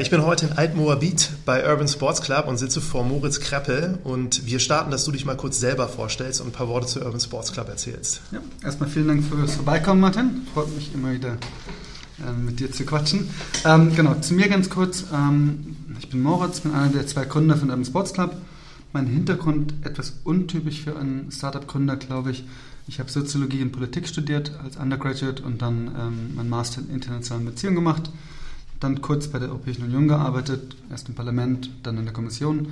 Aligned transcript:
Ich 0.00 0.10
bin 0.10 0.24
heute 0.24 0.46
in 0.46 0.52
Altmoabit 0.52 1.30
bei 1.44 1.64
Urban 1.64 1.86
Sports 1.86 2.20
Club 2.20 2.48
und 2.48 2.56
sitze 2.56 2.80
vor 2.80 3.04
Moritz 3.04 3.38
Kreppel 3.38 4.00
und 4.02 4.44
wir 4.44 4.58
starten, 4.58 4.90
dass 4.90 5.04
du 5.04 5.12
dich 5.12 5.24
mal 5.24 5.36
kurz 5.36 5.60
selber 5.60 5.86
vorstellst 5.86 6.40
und 6.40 6.48
ein 6.48 6.52
paar 6.52 6.66
Worte 6.66 6.88
zu 6.88 7.04
Urban 7.04 7.20
Sports 7.20 7.52
Club 7.52 7.68
erzählst. 7.68 8.20
Ja, 8.32 8.40
erstmal 8.64 8.88
vielen 8.88 9.06
Dank 9.06 9.24
fürs 9.24 9.54
Vorbeikommen, 9.54 10.00
Martin. 10.00 10.44
Freut 10.52 10.74
mich 10.74 10.92
immer 10.92 11.12
wieder 11.12 11.34
äh, 12.18 12.32
mit 12.36 12.58
dir 12.58 12.72
zu 12.72 12.84
quatschen. 12.84 13.28
Ähm, 13.64 13.94
genau, 13.94 14.14
zu 14.16 14.34
mir 14.34 14.48
ganz 14.48 14.68
kurz. 14.70 15.04
Ähm, 15.14 15.76
ich 16.00 16.10
bin 16.10 16.20
Moritz, 16.20 16.60
bin 16.60 16.74
einer 16.74 16.88
der 16.88 17.06
zwei 17.06 17.24
Gründer 17.24 17.56
von 17.56 17.70
Urban 17.70 17.84
Sports 17.84 18.12
Club. 18.12 18.34
Mein 18.92 19.06
Hintergrund 19.06 19.72
etwas 19.84 20.14
untypisch 20.24 20.82
für 20.82 20.98
einen 20.98 21.30
Startup-Gründer, 21.30 21.94
glaube 21.94 22.32
ich. 22.32 22.42
Ich 22.88 22.98
habe 22.98 23.08
Soziologie 23.08 23.62
und 23.62 23.70
Politik 23.70 24.08
studiert 24.08 24.50
als 24.64 24.78
Undergraduate 24.78 25.44
und 25.44 25.62
dann 25.62 25.94
ähm, 25.96 26.32
mein 26.34 26.48
Master 26.48 26.80
in 26.80 26.90
internationalen 26.92 27.46
Beziehungen 27.46 27.76
gemacht 27.76 28.10
dann 28.80 29.00
kurz 29.00 29.28
bei 29.28 29.38
der 29.38 29.48
Europäischen 29.48 29.84
Union 29.84 30.08
gearbeitet, 30.08 30.76
erst 30.90 31.08
im 31.08 31.14
Parlament, 31.14 31.70
dann 31.82 31.98
in 31.98 32.04
der 32.04 32.14
Kommission, 32.14 32.68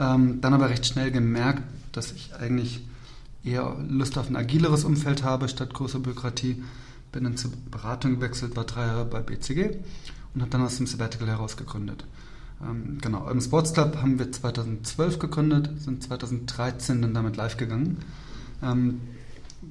ähm, 0.00 0.40
dann 0.40 0.54
aber 0.54 0.70
recht 0.70 0.86
schnell 0.86 1.10
gemerkt, 1.10 1.62
dass 1.92 2.12
ich 2.12 2.34
eigentlich 2.34 2.80
eher 3.44 3.76
Lust 3.88 4.16
auf 4.18 4.28
ein 4.28 4.36
agileres 4.36 4.84
Umfeld 4.84 5.22
habe 5.22 5.48
statt 5.48 5.74
großer 5.74 5.98
Bürokratie. 5.98 6.62
Bin 7.10 7.24
dann 7.24 7.36
zur 7.36 7.50
Beratung 7.70 8.16
gewechselt, 8.16 8.56
war 8.56 8.64
drei 8.64 8.86
Jahre 8.86 9.04
bei 9.04 9.20
BCG 9.20 9.76
und 10.34 10.40
habe 10.40 10.50
dann 10.50 10.62
aus 10.62 10.76
dem 10.76 10.86
Sabbatical 10.86 11.28
heraus 11.28 11.56
gegründet. 11.56 12.04
Ähm, 12.62 12.98
genau, 13.00 13.28
im 13.28 13.40
Sports 13.40 13.74
Club 13.74 13.98
haben 14.00 14.18
wir 14.18 14.30
2012 14.30 15.18
gegründet, 15.18 15.70
sind 15.80 16.02
2013 16.02 17.02
dann 17.02 17.14
damit 17.14 17.36
live 17.36 17.56
gegangen. 17.56 17.98
Ähm, 18.62 19.00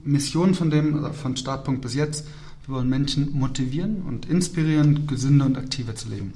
Mission 0.03 0.53
von 0.53 0.69
dem, 0.69 1.03
also 1.03 1.13
von 1.13 1.37
Startpunkt 1.37 1.81
bis 1.81 1.95
jetzt, 1.95 2.27
wir 2.65 2.75
wollen 2.75 2.89
Menschen 2.89 3.37
motivieren 3.37 4.01
und 4.03 4.27
inspirieren, 4.27 5.07
gesünder 5.07 5.45
und 5.45 5.57
aktiver 5.57 5.95
zu 5.95 6.09
leben. 6.09 6.33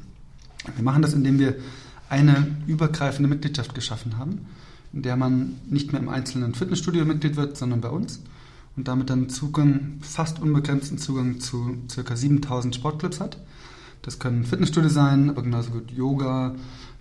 Wir 0.76 0.84
machen 0.84 1.02
das, 1.02 1.14
indem 1.14 1.40
wir 1.40 1.56
eine 2.10 2.56
übergreifende 2.68 3.30
Mitgliedschaft 3.30 3.76
geschaffen 3.76 4.18
haben, 4.18 4.48
in 4.94 5.02
der 5.02 5.16
man 5.16 5.56
nicht 5.70 5.92
mehr 5.92 6.02
im 6.02 6.10
einzelnen 6.10 6.56
Fitnessstudio 6.56 7.06
Mitglied 7.06 7.36
wird, 7.36 7.58
sondern 7.58 7.82
bei 7.82 7.90
uns 7.90 8.22
und 8.76 8.88
damit 8.88 9.10
dann 9.10 9.30
Zugang, 9.30 10.00
fast 10.02 10.42
unbegrenzten 10.42 10.98
Zugang 10.98 11.40
zu 11.40 11.78
ca. 11.94 12.16
7000 12.16 12.76
Sportclubs 12.76 13.20
hat. 13.20 13.38
Das 14.02 14.20
können 14.20 14.44
Fitnessstudios 14.44 14.94
sein, 14.94 15.30
aber 15.30 15.42
genauso 15.42 15.72
gut 15.72 15.92
Yoga, 15.92 16.56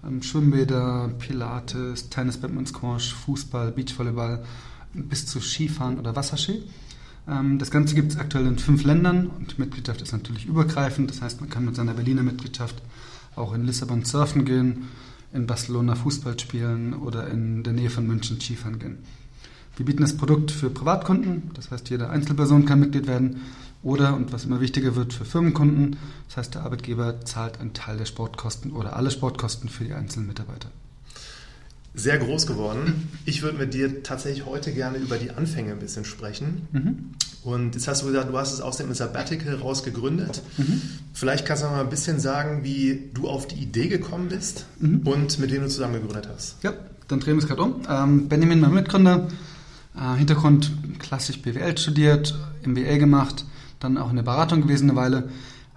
ähm, 0.07 0.23
Schwimmbäder, 0.23 1.11
Pilates, 1.19 2.09
Tennis, 2.09 2.39
Badminton, 2.39 2.67
Squash, 2.67 3.15
Fußball, 3.15 3.73
Beachvolleyball 3.73 4.45
bis 4.95 5.27
zu 5.27 5.41
Skifahren 5.41 5.99
oder 5.99 6.15
Wasserski. 6.15 6.63
Ähm, 7.29 7.59
das 7.59 7.71
Ganze 7.71 7.95
gibt 7.95 8.13
es 8.13 8.19
aktuell 8.19 8.47
in 8.47 8.59
fünf 8.59 8.85
Ländern 8.85 9.29
und 9.29 9.57
die 9.57 9.61
Mitgliedschaft 9.61 10.03
ist 10.03 10.13
natürlich 10.13 10.47
übergreifend. 10.47 11.11
Das 11.11 11.23
heißt, 11.23 11.41
man 11.41 11.51
kann 11.51 11.65
mit 11.65 11.77
seiner 11.77 11.95
Berliner 11.95 12.23
Mitgliedschaft 12.23 12.83
auch 13.37 13.55
in 13.55 13.65
Lissabon 13.65 14.05
surfen 14.05 14.45
gehen, 14.45 14.89
in 15.33 15.47
Barcelona 15.47 15.95
Fußball 15.95 16.39
spielen 16.39 16.95
oder 16.95 17.29
in 17.29 17.63
der 17.63 17.73
Nähe 17.73 17.91
von 17.91 18.07
München 18.07 18.41
Skifahren 18.41 18.79
gehen. 18.79 18.99
Wir 19.77 19.85
bieten 19.85 20.03
das 20.03 20.17
Produkt 20.17 20.53
für 20.53 20.71
Privatkunden, 20.71 21.51
das 21.55 21.73
heißt, 21.73 21.91
jede 21.91 22.09
Einzelperson 22.09 22.65
kann 22.65 22.79
Mitglied 22.79 23.09
werden 23.09 23.41
oder, 23.83 24.15
und 24.15 24.33
was 24.33 24.45
immer 24.45 24.61
wichtiger 24.61 24.95
wird, 24.95 25.13
für 25.13 25.25
Firmenkunden, 25.25 25.97
das 26.29 26.37
heißt, 26.37 26.55
der 26.55 26.63
Arbeitgeber 26.63 27.25
zahlt 27.25 27.59
einen 27.59 27.73
Teil 27.73 27.99
der 27.99 28.05
Sportkosten 28.05 28.71
oder 28.71 28.95
alle 28.95 29.11
Sportkosten 29.11 29.69
für 29.69 29.85
die 29.85 29.93
einzelnen 29.93 30.29
Mitarbeiter 30.29 30.71
sehr 31.95 32.19
groß 32.19 32.47
geworden. 32.47 33.09
Ich 33.25 33.43
würde 33.43 33.59
mit 33.59 33.73
dir 33.73 34.03
tatsächlich 34.03 34.47
heute 34.47 34.73
gerne 34.73 34.99
über 34.99 35.17
die 35.17 35.31
Anfänge 35.31 35.73
ein 35.73 35.79
bisschen 35.79 36.05
sprechen. 36.05 36.69
Mhm. 36.73 37.11
Und 37.45 37.75
jetzt 37.75 37.87
hast 37.87 38.03
du 38.03 38.07
gesagt, 38.07 38.31
du 38.31 38.39
hast 38.39 38.53
es 38.53 38.61
aus 38.61 38.79
dem 38.79 38.93
Sabbatical 38.95 39.55
raus 39.57 39.85
gegründet. 39.85 40.43
Mhm. 40.57 40.81
Vielleicht 41.13 41.47
kannst 41.47 41.63
du 41.63 41.69
mal 41.69 41.81
ein 41.81 41.91
bisschen 41.91 42.19
sagen, 42.19 42.65
wie 42.65 43.11
du 43.13 43.29
auf 43.29 43.47
die 43.47 43.57
Idee 43.57 43.89
gekommen 43.89 44.29
bist 44.29 44.67
mhm. 44.81 45.03
und 45.05 45.39
mit 45.39 45.53
wem 45.53 45.63
du 45.63 45.69
zusammen 45.69 45.95
gegründet 45.95 46.29
hast. 46.35 46.57
Ja, 46.63 46.73
dann 47.07 47.21
drehen 47.21 47.37
wir 47.37 47.43
es 47.43 47.47
gerade 47.49 47.63
um. 47.63 47.83
Ähm, 47.89 48.29
Benjamin, 48.29 48.61
mein 48.61 48.73
Mitgründer, 48.73 49.29
äh, 49.95 50.17
Hintergrund 50.17 50.73
klassisch 50.99 51.41
BWL 51.43 51.77
studiert, 51.77 52.35
MBA 52.65 52.97
gemacht, 52.97 53.45
dann 53.79 53.99
auch 53.99 54.11
in 54.11 54.17
der 54.17 54.23
Beratung 54.23 54.63
gewesen 54.63 54.89
eine 54.89 54.99
Weile. 54.99 55.29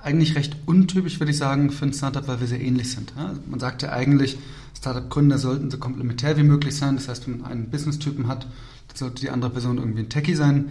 Eigentlich 0.02 0.36
recht 0.36 0.56
untypisch, 0.66 1.20
würde 1.20 1.32
ich 1.32 1.38
sagen, 1.38 1.70
für 1.70 1.86
ein 1.86 1.94
Startup, 1.94 2.28
weil 2.28 2.40
wir 2.40 2.48
sehr 2.48 2.62
ähnlich 2.62 2.92
sind. 2.92 3.12
Ja? 3.18 3.34
Man 3.46 3.60
sagt 3.60 3.82
ja 3.82 3.92
eigentlich, 3.92 4.38
Startup-Gründer 4.78 5.38
sollten 5.38 5.72
so 5.72 5.78
komplementär 5.78 6.38
wie 6.38 6.44
möglich 6.44 6.76
sein. 6.76 6.96
Das 6.96 7.08
heißt, 7.08 7.28
wenn 7.28 7.40
man 7.40 7.52
einen 7.52 7.70
Business-Typen 7.70 8.28
hat, 8.28 8.48
sollte 8.98 9.22
die 9.22 9.30
andere 9.30 9.52
Person 9.52 9.78
irgendwie 9.78 10.02
ein 10.02 10.10
Techie 10.10 10.36
sein. 10.36 10.70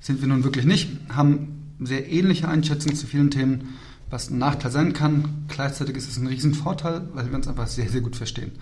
Sind 0.00 0.20
wir 0.20 0.28
nun 0.28 0.44
wirklich 0.44 0.64
nicht, 0.64 0.90
haben 1.08 1.74
sehr 1.80 2.10
ähnliche 2.10 2.48
Einschätzungen 2.48 2.96
zu 2.96 3.06
vielen 3.06 3.30
Themen, 3.30 3.74
was 4.10 4.30
ein 4.30 4.38
Nachteil 4.38 4.70
sein 4.70 4.92
kann. 4.92 5.46
Gleichzeitig 5.48 5.96
ist 5.96 6.08
es 6.08 6.18
ein 6.18 6.26
Riesenvorteil, 6.26 7.08
weil 7.14 7.28
wir 7.28 7.36
uns 7.36 7.48
einfach 7.48 7.66
sehr, 7.66 7.88
sehr 7.88 8.00
gut 8.00 8.16
verstehen. 8.16 8.52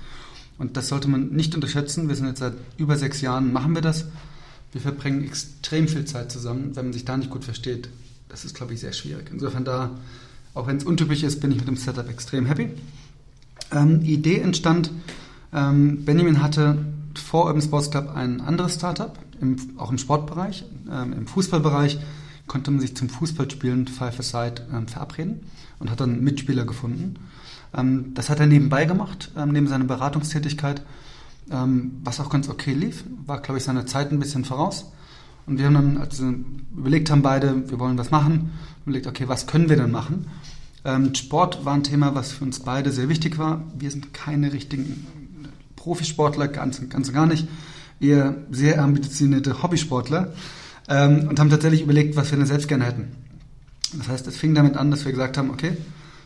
Und 0.59 0.77
das 0.77 0.89
sollte 0.89 1.09
man 1.09 1.31
nicht 1.31 1.55
unterschätzen. 1.55 2.09
Wir 2.09 2.15
sind 2.15 2.27
jetzt 2.27 2.39
seit 2.39 2.55
über 2.77 2.97
sechs 2.97 3.21
Jahren, 3.21 3.53
machen 3.53 3.75
wir 3.75 3.83
das. 3.83 4.07
Wir 4.73 4.81
verbringen 4.81 5.25
extrem 5.25 5.89
viel 5.89 6.05
Zeit 6.05 6.31
zusammen. 6.31 6.75
Wenn 6.75 6.87
man 6.87 6.93
sich 6.93 7.05
da 7.05 7.17
nicht 7.17 7.31
gut 7.31 7.45
versteht, 7.45 7.89
das 8.29 8.45
ist, 8.45 8.55
glaube 8.55 8.73
ich, 8.73 8.81
sehr 8.81 8.93
schwierig. 8.93 9.29
Insofern 9.31 9.65
da, 9.65 9.91
auch 10.55 10.67
wenn 10.67 10.77
es 10.77 10.85
untypisch 10.85 11.23
ist, 11.23 11.41
bin 11.41 11.51
ich 11.51 11.59
mit 11.59 11.69
dem 11.69 11.77
Setup 11.77 12.09
extrem 12.09 12.47
happy. 12.47 12.71
Ähm, 13.73 14.03
Idee 14.03 14.39
entstand, 14.39 14.91
ähm, 15.53 16.05
Benjamin 16.05 16.43
hatte 16.43 16.79
vor 17.15 17.47
Urban 17.47 17.63
Sports 17.63 17.91
Club 17.91 18.15
ein 18.15 18.41
anderes 18.41 18.75
Startup, 18.75 19.19
im, 19.41 19.57
auch 19.77 19.91
im 19.91 19.99
Sportbereich, 19.99 20.65
ähm, 20.91 21.13
im 21.13 21.27
Fußballbereich 21.27 21.99
konnte 22.47 22.71
man 22.71 22.81
sich 22.81 22.97
zum 22.97 23.09
Fußballspielen 23.09 23.87
Five 23.89 24.19
Aside 24.19 24.67
ähm, 24.73 24.89
verabreden 24.89 25.41
und 25.79 25.91
hat 25.91 26.01
dann 26.01 26.23
Mitspieler 26.23 26.65
gefunden. 26.65 27.17
Ähm, 27.75 28.13
das 28.15 28.31
hat 28.31 28.41
er 28.41 28.47
nebenbei 28.47 28.85
gemacht, 28.85 29.31
ähm, 29.37 29.53
neben 29.53 29.69
seiner 29.69 29.85
Beratungstätigkeit, 29.85 30.83
was 31.49 32.21
auch 32.21 32.31
ganz 32.31 32.49
okay 32.49 32.73
lief, 32.73 33.05
war, 33.27 33.43
glaube 33.43 33.59
ich, 33.59 33.65
seiner 33.65 33.85
Zeit 33.85 34.11
ein 34.11 34.21
bisschen 34.21 34.45
voraus. 34.45 34.87
Und 35.45 35.59
wir 35.59 35.67
haben 35.67 35.75
dann, 35.75 35.97
als 35.99 36.23
wir 36.23 36.35
überlegt 36.75 37.11
haben 37.11 37.21
beide, 37.21 37.69
wir 37.69 37.79
wollen 37.81 37.99
was 37.99 38.11
machen, 38.11 38.53
überlegt, 38.87 39.09
okay, 39.09 39.29
was 39.29 39.49
können 39.49 39.69
wir 39.69 39.77
denn 39.77 39.91
machen? 39.91 40.27
Ähm, 40.85 41.15
Sport 41.15 41.65
war 41.65 41.75
ein 41.75 41.85
Thema, 41.85 42.15
was 42.15 42.33
für 42.33 42.45
uns 42.45 42.61
beide 42.61 42.91
sehr 42.91 43.09
wichtig 43.09 43.39
war. 43.39 43.65
Wir 43.79 43.91
sind 43.91 44.13
keine 44.13 44.53
richtigen 44.53 45.07
Profisportler, 45.77 46.49
ganz, 46.49 46.81
ganz 46.89 47.09
und 47.09 47.15
gar 47.15 47.27
nicht. 47.27 47.47
Eher 48.01 48.37
sehr 48.51 48.83
ambitionierte 48.83 49.63
Hobbysportler 49.63 50.33
ähm, 50.89 51.29
und 51.29 51.39
haben 51.39 51.51
tatsächlich 51.51 51.83
überlegt, 51.83 52.17
was 52.17 52.31
wir 52.31 52.39
denn 52.39 52.47
selbst 52.47 52.69
gerne 52.69 52.85
hätten. 52.85 53.13
Das 53.95 54.09
heißt, 54.09 54.27
es 54.27 54.37
fing 54.37 54.55
damit 54.55 54.77
an, 54.77 54.91
dass 54.91 55.05
wir 55.05 55.13
gesagt 55.13 55.37
haben, 55.37 55.51
okay, 55.51 55.77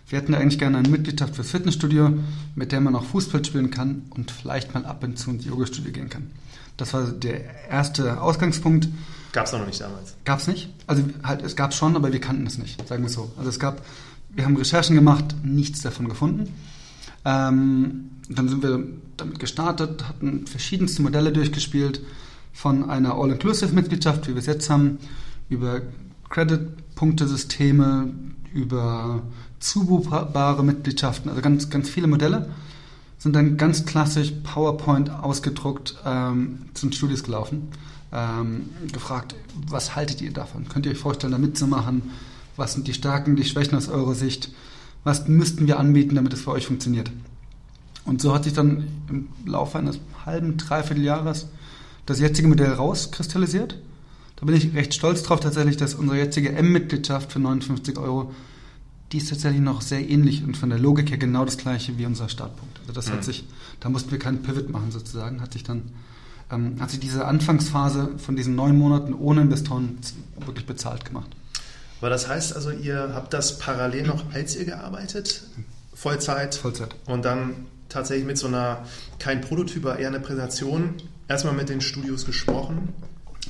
wir 0.08 0.18
hätten 0.18 0.34
eigentlich 0.34 0.58
gerne 0.58 0.78
eine 0.78 0.88
Mitgliedschaft 0.88 1.34
fürs 1.34 1.50
Fitnessstudio, 1.50 2.10
mit 2.54 2.70
der 2.70 2.80
man 2.80 2.94
auch 2.94 3.04
Fußball 3.04 3.44
spielen 3.44 3.70
kann 3.70 4.02
und 4.10 4.30
vielleicht 4.30 4.72
mal 4.72 4.86
ab 4.86 5.02
und 5.02 5.18
zu 5.18 5.30
ins 5.30 5.44
Yoga-Studio 5.44 5.92
gehen 5.92 6.08
kann. 6.08 6.30
Das 6.76 6.94
war 6.94 7.06
der 7.06 7.68
erste 7.68 8.20
Ausgangspunkt. 8.20 8.88
Gab 9.32 9.46
es 9.46 9.52
noch 9.52 9.66
nicht 9.66 9.80
damals? 9.80 10.14
Gab 10.24 10.38
es 10.38 10.46
nicht. 10.46 10.68
Also 10.86 11.02
halt, 11.22 11.42
es 11.42 11.56
gab 11.56 11.72
es 11.72 11.76
schon, 11.76 11.96
aber 11.96 12.12
wir 12.12 12.20
kannten 12.20 12.46
es 12.46 12.58
nicht, 12.58 12.86
sagen 12.86 13.02
wir 13.02 13.10
so. 13.10 13.32
Also 13.36 13.50
es 13.50 13.58
gab 13.58 13.82
wir 14.36 14.44
haben 14.44 14.56
Recherchen 14.56 14.94
gemacht, 14.94 15.34
nichts 15.42 15.80
davon 15.80 16.08
gefunden. 16.08 16.52
Ähm, 17.24 18.10
dann 18.28 18.48
sind 18.48 18.62
wir 18.62 18.84
damit 19.16 19.38
gestartet, 19.38 20.06
hatten 20.06 20.46
verschiedenste 20.46 21.02
Modelle 21.02 21.32
durchgespielt, 21.32 22.02
von 22.52 22.88
einer 22.88 23.14
All-Inclusive-Mitgliedschaft, 23.14 24.28
wie 24.28 24.32
wir 24.32 24.38
es 24.38 24.46
jetzt 24.46 24.70
haben, 24.70 24.98
über 25.50 25.82
Credit-Punktesysteme, 26.30 28.14
über 28.54 29.22
zubuchbare 29.58 30.64
Mitgliedschaften, 30.64 31.28
also 31.28 31.42
ganz, 31.42 31.68
ganz 31.68 31.90
viele 31.90 32.06
Modelle, 32.06 32.48
sind 33.18 33.34
dann 33.36 33.56
ganz 33.56 33.84
klassisch 33.84 34.32
PowerPoint 34.42 35.10
ausgedruckt 35.10 35.96
ähm, 36.04 36.60
zu 36.74 36.86
den 36.86 36.92
Studios 36.92 37.24
gelaufen, 37.24 37.68
ähm, 38.12 38.70
gefragt, 38.92 39.34
was 39.66 39.94
haltet 39.94 40.20
ihr 40.22 40.32
davon? 40.32 40.68
Könnt 40.68 40.86
ihr 40.86 40.92
euch 40.92 40.98
vorstellen, 40.98 41.32
da 41.32 41.38
mitzumachen? 41.38 42.10
Was 42.56 42.72
sind 42.74 42.86
die 42.88 42.94
Stärken, 42.94 43.36
die 43.36 43.44
Schwächen 43.44 43.76
aus 43.76 43.88
eurer 43.88 44.14
Sicht? 44.14 44.50
Was 45.04 45.28
müssten 45.28 45.66
wir 45.66 45.78
anbieten, 45.78 46.14
damit 46.14 46.32
es 46.32 46.40
für 46.42 46.50
euch 46.52 46.66
funktioniert? 46.66 47.10
Und 48.04 48.22
so 48.22 48.34
hat 48.34 48.44
sich 48.44 48.52
dann 48.52 48.88
im 49.08 49.28
Laufe 49.44 49.78
eines 49.78 49.98
halben, 50.24 50.56
dreiviertel 50.56 51.04
Jahres 51.04 51.46
das 52.06 52.20
jetzige 52.20 52.48
Modell 52.48 52.72
rauskristallisiert. 52.72 53.78
Da 54.36 54.46
bin 54.46 54.54
ich 54.54 54.74
recht 54.74 54.94
stolz 54.94 55.22
drauf 55.22 55.40
tatsächlich, 55.40 55.76
dass 55.76 55.94
unsere 55.94 56.18
jetzige 56.18 56.52
M-Mitgliedschaft 56.52 57.32
für 57.32 57.38
59 57.40 57.98
Euro 57.98 58.32
die 59.12 59.18
ist 59.18 59.30
tatsächlich 59.30 59.62
noch 59.62 59.82
sehr 59.82 60.08
ähnlich 60.08 60.42
und 60.42 60.56
von 60.56 60.68
der 60.68 60.78
Logik 60.78 61.10
her 61.10 61.18
genau 61.18 61.44
das 61.44 61.58
gleiche 61.58 61.96
wie 61.96 62.06
unser 62.06 62.28
Startpunkt. 62.28 62.80
Also 62.80 62.92
das 62.92 63.06
Mhm. 63.06 63.12
hat 63.12 63.24
sich, 63.24 63.44
da 63.80 63.88
mussten 63.88 64.10
wir 64.10 64.18
keinen 64.18 64.42
Pivot 64.42 64.68
machen 64.68 64.90
sozusagen, 64.90 65.40
hat 65.40 65.52
sich 65.52 65.62
dann, 65.62 65.82
ähm, 66.50 66.76
hat 66.80 66.90
sich 66.90 66.98
diese 67.00 67.24
Anfangsphase 67.24 68.10
von 68.18 68.34
diesen 68.36 68.56
neun 68.56 68.76
Monaten 68.76 69.14
ohne 69.14 69.42
Investoren 69.42 69.98
wirklich 70.44 70.66
bezahlt 70.66 71.04
gemacht. 71.04 71.30
Aber 72.00 72.10
das 72.10 72.28
heißt 72.28 72.54
also, 72.54 72.70
ihr 72.70 73.10
habt 73.14 73.32
das 73.32 73.58
parallel 73.58 74.06
noch, 74.06 74.32
als 74.34 74.54
ihr 74.56 74.64
gearbeitet, 74.64 75.42
Vollzeit 75.94 76.54
Vollzeit. 76.54 76.94
und 77.06 77.24
dann 77.24 77.52
tatsächlich 77.88 78.26
mit 78.26 78.36
so 78.38 78.48
einer, 78.48 78.84
kein 79.18 79.40
Prototyp, 79.40 79.86
aber 79.86 79.98
eher 79.98 80.08
eine 80.08 80.20
Präsentation, 80.20 80.94
erstmal 81.28 81.54
mit 81.54 81.68
den 81.68 81.80
Studios 81.80 82.26
gesprochen, 82.26 82.90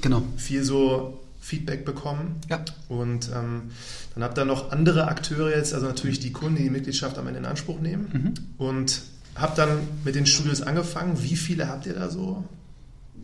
Genau. 0.01 0.23
viel 0.37 0.63
so 0.63 1.19
Feedback 1.41 1.85
bekommen 1.85 2.41
Ja. 2.49 2.65
und 2.89 3.31
ähm, 3.35 3.71
dann 4.15 4.23
habt 4.25 4.39
ihr 4.39 4.45
noch 4.45 4.71
andere 4.73 5.09
Akteure 5.09 5.51
jetzt, 5.57 5.75
also 5.75 5.87
natürlich 5.87 6.21
die 6.21 6.33
Kunden, 6.33 6.57
die 6.57 6.65
die 6.65 6.71
Mitgliedschaft 6.71 7.19
am 7.19 7.27
Ende 7.27 7.41
in 7.41 7.47
Anspruch 7.47 7.81
nehmen 7.81 8.09
Mhm. 8.13 8.35
und 8.65 9.03
habt 9.35 9.59
dann 9.59 9.79
mit 10.05 10.15
den 10.15 10.27
Studios 10.27 10.63
angefangen. 10.63 11.23
Wie 11.23 11.37
viele 11.37 11.69
habt 11.69 11.87
ihr 11.87 11.95
da 11.95 12.11
so 12.11 12.45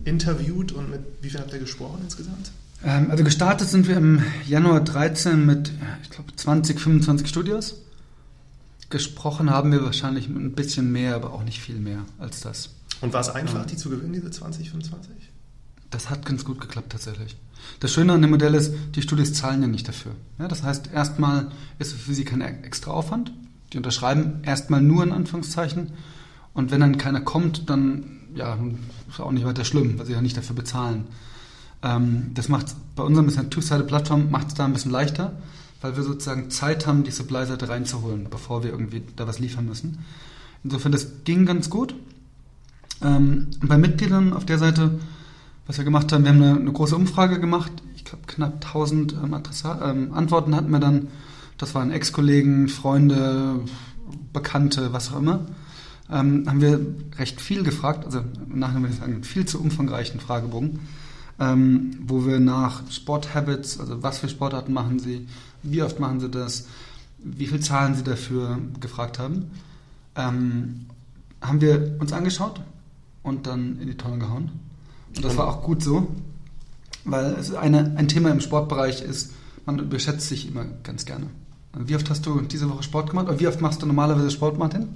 interviewt 0.04 0.72
und 0.72 0.90
mit 0.90 1.00
wie 1.20 1.30
viel 1.30 1.40
habt 1.40 1.52
ihr 1.52 1.58
gesprochen 1.58 2.00
insgesamt? 2.04 2.50
Ähm, 2.84 3.10
also 3.10 3.24
gestartet 3.24 3.68
sind 3.68 3.86
wir 3.88 3.96
im 3.96 4.22
Januar 4.46 4.80
13 4.80 5.44
mit, 5.46 5.72
ich 6.02 6.10
glaube, 6.10 6.34
20, 6.34 6.80
25 6.80 7.28
Studios. 7.28 7.76
Gesprochen 8.90 9.50
haben 9.50 9.72
wir 9.72 9.82
wahrscheinlich 9.84 10.28
ein 10.28 10.52
bisschen 10.52 10.92
mehr, 10.92 11.14
aber 11.16 11.32
auch 11.32 11.44
nicht 11.44 11.60
viel 11.60 11.76
mehr 11.76 12.00
als 12.18 12.40
das. 12.40 12.70
Und 13.00 13.12
war 13.12 13.20
es 13.20 13.30
einfach, 13.30 13.60
Ja. 13.60 13.64
die 13.64 13.76
zu 13.76 13.88
gewinnen, 13.90 14.12
diese 14.12 14.30
20, 14.30 14.70
25? 14.70 15.10
Das 15.90 16.10
hat 16.10 16.26
ganz 16.26 16.44
gut 16.44 16.60
geklappt 16.60 16.92
tatsächlich. 16.92 17.36
Das 17.80 17.92
Schöne 17.92 18.12
an 18.12 18.22
dem 18.22 18.30
Modell 18.30 18.54
ist, 18.54 18.72
die 18.94 19.02
Studios 19.02 19.32
zahlen 19.34 19.62
ja 19.62 19.68
nicht 19.68 19.86
dafür. 19.88 20.12
Ja, 20.38 20.48
das 20.48 20.62
heißt, 20.62 20.90
erstmal 20.92 21.48
ist 21.78 21.94
es 21.94 22.00
für 22.00 22.12
sie 22.14 22.24
kein 22.24 22.40
extra 22.40 22.90
Aufwand. 22.90 23.32
Die 23.72 23.76
unterschreiben 23.78 24.42
erstmal 24.42 24.82
nur 24.82 25.02
in 25.04 25.12
Anführungszeichen. 25.12 25.92
Und 26.54 26.70
wenn 26.70 26.80
dann 26.80 26.98
keiner 26.98 27.20
kommt, 27.20 27.70
dann 27.70 28.20
ja, 28.34 28.58
ist 29.08 29.20
auch 29.20 29.30
nicht 29.32 29.46
weiter 29.46 29.64
schlimm, 29.64 29.98
weil 29.98 30.06
sie 30.06 30.12
ja 30.12 30.20
nicht 30.22 30.36
dafür 30.36 30.56
bezahlen. 30.56 31.04
Ähm, 31.82 32.30
das 32.34 32.48
macht 32.48 32.74
bei 32.94 33.02
unserem 33.02 33.26
bisschen 33.26 33.50
Two-Sided-Plattform 33.50 34.30
macht 34.30 34.48
es 34.48 34.54
da 34.54 34.64
ein 34.64 34.72
bisschen 34.72 34.90
leichter, 34.90 35.32
weil 35.80 35.96
wir 35.96 36.02
sozusagen 36.02 36.50
Zeit 36.50 36.86
haben, 36.86 37.04
die 37.04 37.10
Supply-Seite 37.10 37.68
reinzuholen, 37.68 38.28
bevor 38.30 38.62
wir 38.62 38.70
irgendwie 38.70 39.02
da 39.16 39.26
was 39.26 39.38
liefern 39.38 39.66
müssen. 39.66 39.98
Insofern, 40.64 40.92
das 40.92 41.24
ging 41.24 41.46
ganz 41.46 41.70
gut. 41.70 41.94
Ähm, 43.02 43.48
bei 43.60 43.78
Mitgliedern 43.78 44.32
auf 44.32 44.46
der 44.46 44.58
Seite, 44.58 45.00
was 45.66 45.78
wir 45.78 45.84
gemacht 45.84 46.12
haben, 46.12 46.24
wir 46.24 46.30
haben 46.30 46.42
eine, 46.42 46.60
eine 46.60 46.72
große 46.72 46.94
Umfrage 46.94 47.40
gemacht. 47.40 47.72
Ich 47.96 48.04
glaube, 48.04 48.24
knapp 48.26 48.64
1000 48.64 49.14
ähm, 49.14 49.34
ähm, 49.82 50.14
Antworten 50.14 50.54
hatten 50.54 50.70
wir 50.70 50.80
dann. 50.80 51.08
Das 51.58 51.74
waren 51.74 51.90
Ex-Kollegen, 51.90 52.68
Freunde, 52.68 53.60
Bekannte, 54.32 54.92
was 54.92 55.12
auch 55.12 55.18
immer. 55.18 55.46
Ähm, 56.10 56.44
haben 56.46 56.60
wir 56.60 56.80
recht 57.18 57.40
viel 57.40 57.62
gefragt, 57.62 58.04
also 58.04 58.18
im 58.18 58.58
Nachhinein 58.58 58.82
würde 58.82 58.94
ich 58.94 59.00
sagen, 59.00 59.24
viel 59.24 59.46
zu 59.46 59.60
umfangreichen 59.60 60.20
Fragebogen, 60.20 60.80
ähm, 61.42 61.98
wo 62.06 62.24
wir 62.24 62.38
nach 62.38 62.88
Sporthabits, 62.90 63.80
also 63.80 64.02
was 64.02 64.18
für 64.18 64.28
Sportarten 64.28 64.72
machen 64.72 65.00
sie, 65.00 65.26
wie 65.64 65.82
oft 65.82 65.98
machen 65.98 66.20
sie 66.20 66.28
das, 66.28 66.66
wie 67.18 67.46
viel 67.46 67.58
zahlen 67.60 67.96
sie 67.96 68.04
dafür, 68.04 68.58
gefragt 68.80 69.18
haben. 69.18 69.50
Ähm, 70.14 70.86
haben 71.40 71.60
wir 71.60 71.96
uns 71.98 72.12
angeschaut 72.12 72.60
und 73.24 73.48
dann 73.48 73.80
in 73.80 73.88
die 73.88 73.96
Tonne 73.96 74.18
gehauen. 74.18 74.52
Und 75.16 75.24
das 75.24 75.36
war 75.36 75.48
auch 75.48 75.64
gut 75.64 75.82
so, 75.82 76.06
weil 77.04 77.32
es 77.32 77.52
eine, 77.52 77.96
ein 77.96 78.06
Thema 78.06 78.30
im 78.30 78.40
Sportbereich 78.40 79.02
ist, 79.02 79.32
man 79.66 79.80
überschätzt 79.80 80.28
sich 80.28 80.46
immer 80.46 80.64
ganz 80.84 81.04
gerne. 81.04 81.26
Wie 81.76 81.96
oft 81.96 82.08
hast 82.08 82.24
du 82.24 82.40
diese 82.42 82.70
Woche 82.70 82.84
Sport 82.84 83.10
gemacht? 83.10 83.26
Oder 83.28 83.40
wie 83.40 83.48
oft 83.48 83.60
machst 83.60 83.82
du 83.82 83.86
normalerweise 83.86 84.30
Sport, 84.30 84.58
Martin? 84.58 84.90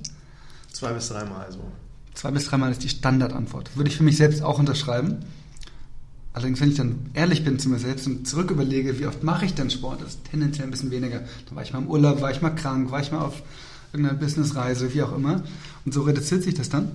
Zwei 0.72 0.92
bis 0.92 1.08
dreimal 1.08 1.50
so. 1.50 1.60
Zwei 2.14 2.31
bis 2.31 2.46
dreimal 2.46 2.70
ist 2.70 2.84
die 2.84 2.88
Standardantwort. 2.88 3.76
Würde 3.76 3.90
ich 3.90 3.96
für 3.96 4.04
mich 4.04 4.16
selbst 4.16 4.42
auch 4.42 4.58
unterschreiben. 4.58 5.25
Allerdings, 6.36 6.60
wenn 6.60 6.68
ich 6.68 6.76
dann 6.76 6.98
ehrlich 7.14 7.44
bin 7.44 7.58
zu 7.58 7.70
mir 7.70 7.78
selbst 7.78 8.06
und 8.06 8.28
zurück 8.28 8.50
überlege, 8.50 8.98
wie 8.98 9.06
oft 9.06 9.22
mache 9.22 9.46
ich 9.46 9.54
denn 9.54 9.70
Sport, 9.70 10.02
das 10.02 10.10
ist 10.10 10.24
tendenziell 10.30 10.66
ein 10.66 10.70
bisschen 10.70 10.90
weniger. 10.90 11.20
Dann 11.20 11.56
war 11.56 11.62
ich 11.62 11.72
mal 11.72 11.78
im 11.78 11.88
Urlaub, 11.88 12.20
war 12.20 12.30
ich 12.30 12.42
mal 12.42 12.50
krank, 12.50 12.90
war 12.90 13.00
ich 13.00 13.10
mal 13.10 13.22
auf 13.22 13.42
irgendeiner 13.90 14.18
Businessreise, 14.18 14.92
wie 14.92 15.02
auch 15.02 15.16
immer. 15.16 15.42
Und 15.86 15.94
so 15.94 16.02
reduziert 16.02 16.42
sich 16.42 16.52
das 16.52 16.68
dann. 16.68 16.90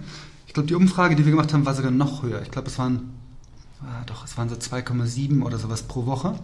Ich 0.45 0.53
glaube, 0.53 0.67
die 0.67 0.75
Umfrage, 0.75 1.15
die 1.15 1.25
wir 1.25 1.31
gemacht 1.31 1.53
haben, 1.53 1.65
war 1.65 1.73
sogar 1.73 1.89
noch 1.89 2.21
höher. 2.21 2.43
Ich 2.43 2.51
glaube, 2.51 2.67
es 2.67 2.77
waren, 2.77 3.13
ah, 3.81 4.03
doch, 4.05 4.25
es 4.25 4.37
waren 4.37 4.47
so 4.47 4.53
2,7 4.53 5.41
oder 5.41 5.57
sowas 5.57 5.81
pro 5.81 6.05
Woche. 6.05 6.37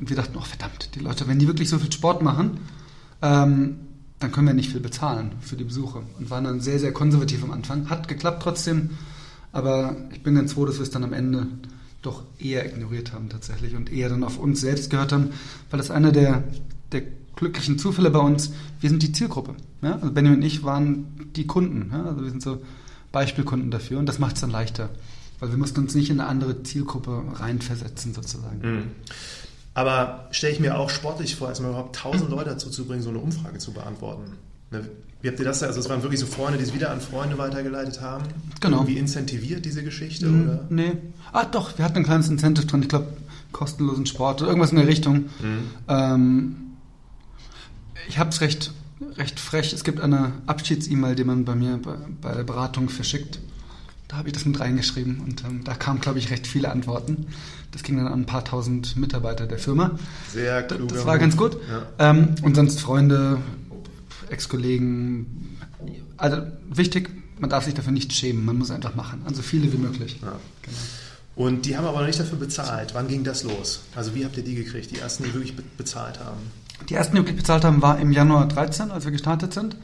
Und 0.00 0.08
wir 0.08 0.16
dachten, 0.16 0.38
oh 0.38 0.40
verdammt, 0.40 0.94
die 0.94 1.00
Leute, 1.00 1.28
wenn 1.28 1.38
die 1.38 1.46
wirklich 1.46 1.68
so 1.68 1.78
viel 1.78 1.92
Sport 1.92 2.22
machen, 2.22 2.60
ähm, 3.20 3.80
dann 4.18 4.32
können 4.32 4.46
wir 4.46 4.54
nicht 4.54 4.72
viel 4.72 4.80
bezahlen 4.80 5.32
für 5.42 5.56
die 5.56 5.64
Besuche. 5.64 6.00
Und 6.18 6.30
waren 6.30 6.44
dann 6.44 6.62
sehr, 6.62 6.78
sehr 6.78 6.94
konservativ 6.94 7.44
am 7.44 7.50
Anfang. 7.50 7.90
Hat 7.90 8.08
geklappt 8.08 8.42
trotzdem, 8.42 8.92
aber 9.52 9.94
ich 10.10 10.22
bin 10.22 10.36
ganz 10.36 10.54
froh, 10.54 10.64
dass 10.64 10.76
wir 10.76 10.84
es 10.84 10.90
dann 10.90 11.04
am 11.04 11.12
Ende 11.12 11.48
doch 12.02 12.22
eher 12.38 12.64
ignoriert 12.64 13.12
haben 13.12 13.28
tatsächlich 13.28 13.74
und 13.74 13.92
eher 13.92 14.08
dann 14.08 14.24
auf 14.24 14.38
uns 14.38 14.60
selbst 14.60 14.90
gehört 14.90 15.12
haben, 15.12 15.30
weil 15.70 15.78
das 15.78 15.90
einer 15.90 16.12
der, 16.12 16.44
der 16.92 17.02
glücklichen 17.34 17.78
Zufälle 17.78 18.10
bei 18.10 18.20
uns, 18.20 18.52
wir 18.80 18.90
sind 18.90 19.02
die 19.02 19.12
Zielgruppe. 19.12 19.54
Ja? 19.82 19.94
Also 19.94 20.12
Benjamin 20.12 20.40
und 20.40 20.46
ich 20.46 20.64
waren 20.64 21.30
die 21.34 21.46
Kunden. 21.46 21.90
Ja? 21.92 22.04
Also 22.04 22.22
wir 22.22 22.30
sind 22.30 22.42
so 22.42 22.62
Beispielkunden 23.12 23.70
dafür 23.70 23.98
und 23.98 24.06
das 24.06 24.18
macht 24.18 24.36
es 24.36 24.42
dann 24.42 24.50
leichter, 24.50 24.90
weil 25.40 25.50
wir 25.50 25.58
mussten 25.58 25.80
uns 25.80 25.94
nicht 25.94 26.10
in 26.10 26.20
eine 26.20 26.28
andere 26.28 26.62
Zielgruppe 26.62 27.22
reinversetzen 27.34 28.14
sozusagen. 28.14 28.60
Mhm. 28.60 28.82
Aber 29.74 30.26
stelle 30.32 30.52
ich 30.52 30.60
mir 30.60 30.76
auch 30.76 30.90
sportlich 30.90 31.36
vor, 31.36 31.48
erstmal 31.48 31.70
überhaupt 31.70 31.96
1000 31.96 32.30
Leute 32.30 32.50
dazu 32.50 32.68
zu 32.68 32.84
bringen, 32.84 33.02
so 33.02 33.10
eine 33.10 33.20
Umfrage 33.20 33.58
zu 33.58 33.72
beantworten. 33.72 34.32
Ne, 34.70 34.84
Wie 35.22 35.28
habt 35.28 35.38
ihr 35.38 35.44
das? 35.44 35.62
Also 35.62 35.80
es 35.80 35.88
waren 35.88 36.02
wirklich 36.02 36.20
so 36.20 36.26
Freunde, 36.26 36.58
die 36.58 36.64
es 36.64 36.74
wieder 36.74 36.90
an 36.90 37.00
Freunde 37.00 37.38
weitergeleitet 37.38 38.00
haben. 38.00 38.24
Genau. 38.60 38.78
Irgendwie 38.78 38.98
incentiviert 38.98 39.64
diese 39.64 39.82
Geschichte 39.82 40.26
Mm, 40.26 40.42
oder? 40.42 40.66
Nee. 40.68 40.92
Ah, 41.32 41.44
doch, 41.44 41.76
wir 41.78 41.84
hatten 41.84 41.96
ein 41.98 42.04
kleines 42.04 42.28
Incentive 42.28 42.66
drin. 42.66 42.82
Ich 42.82 42.88
glaube, 42.88 43.08
kostenlosen 43.52 44.06
Sport 44.06 44.42
oder 44.42 44.50
irgendwas 44.50 44.70
in 44.70 44.76
der 44.76 44.86
Richtung. 44.86 45.16
Mhm. 45.40 45.70
Ähm, 45.88 46.56
ich 48.08 48.18
habe 48.18 48.30
es 48.30 48.40
recht, 48.40 48.72
recht 49.16 49.40
frech. 49.40 49.72
Es 49.72 49.84
gibt 49.84 50.00
eine 50.00 50.32
Abschieds-E-Mail, 50.46 51.14
die 51.14 51.24
man 51.24 51.44
bei 51.44 51.54
mir 51.54 51.78
bei, 51.82 51.96
bei 52.20 52.34
der 52.34 52.44
Beratung 52.44 52.88
verschickt. 52.88 53.40
Da 54.08 54.16
habe 54.16 54.28
ich 54.28 54.34
das 54.34 54.46
mit 54.46 54.58
reingeschrieben 54.58 55.20
und 55.20 55.44
ähm, 55.44 55.64
da 55.64 55.74
kamen, 55.74 56.00
glaube 56.00 56.18
ich, 56.18 56.30
recht 56.30 56.46
viele 56.46 56.70
Antworten. 56.70 57.26
Das 57.72 57.82
ging 57.82 57.98
dann 57.98 58.06
an 58.06 58.20
ein 58.20 58.26
paar 58.26 58.42
tausend 58.42 58.96
Mitarbeiter 58.96 59.46
der 59.46 59.58
Firma. 59.58 59.98
Sehr 60.32 60.62
kluger 60.62 60.94
das 60.94 61.04
war 61.04 61.18
ganz 61.18 61.36
gut. 61.36 61.58
Ja. 61.70 62.10
Ähm, 62.10 62.34
und 62.42 62.56
sonst 62.56 62.80
Freunde, 62.80 63.38
Ex-Kollegen. 64.30 65.58
Also 66.16 66.38
wichtig, 66.68 67.10
man 67.38 67.50
darf 67.50 67.64
sich 67.64 67.74
dafür 67.74 67.92
nicht 67.92 68.12
schämen. 68.12 68.44
Man 68.44 68.58
muss 68.58 68.70
einfach 68.70 68.94
machen. 68.94 69.22
Also 69.24 69.42
viele 69.42 69.72
wie 69.72 69.78
möglich. 69.78 70.18
Ja. 70.22 70.38
Genau. 70.62 70.76
Und 71.38 71.66
die 71.66 71.76
haben 71.76 71.84
aber 71.84 72.00
noch 72.00 72.06
nicht 72.06 72.18
dafür 72.18 72.36
bezahlt. 72.38 72.94
Wann 72.94 73.06
ging 73.06 73.22
das 73.22 73.44
los? 73.44 73.82
Also 73.94 74.14
wie 74.16 74.24
habt 74.24 74.36
ihr 74.36 74.42
die 74.42 74.56
gekriegt? 74.56 74.90
Die 74.90 74.98
ersten, 74.98 75.22
die 75.22 75.32
wirklich 75.32 75.54
be 75.54 75.62
bezahlt 75.76 76.18
haben? 76.18 76.40
Die 76.88 76.94
ersten, 76.94 77.14
die 77.14 77.22
wirklich 77.22 77.36
bezahlt 77.36 77.64
haben, 77.64 77.80
war 77.80 78.00
im 78.00 78.10
Januar 78.10 78.48
13, 78.48 78.90
als 78.90 79.04
wir 79.04 79.12
gestartet 79.12 79.54
sind. 79.54 79.76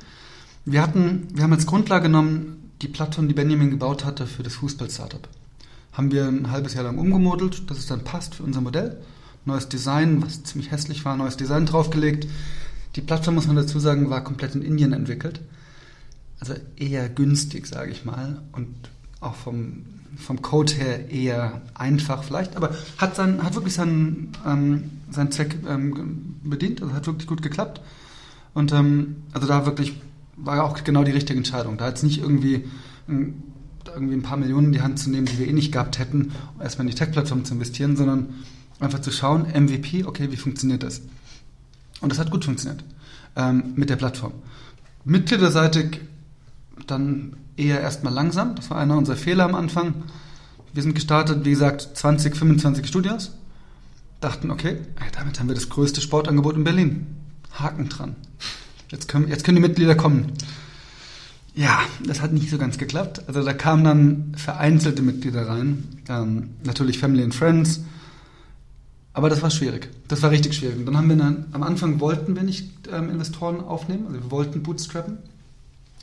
Wir 0.64 0.82
hatten, 0.82 1.28
wir 1.32 1.44
haben 1.44 1.52
als 1.52 1.66
Grundlage 1.66 2.04
genommen 2.04 2.72
die 2.82 2.88
Plattform, 2.88 3.28
die 3.28 3.34
Benjamin 3.34 3.70
gebaut 3.70 4.04
hatte 4.04 4.26
für 4.26 4.42
das 4.42 4.54
Fußball-Startup. 4.54 5.28
Haben 5.92 6.10
wir 6.10 6.26
ein 6.26 6.50
halbes 6.50 6.74
Jahr 6.74 6.82
lang 6.82 6.98
umgemodelt, 6.98 7.70
dass 7.70 7.78
es 7.78 7.86
dann 7.86 8.02
passt 8.02 8.34
für 8.34 8.42
unser 8.42 8.60
Modell. 8.60 9.00
Neues 9.44 9.68
Design, 9.68 10.22
was 10.22 10.42
ziemlich 10.42 10.72
hässlich 10.72 11.04
war, 11.04 11.16
neues 11.16 11.36
Design 11.36 11.66
draufgelegt. 11.66 12.26
Die 12.96 13.00
Plattform, 13.00 13.34
muss 13.34 13.46
man 13.46 13.56
dazu 13.56 13.78
sagen, 13.78 14.10
war 14.10 14.22
komplett 14.22 14.54
in 14.54 14.62
Indien 14.62 14.92
entwickelt. 14.92 15.40
Also 16.40 16.54
eher 16.76 17.08
günstig, 17.08 17.66
sage 17.66 17.90
ich 17.90 18.04
mal. 18.04 18.42
Und 18.52 18.74
auch 19.20 19.34
vom, 19.34 19.84
vom 20.16 20.42
Code 20.42 20.74
her 20.74 21.10
eher 21.10 21.62
einfach 21.74 22.22
vielleicht, 22.22 22.56
aber 22.56 22.70
hat, 22.98 23.16
sein, 23.16 23.42
hat 23.42 23.54
wirklich 23.54 23.74
seinen, 23.74 24.32
ähm, 24.46 24.90
seinen 25.10 25.32
Zweck 25.32 25.56
ähm, 25.68 26.36
bedient, 26.44 26.82
also 26.82 26.94
hat 26.94 27.06
wirklich 27.06 27.26
gut 27.26 27.42
geklappt. 27.42 27.80
Und 28.52 28.72
ähm, 28.72 29.16
also 29.32 29.48
da 29.48 29.66
wirklich 29.66 29.94
war 30.36 30.62
auch 30.64 30.82
genau 30.84 31.04
die 31.04 31.12
richtige 31.12 31.36
Entscheidung. 31.36 31.76
Da 31.76 31.88
jetzt 31.88 32.04
nicht 32.04 32.20
irgendwie, 32.20 32.64
ähm, 33.08 33.42
irgendwie 33.94 34.14
ein 34.14 34.22
paar 34.22 34.36
Millionen 34.36 34.66
in 34.66 34.72
die 34.72 34.82
Hand 34.82 34.98
zu 34.98 35.10
nehmen, 35.10 35.26
die 35.26 35.38
wir 35.38 35.48
eh 35.48 35.52
nicht 35.52 35.72
gehabt 35.72 35.98
hätten, 35.98 36.32
um 36.54 36.62
erstmal 36.62 36.86
in 36.86 36.92
die 36.92 36.98
Tech-Plattform 36.98 37.44
zu 37.44 37.54
investieren, 37.54 37.96
sondern 37.96 38.34
einfach 38.80 39.00
zu 39.00 39.10
schauen, 39.10 39.46
MVP, 39.46 40.04
okay, 40.04 40.30
wie 40.30 40.36
funktioniert 40.36 40.82
das? 40.82 41.02
Und 42.04 42.10
das 42.10 42.18
hat 42.18 42.30
gut 42.30 42.44
funktioniert 42.44 42.84
ähm, 43.34 43.72
mit 43.76 43.88
der 43.88 43.96
Plattform. 43.96 44.34
Mitgliederseitig 45.06 46.02
dann 46.86 47.34
eher 47.56 47.80
erstmal 47.80 48.12
langsam. 48.12 48.54
Das 48.56 48.68
war 48.68 48.76
einer 48.76 48.98
unserer 48.98 49.16
Fehler 49.16 49.44
am 49.44 49.54
Anfang. 49.54 50.04
Wir 50.74 50.82
sind 50.82 50.94
gestartet, 50.94 51.46
wie 51.46 51.50
gesagt, 51.50 51.88
20, 51.94 52.36
25 52.36 52.86
Studios. 52.86 53.32
Dachten, 54.20 54.50
okay, 54.50 54.76
damit 55.16 55.40
haben 55.40 55.48
wir 55.48 55.54
das 55.54 55.70
größte 55.70 56.02
Sportangebot 56.02 56.56
in 56.56 56.64
Berlin. 56.64 57.06
Haken 57.54 57.88
dran. 57.88 58.16
Jetzt 58.90 59.08
können, 59.08 59.28
jetzt 59.28 59.42
können 59.42 59.56
die 59.56 59.62
Mitglieder 59.62 59.94
kommen. 59.94 60.32
Ja, 61.54 61.80
das 62.04 62.20
hat 62.20 62.34
nicht 62.34 62.50
so 62.50 62.58
ganz 62.58 62.76
geklappt. 62.76 63.22
Also 63.28 63.42
da 63.42 63.54
kamen 63.54 63.84
dann 63.84 64.34
vereinzelte 64.36 65.00
Mitglieder 65.00 65.48
rein. 65.48 65.84
Ähm, 66.10 66.50
natürlich 66.64 66.98
Family 66.98 67.22
and 67.24 67.34
Friends. 67.34 67.80
Aber 69.14 69.30
das 69.30 69.42
war 69.42 69.50
schwierig. 69.50 69.88
Das 70.08 70.22
war 70.22 70.30
richtig 70.30 70.54
schwierig. 70.54 70.76
Und 70.76 70.86
dann 70.86 70.96
haben 70.96 71.08
wir 71.08 71.16
dann, 71.16 71.46
am 71.52 71.62
Anfang 71.62 72.00
wollten 72.00 72.34
wir 72.34 72.42
nicht 72.42 72.88
ähm, 72.92 73.08
Investoren 73.08 73.60
aufnehmen, 73.60 74.06
also 74.08 74.20
wir 74.20 74.30
wollten 74.30 74.62
bootstrappen. 74.62 75.18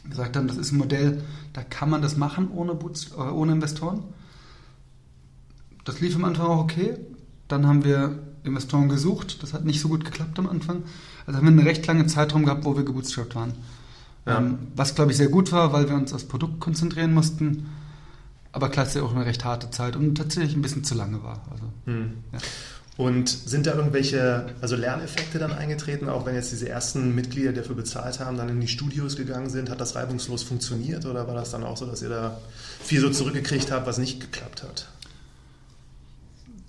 Wir 0.04 0.10
gesagt 0.10 0.36
haben, 0.36 0.48
das 0.48 0.58
ist 0.58 0.72
ein 0.72 0.78
Modell, 0.78 1.22
da 1.54 1.62
kann 1.62 1.90
man 1.90 2.02
das 2.02 2.18
machen 2.18 2.50
ohne, 2.56 2.74
Boots, 2.74 3.12
äh, 3.12 3.22
ohne 3.22 3.52
Investoren. 3.52 4.04
Das 5.84 6.00
lief 6.00 6.16
am 6.16 6.26
Anfang 6.26 6.48
auch 6.48 6.60
okay. 6.60 6.98
Dann 7.48 7.68
haben 7.68 7.84
wir 7.84 8.20
Investoren 8.44 8.88
gesucht. 8.88 9.44
Das 9.44 9.54
hat 9.54 9.66
nicht 9.66 9.82
so 9.82 9.90
gut 9.90 10.06
geklappt 10.06 10.40
am 10.40 10.48
Anfang. 10.48 10.84
Also 11.26 11.38
haben 11.38 11.46
wir 11.46 11.52
einen 11.52 11.68
recht 11.68 11.86
langen 11.86 12.08
Zeitraum 12.08 12.46
gehabt, 12.46 12.66
wo 12.66 12.76
wir 12.76 12.84
gebootstrapped 12.84 13.36
waren. 13.36 13.54
Ja. 14.26 14.38
Ähm, 14.38 14.60
was, 14.76 14.96
glaube 14.96 15.12
ich, 15.12 15.18
sehr 15.18 15.28
gut 15.28 15.52
war, 15.52 15.74
weil 15.74 15.90
wir 15.90 15.96
uns 15.96 16.14
aufs 16.14 16.26
Produkt 16.26 16.60
konzentrieren 16.60 17.14
mussten. 17.14 17.68
Aber 18.54 18.70
klar, 18.70 18.86
es 18.86 18.92
ist 18.92 18.96
ja 18.96 19.04
auch 19.04 19.16
eine 19.16 19.26
recht 19.26 19.44
harte 19.44 19.70
Zeit 19.72 19.96
und 19.96 20.16
tatsächlich 20.16 20.56
ein 20.56 20.62
bisschen 20.62 20.84
zu 20.84 20.96
lange 20.96 21.24
war. 21.24 21.42
Also, 21.52 21.64
hm. 21.86 22.14
ja. 22.32 22.40
Und 22.98 23.30
sind 23.30 23.68
da 23.68 23.74
irgendwelche 23.74 24.48
also 24.60 24.76
Lerneffekte 24.76 25.40
dann 25.40 25.54
eingetreten, 25.54 26.10
auch 26.10 26.26
wenn 26.26 26.36
jetzt 26.36 26.52
diese 26.52 26.68
ersten 26.68 27.16
Mitglieder, 27.16 27.52
die 27.52 27.60
dafür 27.60 27.76
bezahlt 27.76 28.20
haben, 28.20 28.38
dann 28.38 28.50
in 28.50 28.60
die 28.60 28.68
Studios 28.68 29.16
gegangen 29.16 29.50
sind? 29.50 29.70
Hat 29.70 29.80
das 29.80 29.96
reibungslos 29.96 30.44
funktioniert 30.44 31.06
oder 31.06 31.28
war 31.28 31.36
das 31.36 31.52
dann 31.52 31.64
auch 31.64 31.78
so, 31.78 31.86
dass 31.86 32.02
ihr 32.02 32.10
da 32.10 32.38
viel 32.84 33.00
so 33.00 33.10
zurückgekriegt 33.10 33.72
habt, 33.72 33.88
was 33.88 33.98
nicht 33.98 34.20
geklappt 34.20 34.64
hat? 34.64 34.90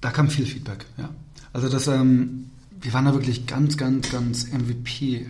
Da 0.01 0.11
kam 0.11 0.31
viel 0.31 0.47
Feedback, 0.47 0.87
ja. 0.97 1.11
Also 1.53 1.69
das, 1.69 1.87
ähm, 1.87 2.51
wir 2.81 2.93
waren 2.93 3.05
da 3.05 3.13
wirklich 3.13 3.47
ganz, 3.47 3.77
ganz, 3.77 4.11
ganz 4.11 4.47
MVP, 4.51 5.27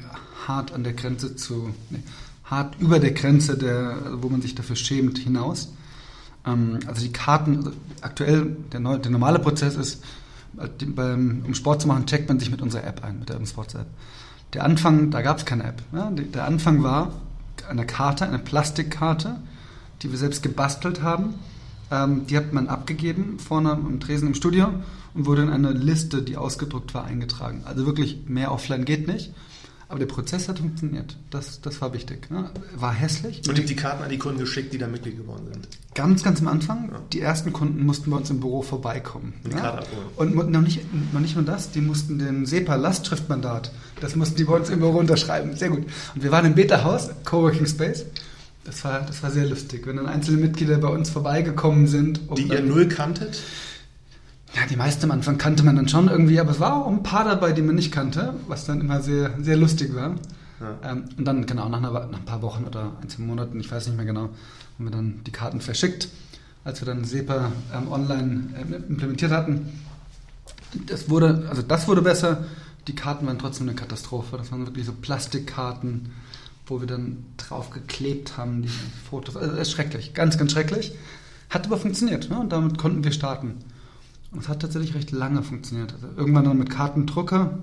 hart 0.46 0.72
an 0.72 0.84
der 0.84 0.92
Grenze 0.92 1.37
zu, 1.37 1.75
nee, 1.90 2.02
hart 2.44 2.76
über 2.80 3.00
der 3.00 3.12
Grenze, 3.12 3.56
der, 3.56 3.99
wo 4.22 4.28
man 4.28 4.42
sich 4.42 4.54
dafür 4.54 4.76
schämt, 4.76 5.18
hinaus. 5.18 5.72
Ähm, 6.46 6.78
also 6.87 7.02
die 7.02 7.12
Karten, 7.12 7.56
also 7.56 7.72
aktuell, 8.02 8.56
der, 8.72 8.80
der 8.99 9.11
normale 9.11 9.38
Prozess 9.38 9.75
ist, 9.75 10.02
um 10.56 11.54
Sport 11.54 11.82
zu 11.82 11.88
machen, 11.88 12.06
checkt 12.06 12.28
man 12.28 12.38
sich 12.38 12.50
mit 12.50 12.62
unserer 12.62 12.85
App 12.85 13.02
ein, 13.04 13.18
mit 13.18 13.28
der 13.28 13.44
Sports 13.47 13.75
App. 13.75 13.87
Der 14.52 14.64
Anfang, 14.64 15.11
da 15.11 15.23
gab 15.23 15.38
es 15.38 15.44
keine 15.44 15.64
App. 15.64 15.82
Ja? 15.92 16.11
Der 16.11 16.44
Anfang 16.44 16.82
war 16.82 17.12
eine 17.68 17.87
Karte, 17.87 18.26
eine 18.26 18.38
Plastikkarte, 18.38 19.37
die 20.02 20.11
wir 20.11 20.18
selbst 20.18 20.42
gebastelt 20.42 21.02
haben. 21.02 21.35
Ähm, 21.90 22.26
die 22.26 22.37
hat 22.37 22.52
man 22.52 22.68
abgegeben 22.68 23.38
vorne 23.38 23.73
im 23.73 24.00
Tresen 24.00 24.28
im 24.28 24.35
Studio 24.35 24.68
und 25.14 25.26
wurde 25.26 25.42
in 25.42 25.50
eine 25.50 25.73
Liste, 25.73 26.23
die 26.23 26.37
ausgedruckt 26.37 26.94
war, 26.94 27.04
eingetragen. 27.04 27.62
Also 27.64 27.87
wirklich 27.87 28.25
mehr 28.26 28.52
offline 28.52 28.85
geht 28.85 29.06
nicht. 29.06 29.32
Aber 29.92 29.99
der 29.99 30.06
Prozess 30.06 30.49
hat 30.49 30.58
funktioniert. 30.58 31.18
Das, 31.28 31.61
das 31.61 31.82
war 31.82 31.92
wichtig. 31.92 32.30
Ne? 32.30 32.49
War 32.76 32.94
hässlich. 32.94 33.46
Und 33.46 33.58
die 33.68 33.76
Karten 33.76 34.02
an 34.02 34.08
die 34.08 34.16
Kunden 34.16 34.38
geschickt, 34.38 34.72
die 34.72 34.78
da 34.78 34.88
Mitglied 34.88 35.18
geworden 35.18 35.46
sind. 35.52 35.68
Ganz, 35.94 36.22
ganz 36.22 36.40
am 36.40 36.49
Anfang. 36.49 36.88
Ja. 36.90 37.02
Die 37.12 37.20
ersten 37.20 37.52
Kunden 37.52 37.84
mussten 37.84 38.11
bei 38.11 38.16
uns 38.16 38.30
im 38.30 38.40
Büro 38.40 38.62
vorbeikommen. 38.62 39.34
Und, 39.44 39.52
die 39.52 39.58
ja? 39.58 39.75
Abholen. 39.75 40.34
und 40.34 40.50
noch, 40.50 40.62
nicht, 40.62 40.80
noch 41.12 41.20
nicht 41.20 41.37
nur 41.37 41.44
das, 41.44 41.72
die 41.72 41.82
mussten 41.82 42.18
den 42.18 42.46
SEPA-Lastschriftmandat, 42.46 43.70
das 44.00 44.16
mussten 44.16 44.37
die 44.37 44.44
bei 44.44 44.54
uns 44.54 44.70
im 44.70 44.78
Büro 44.78 44.99
unterschreiben. 44.99 45.54
Sehr 45.56 45.68
gut. 45.68 45.84
Und 46.14 46.22
wir 46.22 46.30
waren 46.30 46.46
im 46.46 46.54
Beta-Haus, 46.54 47.11
Coworking 47.26 47.66
Space. 47.66 48.06
Das 48.64 48.82
war, 48.87 49.02
das 49.02 49.22
war 49.22 49.30
sehr 49.30 49.44
lustig, 49.44 49.87
wenn 49.87 49.96
dann 49.96 50.06
einzelne 50.06 50.38
Mitglieder 50.38 50.78
bei 50.78 50.88
uns 50.88 51.11
vorbeigekommen 51.11 51.87
sind. 51.87 52.18
Um 52.28 52.37
die 52.37 52.49
ihr 52.49 52.62
null 52.62 52.88
kanntet? 52.88 53.38
Ja, 54.54 54.66
die 54.68 54.76
meisten 54.76 55.04
am 55.04 55.12
Anfang 55.12 55.38
kannte 55.38 55.62
man 55.62 55.76
dann 55.76 55.88
schon 55.88 56.09
irgendwie, 56.09 56.38
aber 56.38 56.50
es 56.50 56.61
war 56.61 56.75
auch 56.75 56.87
ein 56.87 57.02
paar 57.02 57.25
dabei, 57.25 57.52
die 57.52 57.62
man 57.62 57.75
nicht 57.75 57.90
kannte, 57.90 58.35
was 58.49 58.66
dann 58.66 58.80
immer 58.80 59.00
sehr, 59.00 59.30
sehr 59.40 59.56
lustig 59.56 59.94
war. 59.94 60.14
Ja. 60.61 60.90
Ähm, 60.90 61.04
und 61.16 61.25
dann, 61.25 61.47
genau, 61.47 61.68
nach, 61.68 61.78
einer, 61.78 61.90
nach, 61.90 62.18
ein 62.18 62.25
paar 62.25 62.42
Wochen 62.42 62.64
oder 62.64 62.92
ein, 63.00 63.09
zwei 63.09 63.23
Monaten, 63.23 63.59
ich 63.61 63.71
weiß 63.71 63.87
nicht 63.87 63.97
mehr 63.97 64.04
genau, 64.04 64.28
haben 64.78 64.85
wir 64.85 64.90
dann 64.90 65.21
die 65.26 65.32
Karten 65.32 65.61
verschickt, 65.61 66.09
als 66.64 66.80
wir 66.82 66.87
dann 66.87 67.04
SEPA 67.04 67.50
ähm, 67.75 67.90
online 67.90 68.49
äh, 68.56 68.75
implementiert 68.88 69.32
hatten. 69.32 69.80
Das 70.87 71.09
wurde, 71.09 71.47
also 71.49 71.62
das 71.62 71.88
wurde 71.88 72.02
besser, 72.02 72.44
die 72.87 72.94
Karten 72.94 73.26
waren 73.26 73.38
trotzdem 73.38 73.68
eine 73.68 73.76
Katastrophe. 73.76 74.37
Das 74.37 74.52
waren 74.52 74.66
wirklich 74.66 74.87
so 74.87 74.92
Plastikkarten, 74.92 76.12
wo 76.66 76.80
wir 76.80 76.87
dann 76.87 77.25
drauf 77.37 77.71
geklebt 77.71 78.37
haben, 78.37 78.62
die 78.62 78.68
Fotos. 78.68 79.37
Also 79.37 79.52
das 79.52 79.68
ist 79.68 79.73
schrecklich, 79.73 80.14
ganz, 80.14 80.37
ganz 80.37 80.52
schrecklich. 80.52 80.92
Hat 81.50 81.66
aber 81.66 81.76
funktioniert 81.78 82.30
ne? 82.30 82.38
und 82.38 82.50
damit 82.50 82.78
konnten 82.78 83.04
wir 83.04 83.12
starten. 83.12 83.56
Und 84.32 84.40
es 84.40 84.48
hat 84.48 84.60
tatsächlich 84.60 84.94
recht 84.94 85.10
lange 85.10 85.42
funktioniert. 85.42 85.92
Also 85.92 86.08
irgendwann 86.16 86.44
dann 86.44 86.58
mit 86.58 86.70
Kartendrucker, 86.70 87.58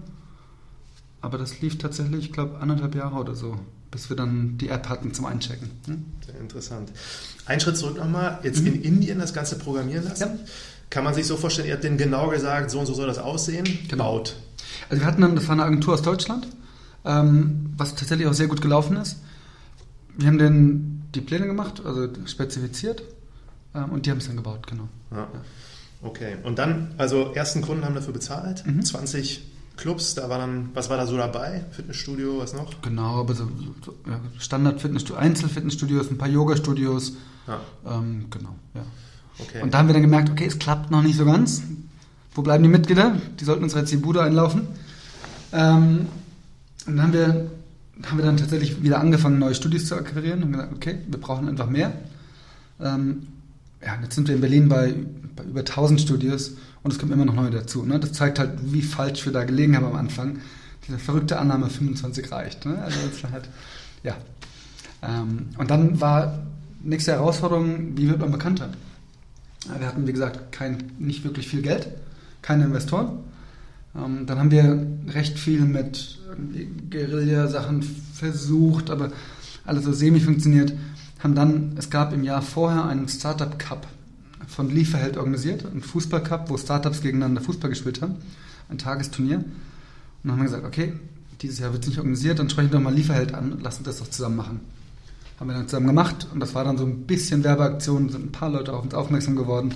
aber 1.21 1.37
das 1.37 1.59
lief 1.61 1.77
tatsächlich, 1.77 2.25
ich 2.25 2.31
glaube, 2.31 2.59
anderthalb 2.59 2.95
Jahre 2.95 3.15
oder 3.15 3.35
so, 3.35 3.57
bis 3.91 4.09
wir 4.09 4.15
dann 4.15 4.57
die 4.57 4.69
App 4.69 4.87
hatten 4.87 5.13
zum 5.13 5.25
Einchecken. 5.25 5.69
Hm? 5.85 6.05
Sehr 6.25 6.39
interessant. 6.39 6.91
Ein 7.45 7.59
Schritt 7.59 7.77
zurück 7.77 7.97
nochmal, 7.97 8.39
jetzt 8.43 8.61
mhm. 8.61 8.67
in 8.67 8.81
Indien 8.83 9.19
das 9.19 9.33
Ganze 9.33 9.57
programmieren 9.57 10.05
lassen. 10.05 10.21
Ja. 10.21 10.39
Kann 10.89 11.03
man 11.03 11.13
sich 11.13 11.27
so 11.27 11.37
vorstellen, 11.37 11.67
ihr 11.67 11.73
habt 11.73 11.83
denen 11.83 11.97
genau 11.97 12.29
gesagt, 12.29 12.71
so 12.71 12.79
und 12.79 12.85
so 12.85 12.93
soll 12.93 13.07
das 13.07 13.19
aussehen, 13.19 13.65
genau. 13.87 14.03
baut. 14.03 14.35
Also 14.89 15.01
wir 15.01 15.07
hatten 15.07 15.21
dann, 15.21 15.35
das 15.35 15.47
war 15.47 15.53
eine 15.53 15.63
Agentur 15.63 15.93
aus 15.93 16.01
Deutschland, 16.01 16.47
ähm, 17.05 17.73
was 17.77 17.95
tatsächlich 17.95 18.27
auch 18.27 18.33
sehr 18.33 18.47
gut 18.47 18.61
gelaufen 18.61 18.97
ist. 18.97 19.17
Wir 20.17 20.27
haben 20.27 20.37
denen 20.37 21.07
die 21.13 21.21
Pläne 21.21 21.45
gemacht, 21.45 21.81
also 21.85 22.07
spezifiziert 22.25 23.03
ähm, 23.75 23.91
und 23.91 24.05
die 24.05 24.11
haben 24.11 24.17
es 24.17 24.27
dann 24.27 24.37
gebaut, 24.37 24.67
genau. 24.67 24.87
Ja. 25.11 25.17
Ja. 25.17 25.41
Okay, 26.01 26.37
und 26.43 26.59
dann, 26.59 26.93
also 26.97 27.33
ersten 27.33 27.61
Kunden 27.61 27.83
haben 27.83 27.95
dafür 27.95 28.13
bezahlt, 28.13 28.65
mhm. 28.65 28.83
20 28.83 29.43
Clubs, 29.75 30.15
da 30.15 30.29
war 30.29 30.37
dann, 30.37 30.69
was 30.73 30.89
war 30.89 30.97
da 30.97 31.05
so 31.05 31.17
dabei? 31.17 31.63
Fitnessstudio, 31.71 32.39
was 32.39 32.53
noch? 32.53 32.81
Genau, 32.81 33.21
aber 33.21 33.33
so, 33.33 33.49
so 33.83 33.95
ja, 34.07 34.19
Standard-Fitnessstudio, 34.37 35.19
Einzelfitnessstudios, 35.19 36.11
ein 36.11 36.17
paar 36.17 36.27
Yoga-Studios. 36.27 37.13
Ja. 37.47 37.61
Ähm, 37.85 38.25
genau, 38.29 38.55
ja. 38.75 38.81
Okay. 39.39 39.61
Und 39.61 39.73
da 39.73 39.79
haben 39.79 39.87
wir 39.87 39.93
dann 39.93 40.01
gemerkt, 40.01 40.29
okay, 40.29 40.45
es 40.45 40.59
klappt 40.59 40.91
noch 40.91 41.01
nicht 41.01 41.17
so 41.17 41.25
ganz. 41.25 41.63
Wo 42.33 42.41
bleiben 42.41 42.63
die 42.63 42.69
Mitglieder? 42.69 43.15
Die 43.39 43.45
sollten 43.45 43.63
uns 43.63 43.73
jetzt 43.73 43.91
die 43.91 43.97
Bude 43.97 44.21
einlaufen. 44.21 44.67
Ähm, 45.53 46.07
und 46.85 46.97
dann 46.97 47.01
haben 47.01 47.13
wir, 47.13 47.49
haben 48.05 48.17
wir 48.17 48.25
dann 48.25 48.37
tatsächlich 48.37 48.83
wieder 48.83 48.99
angefangen, 48.99 49.39
neue 49.39 49.55
Studios 49.55 49.85
zu 49.85 49.95
akquirieren 49.95 50.43
und 50.43 50.51
gesagt, 50.51 50.73
okay, 50.73 50.99
wir 51.07 51.19
brauchen 51.19 51.47
einfach 51.47 51.69
mehr. 51.69 51.93
Ähm, 52.81 53.27
ja, 53.85 53.97
jetzt 54.01 54.15
sind 54.15 54.27
wir 54.27 54.35
in 54.35 54.41
Berlin 54.41 54.69
bei, 54.69 54.93
bei 55.35 55.43
über 55.43 55.61
1000 55.61 56.01
Studios 56.01 56.55
und 56.83 56.91
es 56.91 56.99
kommen 56.99 57.11
immer 57.11 57.25
noch 57.25 57.35
neue 57.35 57.51
dazu. 57.51 57.85
Ne? 57.85 57.99
Das 57.99 58.13
zeigt 58.13 58.39
halt, 58.39 58.51
wie 58.63 58.81
falsch 58.81 59.25
wir 59.25 59.33
da 59.33 59.43
gelegen 59.43 59.75
haben 59.75 59.85
am 59.85 59.95
Anfang. 59.95 60.39
Diese 60.87 60.99
verrückte 60.99 61.39
Annahme, 61.39 61.69
25 61.69 62.31
reicht. 62.31 62.65
Ne? 62.65 62.81
Also 62.81 62.97
das 63.09 63.31
halt, 63.31 63.49
ja. 64.03 64.15
Ähm, 65.01 65.47
und 65.57 65.69
dann 65.69 66.01
war 66.01 66.39
nächste 66.81 67.13
Herausforderung, 67.13 67.97
wie 67.97 68.09
wird 68.09 68.19
man 68.19 68.31
bekannter? 68.31 68.69
Wir 69.77 69.87
hatten, 69.87 70.07
wie 70.07 70.13
gesagt, 70.13 70.51
kein, 70.51 70.91
nicht 70.97 71.23
wirklich 71.23 71.47
viel 71.47 71.61
Geld, 71.61 71.89
keine 72.41 72.65
Investoren. 72.65 73.19
Ähm, 73.95 74.25
dann 74.25 74.39
haben 74.39 74.51
wir 74.51 74.87
recht 75.13 75.37
viel 75.37 75.61
mit 75.61 76.19
Guerilla-Sachen 76.89 77.83
versucht, 77.83 78.89
aber 78.89 79.11
alles 79.65 79.83
so 79.83 79.93
semi 79.93 80.19
funktioniert 80.19 80.73
haben 81.19 81.35
dann, 81.35 81.75
es 81.77 81.89
gab 81.89 82.13
im 82.13 82.23
Jahr 82.23 82.41
vorher 82.41 82.85
einen 82.85 83.07
Startup 83.07 83.57
Cup 83.59 83.87
von 84.47 84.69
Lieferheld 84.69 85.17
organisiert, 85.17 85.65
einen 85.65 85.81
Fußball 85.81 86.23
Cup, 86.23 86.49
wo 86.49 86.57
Startups 86.57 87.01
gegeneinander 87.01 87.41
Fußball 87.41 87.69
gespielt 87.69 88.01
haben, 88.01 88.15
ein 88.69 88.77
Tagesturnier. 88.77 89.37
Und 89.37 89.45
dann 90.23 90.31
haben 90.33 90.39
wir 90.39 90.45
gesagt, 90.45 90.65
okay, 90.65 90.93
dieses 91.41 91.59
Jahr 91.59 91.71
wird 91.71 91.83
es 91.83 91.89
nicht 91.89 91.97
organisiert, 91.97 92.39
dann 92.39 92.49
sprechen 92.49 92.71
wir 92.71 92.79
doch 92.79 92.83
mal 92.83 92.93
Lieferheld 92.93 93.33
an 93.33 93.53
und 93.53 93.63
lassen 93.63 93.83
das 93.83 93.99
doch 93.99 94.09
zusammen 94.09 94.37
machen. 94.37 94.59
Haben 95.39 95.49
wir 95.49 95.53
dann 95.53 95.67
zusammen 95.67 95.87
gemacht 95.87 96.27
und 96.33 96.39
das 96.39 96.53
war 96.55 96.63
dann 96.63 96.77
so 96.77 96.85
ein 96.85 97.05
bisschen 97.05 97.43
Werbeaktion, 97.43 98.09
sind 98.09 98.25
ein 98.25 98.31
paar 98.31 98.49
Leute 98.49 98.73
auf 98.73 98.83
uns 98.83 98.93
aufmerksam 98.93 99.35
geworden. 99.35 99.73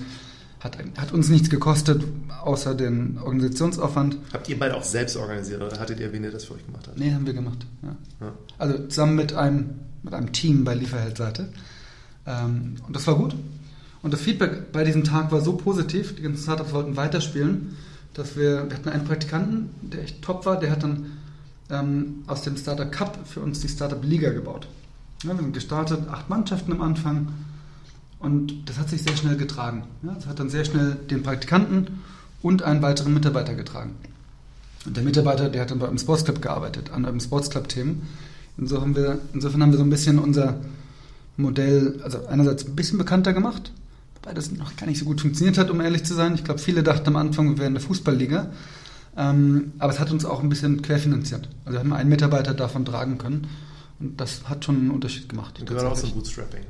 Hat, 0.60 0.78
hat 0.98 1.12
uns 1.12 1.28
nichts 1.28 1.50
gekostet, 1.50 2.04
außer 2.42 2.74
den 2.74 3.18
Organisationsaufwand. 3.18 4.18
Habt 4.32 4.48
ihr 4.48 4.58
beide 4.58 4.76
auch 4.76 4.84
selbst 4.84 5.18
organisiert 5.18 5.62
oder 5.62 5.78
hattet 5.78 6.00
ihr, 6.00 6.12
wen 6.14 6.24
ihr 6.24 6.32
das 6.32 6.46
für 6.46 6.54
euch 6.54 6.66
gemacht 6.66 6.88
hat? 6.88 6.98
Nee, 6.98 7.14
haben 7.14 7.26
wir 7.26 7.34
gemacht. 7.34 7.66
Ja. 7.82 7.96
Ja. 8.22 8.34
Also 8.58 8.88
zusammen 8.88 9.16
mit 9.16 9.34
einem 9.34 9.72
mit 10.04 10.14
einem 10.14 10.32
Team 10.32 10.64
bei 10.64 10.76
Lieferheld-Seite. 10.76 11.50
Ähm, 12.26 12.76
und 12.86 12.96
das 12.96 13.08
war 13.08 13.16
gut. 13.16 13.36
Und 14.02 14.14
das 14.14 14.22
Feedback 14.22 14.72
bei 14.72 14.84
diesem 14.84 15.04
Tag 15.04 15.32
war 15.32 15.42
so 15.42 15.54
positiv, 15.54 16.16
die 16.16 16.22
ganzen 16.22 16.44
Startups 16.44 16.74
wollten 16.74 16.98
weiterspielen, 16.98 17.78
dass 18.14 18.36
wir, 18.36 18.70
wir 18.70 18.78
hatten 18.78 18.90
einen 18.90 19.06
Praktikanten, 19.06 19.70
der 19.82 20.04
echt 20.04 20.22
top 20.22 20.46
war, 20.46 20.60
der 20.60 20.72
hat 20.72 20.84
dann 20.84 21.12
ähm, 21.70 22.24
aus 22.28 22.42
dem 22.42 22.58
Startup 22.58 22.92
Cup 22.92 23.18
für 23.26 23.40
uns 23.40 23.62
die 23.62 23.70
Startup 23.70 24.04
Liga 24.04 24.32
gebaut. 24.32 24.68
Ja, 25.24 25.30
wir 25.30 25.38
sind 25.42 25.54
gestartet, 25.54 26.08
acht 26.10 26.30
Mannschaften 26.30 26.74
am 26.74 26.82
Anfang 26.82 27.30
und 28.20 28.70
das 28.70 28.78
hat 28.78 28.90
sich 28.90 29.04
sehr 29.04 29.16
schnell 29.16 29.38
getragen. 29.38 29.84
Ja, 30.04 30.14
das 30.14 30.28
hat 30.28 30.40
dann 30.40 30.50
sehr 30.50 30.66
schnell 30.66 30.96
den 31.10 31.24
Praktikanten 31.24 32.02
und 32.42 32.62
einen 32.62 32.82
weiteren 32.82 33.14
Mitarbeiter 33.14 33.56
getragen. 33.56 33.96
Und 34.86 34.98
der 34.98 35.04
Mitarbeiter, 35.04 35.50
der 35.50 35.62
hat 35.62 35.72
dann 35.72 35.80
bei 35.80 35.88
einem 35.88 35.98
Sports 35.98 36.26
Club 36.26 36.42
gearbeitet, 36.42 36.92
an 36.92 37.06
einem 37.06 37.22
Sports 37.22 37.50
Club 37.50 37.70
Themen 37.70 38.08
Insofern 38.58 38.90
haben, 38.90 38.96
wir, 38.96 39.20
insofern 39.34 39.62
haben 39.64 39.72
wir 39.72 39.78
so 39.78 39.84
ein 39.84 39.90
bisschen 39.90 40.20
unser 40.20 40.58
Modell, 41.38 42.00
also 42.04 42.26
einerseits 42.28 42.66
ein 42.66 42.76
bisschen 42.76 42.98
bekannter 42.98 43.34
gemacht, 43.34 43.72
wobei 44.16 44.34
das 44.34 44.52
noch 44.52 44.76
gar 44.76 44.86
nicht 44.86 45.00
so 45.00 45.06
gut 45.06 45.22
funktioniert 45.22 45.58
hat, 45.58 45.72
um 45.72 45.82
ehrlich 45.82 46.04
zu 46.04 46.14
sein. 46.14 46.36
Ich 46.36 46.44
glaube, 46.44 46.60
viele 46.60 46.84
dachten 46.84 47.08
am 47.08 47.16
Anfang, 47.16 47.50
wir 47.50 47.58
wären 47.58 47.74
eine 47.74 47.80
Fußballliga. 47.80 48.52
Ähm, 49.16 49.74
aber 49.78 49.94
es 49.94 50.00
hat 50.00 50.12
uns 50.12 50.26
auch 50.26 50.42
ein 50.42 50.50
bisschen 50.50 50.82
querfinanziert. 50.82 51.48
Also 51.66 51.76
wir 51.76 51.80
haben 51.80 51.94
einen 51.94 52.10
Mitarbeiter 52.10 52.54
davon 52.54 52.86
tragen 52.86 53.18
können. 53.18 53.48
Und 54.00 54.20
das 54.20 54.50
hat 54.50 54.66
schon 54.66 54.76
einen 54.76 54.92
Unterschied 54.92 55.30
gemacht. 55.30 55.60
Und 55.60 55.68
gehört 55.68 55.86
auch 55.86 55.94
zum 55.94 56.12
Bootstrapping. 56.12 56.64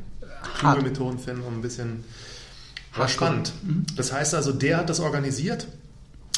Kluge 0.59 0.81
Methoden 0.81 1.19
finden, 1.19 1.41
um 1.43 1.55
ein 1.55 1.61
bisschen... 1.61 2.03
War 2.95 3.07
spannend. 3.07 3.53
Mhm. 3.63 3.85
Das 3.95 4.13
heißt 4.13 4.35
also, 4.35 4.51
der 4.51 4.77
hat 4.77 4.89
das 4.89 4.99
organisiert 4.99 5.67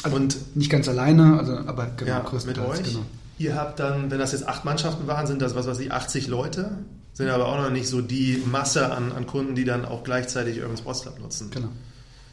Also 0.02 0.16
und 0.16 0.56
nicht 0.56 0.70
ganz 0.70 0.88
alleine, 0.88 1.38
also, 1.38 1.58
aber 1.58 1.90
genau, 1.96 2.10
ja, 2.10 2.44
mit 2.46 2.58
euch. 2.58 2.82
Genau. 2.82 3.04
Ihr 3.38 3.54
habt 3.54 3.78
dann, 3.80 4.10
wenn 4.10 4.18
das 4.18 4.32
jetzt 4.32 4.48
acht 4.48 4.64
Mannschaften 4.64 5.06
waren, 5.06 5.26
sind 5.26 5.42
das, 5.42 5.54
was 5.54 5.66
weiß 5.66 5.78
ich, 5.80 5.92
80 5.92 6.26
Leute, 6.28 6.78
sind 7.12 7.28
aber 7.28 7.46
auch 7.46 7.58
noch 7.58 7.70
nicht 7.70 7.88
so 7.88 8.00
die 8.00 8.42
Masse 8.50 8.92
an, 8.92 9.12
an 9.12 9.26
Kunden, 9.26 9.54
die 9.54 9.64
dann 9.64 9.84
auch 9.84 10.04
gleichzeitig 10.04 10.60
Urban 10.62 10.76
Sports 10.76 11.02
Club 11.02 11.18
nutzen. 11.20 11.50
Genau. 11.50 11.68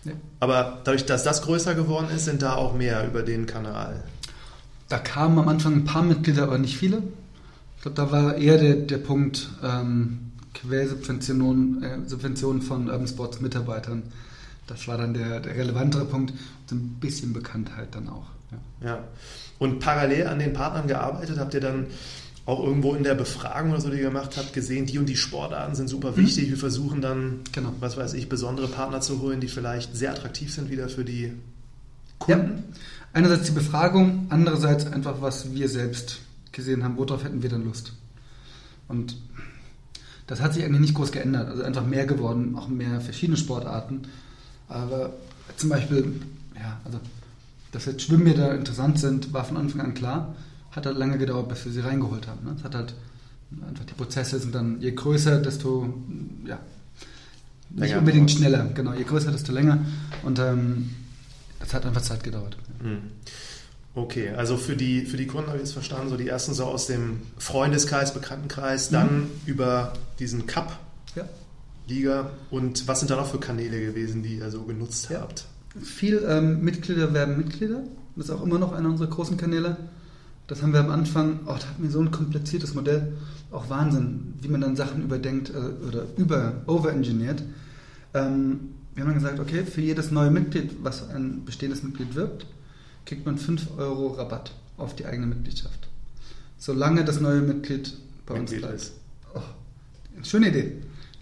Ja. 0.06 0.14
Aber 0.40 0.82
dadurch, 0.84 1.06
dass 1.06 1.24
das 1.24 1.42
größer 1.42 1.76
geworden 1.76 2.08
ist, 2.14 2.26
sind 2.26 2.42
da 2.42 2.56
auch 2.56 2.74
mehr 2.74 3.06
über 3.08 3.24
den 3.24 3.46
Kanal. 3.46 4.04
Da 4.90 4.98
kamen 4.98 5.40
am 5.40 5.48
Anfang 5.48 5.74
ein 5.74 5.86
paar 5.86 6.04
Mitglieder, 6.04 6.44
aber 6.44 6.58
nicht 6.58 6.78
viele. 6.78 7.02
Ich 7.78 7.82
glaube, 7.84 7.96
da 7.96 8.12
war 8.12 8.36
eher 8.36 8.58
der, 8.58 8.76
der 8.76 8.98
Punkt 8.98 9.50
ähm, 9.64 10.32
Quersubventionen 10.54 11.84
äh, 11.84 11.98
Subventionen 12.08 12.62
von 12.62 12.90
Urban 12.90 13.08
Sports 13.08 13.42
Mitarbeitern. 13.42 14.04
Das 14.68 14.88
war 14.88 14.98
dann 14.98 15.14
der, 15.14 15.40
der 15.40 15.56
relevantere 15.56 16.06
Punkt. 16.06 16.32
Und 16.32 16.70
so 16.70 16.76
ein 16.76 16.98
bisschen 17.00 17.34
Bekanntheit 17.34 17.96
dann 17.96 18.08
auch. 18.10 18.28
Ja. 18.82 18.88
ja. 18.88 19.04
Und 19.60 19.80
parallel 19.80 20.28
an 20.28 20.40
den 20.40 20.54
Partnern 20.54 20.88
gearbeitet, 20.88 21.38
habt 21.40 21.54
ihr 21.54 21.62
dann 21.62 21.88
auch 22.46 22.62
irgendwo 22.62 22.94
in 22.94 23.04
der 23.04 23.16
Befragung 23.16 23.72
oder 23.72 23.80
so, 23.80 23.90
die 23.90 23.98
ihr 23.98 24.04
gemacht 24.04 24.36
habt, 24.36 24.52
gesehen, 24.52 24.86
die 24.86 25.00
und 25.00 25.08
die 25.08 25.16
Sportarten 25.16 25.76
sind 25.76 25.90
super 25.90 26.18
wichtig. 26.18 26.48
Mhm. 26.48 26.50
Wir 26.52 26.58
versuchen 26.58 27.02
dann, 27.02 27.40
genau. 27.54 27.74
was 27.80 27.96
weiß 27.96 28.14
ich, 28.16 28.28
besondere 28.28 28.68
Partner 28.68 29.00
zu 29.00 29.22
holen, 29.22 29.40
die 29.40 29.48
vielleicht 29.48 29.96
sehr 29.96 30.12
attraktiv 30.12 30.54
sind 30.54 30.70
wieder 30.70 30.90
für 30.90 31.06
die 31.06 31.32
Kunden. 32.20 32.58
Ja. 32.58 32.64
Einerseits 33.14 33.46
die 33.46 33.54
Befragung, 33.54 34.26
andererseits 34.30 34.88
einfach, 34.88 35.22
was 35.22 35.54
wir 35.54 35.70
selbst 35.70 36.20
gesehen 36.52 36.84
haben, 36.84 36.98
worauf 36.98 37.24
hätten 37.24 37.44
wir 37.44 37.50
dann 37.50 37.64
Lust. 37.64 37.94
Und 38.88 39.16
das 40.28 40.42
hat 40.42 40.54
sich 40.54 40.64
eigentlich 40.64 40.82
nicht 40.82 40.96
groß 40.96 41.12
geändert. 41.12 41.50
Also 41.50 41.64
einfach 41.64 41.86
mehr 41.86 42.06
geworden, 42.06 42.56
auch 42.58 42.68
mehr 42.68 43.00
verschiedene 43.02 43.38
Sportarten. 43.38 44.04
Aber 44.68 45.14
zum 45.58 45.70
Beispiel, 45.70 46.22
ja, 46.56 46.80
also 46.84 47.00
dass 47.74 47.86
jetzt 47.86 48.04
Schwimmbäder 48.04 48.56
interessant 48.56 49.00
sind, 49.00 49.34
war 49.34 49.44
von 49.44 49.58
Anfang 49.58 49.82
an 49.82 49.94
klar. 49.94 50.36
Hat 50.72 50.86
halt 50.86 50.98
lange 50.98 51.18
gedauert, 51.18 51.50
bis 51.50 51.66
wir 51.66 51.72
sie 51.72 51.82
reingeholt 51.82 52.28
haben. 52.28 52.46
Ne? 52.46 52.56
Es 52.58 52.64
hat 52.64 52.76
halt 52.76 52.96
einfach 53.68 53.86
die 53.86 53.94
Prozesse 53.94 54.40
sind 54.40 54.56
dann 54.56 54.82
je 54.82 54.92
größer, 54.92 55.40
desto 55.40 55.94
ja 56.46 56.60
nicht 57.74 57.90
länger 57.90 58.00
unbedingt 58.00 58.32
schneller. 58.32 58.70
Genau, 58.74 58.94
je 58.94 59.04
größer, 59.04 59.32
desto 59.32 59.52
länger. 59.52 59.80
Und 60.24 60.40
ähm, 60.40 60.92
es 61.60 61.74
hat 61.74 61.86
einfach 61.86 62.02
Zeit 62.02 62.24
gedauert. 62.24 62.58
Mhm. 62.82 63.12
Okay, 63.96 64.30
also 64.30 64.58
für 64.58 64.76
die, 64.76 65.06
für 65.06 65.18
die 65.18 65.28
Kunden 65.28 65.48
habe 65.48 65.58
ich 65.58 65.66
jetzt 65.66 65.74
verstanden, 65.74 66.10
so 66.10 66.18
die 66.18 66.28
ersten 66.28 66.54
so 66.54 66.66
aus 66.66 66.88
dem 66.88 67.22
Freundeskreis, 67.38 68.14
Bekanntenkreis, 68.14 68.90
dann 68.90 69.22
mhm. 69.22 69.32
über 69.46 69.94
diesen 70.20 70.48
Cup. 70.48 70.80
Ja. 71.16 71.26
Liga 71.88 72.32
und 72.50 72.88
was 72.88 73.00
sind 73.00 73.12
da 73.12 73.18
noch 73.18 73.30
für 73.30 73.40
Kanäle 73.40 73.80
gewesen, 73.80 74.24
die 74.24 74.38
ihr 74.38 74.50
so 74.50 74.64
genutzt 74.64 75.10
ja. 75.10 75.22
habt? 75.22 75.46
Viel 75.82 76.24
ähm, 76.28 76.64
Mitglieder 76.64 77.14
werben 77.14 77.38
Mitglieder. 77.38 77.84
Das 78.16 78.26
ist 78.26 78.32
auch 78.32 78.44
immer 78.44 78.60
noch 78.60 78.74
einer 78.74 78.90
unserer 78.90 79.10
großen 79.10 79.38
Kanäle. 79.38 79.78
Das 80.48 80.62
haben 80.62 80.74
wir 80.74 80.82
am 80.82 80.92
Anfang, 80.92 81.40
oh, 81.46 81.56
da 81.60 81.68
hatten 81.68 81.84
wir 81.84 81.90
so 81.90 82.00
ein 82.00 82.12
kompliziertes 82.12 82.74
Modell, 82.74 83.14
auch 83.52 83.70
Wahnsinn, 83.70 84.34
wie 84.42 84.50
man 84.50 84.62
dann 84.62 84.76
Sachen 84.76 85.04
überdenkt 85.04 85.50
äh, 85.50 85.88
oder 85.88 86.06
über, 86.18 86.62
overengineert. 86.68 87.44
Ähm, 88.14 88.60
wir 88.94 89.04
haben 89.04 89.12
dann 89.14 89.22
gesagt, 89.22 89.40
okay, 89.40 89.64
für 89.66 89.82
jedes 89.82 90.12
neue 90.12 90.30
Mitglied, 90.30 90.72
was 90.84 91.10
ein 91.10 91.46
bestehendes 91.46 91.82
Mitglied 91.82 92.14
wirbt, 92.14 92.46
kriegt 93.06 93.26
man 93.26 93.38
5 93.38 93.78
Euro 93.78 94.10
Rabatt 94.10 94.52
auf 94.78 94.96
die 94.96 95.06
eigene 95.06 95.28
Mitgliedschaft. 95.28 95.88
Solange 96.58 97.04
das 97.04 97.20
neue 97.20 97.42
Mitglied 97.42 97.94
bei 98.26 98.40
Mitglied 98.40 98.64
uns 98.64 98.68
bleibt. 98.68 98.82
Ist. 98.82 98.94
Oh, 99.34 100.24
schöne 100.24 100.50
Idee. 100.50 100.74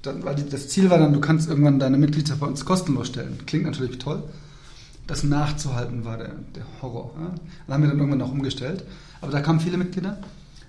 Dann, 0.01 0.24
weil 0.25 0.36
das 0.36 0.67
Ziel 0.67 0.89
war 0.89 0.98
dann, 0.98 1.13
du 1.13 1.22
kannst 1.22 1.48
irgendwann 1.48 1.79
deine 1.79 1.98
Mitgliedschaft 1.98 2.39
bei 2.39 2.48
uns 2.48 2.65
kostenlos 2.65 3.08
stellen. 3.08 3.38
Klingt 3.46 3.65
natürlich 3.65 4.00
toll. 4.00 4.24
Das 5.08 5.24
nachzuhalten 5.24 6.05
war 6.05 6.17
der, 6.17 6.36
der 6.55 6.63
Horror. 6.81 7.12
Ja? 7.20 7.36
Dann 7.67 7.74
haben 7.74 7.84
wir 7.84 7.89
dann 7.89 8.00
irgendwann 8.00 8.22
auch 8.22 8.31
umgestellt. 8.31 8.84
Aber 9.20 9.31
da 9.31 9.41
kamen 9.41 9.60
viele 9.60 9.77
Mitglieder. 9.77 10.20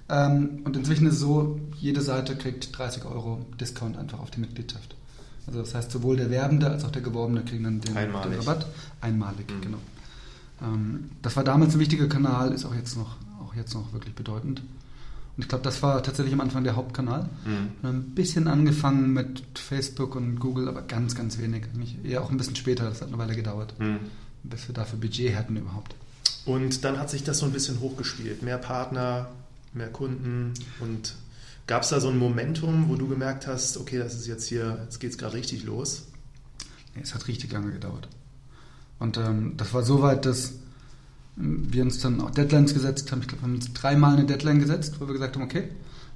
Ähm, 0.09 0.61
und 0.65 0.77
inzwischen 0.77 1.07
ist 1.07 1.15
es 1.15 1.21
so, 1.21 1.61
jede 1.79 2.01
Seite 2.01 2.37
kriegt 2.37 2.77
30 2.77 3.05
Euro 3.05 3.45
Discount 3.61 3.97
einfach 3.97 4.21
auf 4.21 4.31
die 4.31 4.41
Mitgliedschaft. 4.41 4.97
Also 5.47 5.61
das 5.61 5.75
heißt, 5.75 5.91
sowohl 5.91 6.17
der 6.17 6.31
Werbende 6.31 6.71
als 6.71 6.85
auch 6.85 6.91
der 6.91 7.03
Geworbene 7.03 7.43
kriegen 7.43 7.65
dann 7.65 7.81
den, 7.81 7.95
den 7.95 8.11
Rabatt. 8.13 8.67
Einmalig, 9.01 9.51
mhm. 9.51 9.61
genau. 9.61 9.79
Ähm, 10.63 11.11
das 11.23 11.37
war 11.37 11.45
damals 11.45 11.75
ein 11.75 11.81
wichtiger 11.81 12.09
Kanal, 12.09 12.53
ist 12.53 12.65
auch 12.65 12.75
jetzt 12.75 12.97
noch, 12.97 13.17
auch 13.41 13.55
jetzt 13.55 13.75
noch 13.75 13.93
wirklich 13.93 14.15
bedeutend. 14.15 14.63
Und 15.37 15.45
ich 15.45 15.49
glaube, 15.49 15.65
das 15.65 15.83
war 15.83 16.03
tatsächlich 16.03 16.35
am 16.35 16.41
Anfang 16.41 16.63
der 16.63 16.77
Hauptkanal. 16.77 17.29
Mhm. 17.45 17.89
Ein 17.89 18.03
bisschen 18.15 18.49
angefangen 18.49 19.13
mit 19.13 19.43
Facebook 19.55 20.15
und 20.15 20.39
Google, 20.39 20.69
aber 20.69 20.83
ganz, 20.83 21.15
ganz 21.15 21.39
wenig. 21.39 21.65
Eher 22.05 22.23
auch 22.23 22.31
ein 22.31 22.37
bisschen 22.37 22.57
später, 22.57 22.85
das 22.85 23.01
hat 23.01 23.09
eine 23.09 23.19
Weile 23.19 23.35
gedauert, 23.35 23.75
mhm. 23.79 23.99
bis 24.43 24.69
wir 24.69 24.75
dafür 24.75 24.99
Budget 24.99 25.35
hatten 25.35 25.57
überhaupt. 25.57 25.95
Und 26.45 26.85
dann 26.85 26.99
hat 26.99 27.09
sich 27.09 27.25
das 27.25 27.39
so 27.39 27.47
ein 27.47 27.53
bisschen 27.53 27.81
hochgespielt. 27.81 28.43
Mehr 28.43 28.59
Partner, 28.59 29.29
mehr 29.73 29.89
Kunden 29.89 30.53
und 30.81 31.15
gab 31.67 31.83
es 31.83 31.91
da 31.91 32.01
so 32.01 32.09
ein 32.09 32.19
Momentum, 32.19 32.89
wo 32.89 32.97
du 32.97 33.09
gemerkt 33.09 33.47
hast, 33.47 33.79
okay, 33.79 33.99
das 33.99 34.15
ist 34.15 34.27
jetzt 34.27 34.47
hier, 34.49 34.81
jetzt 34.83 34.99
geht 34.99 35.13
es 35.13 35.19
gerade 35.19 35.35
richtig 35.35 35.65
los? 35.65 36.09
Nee, 36.95 37.03
es 37.03 37.15
hat 37.15 37.29
richtig 37.29 37.53
lange 37.53 37.73
gedauert. 37.73 38.09
Und 38.99 39.17
ähm, 39.17 39.55
das 39.57 39.73
war 39.73 39.83
so 39.83 40.03
weit, 40.03 40.27
dass 40.27 40.55
wir 41.37 41.83
uns 41.83 41.99
dann 41.99 42.21
auch 42.21 42.31
Deadlines 42.31 42.75
gesetzt 42.75 43.11
haben. 43.11 43.21
Ich 43.23 43.29
glaube, 43.29 43.43
wir 43.43 43.49
haben 43.49 43.55
uns 43.55 43.73
dreimal 43.73 44.17
eine 44.17 44.27
Deadline 44.27 44.61
gesetzt, 44.61 44.97
wo 44.99 45.07
wir 45.07 45.15
gesagt 45.15 45.37
haben, 45.37 45.43
okay, 45.43 45.69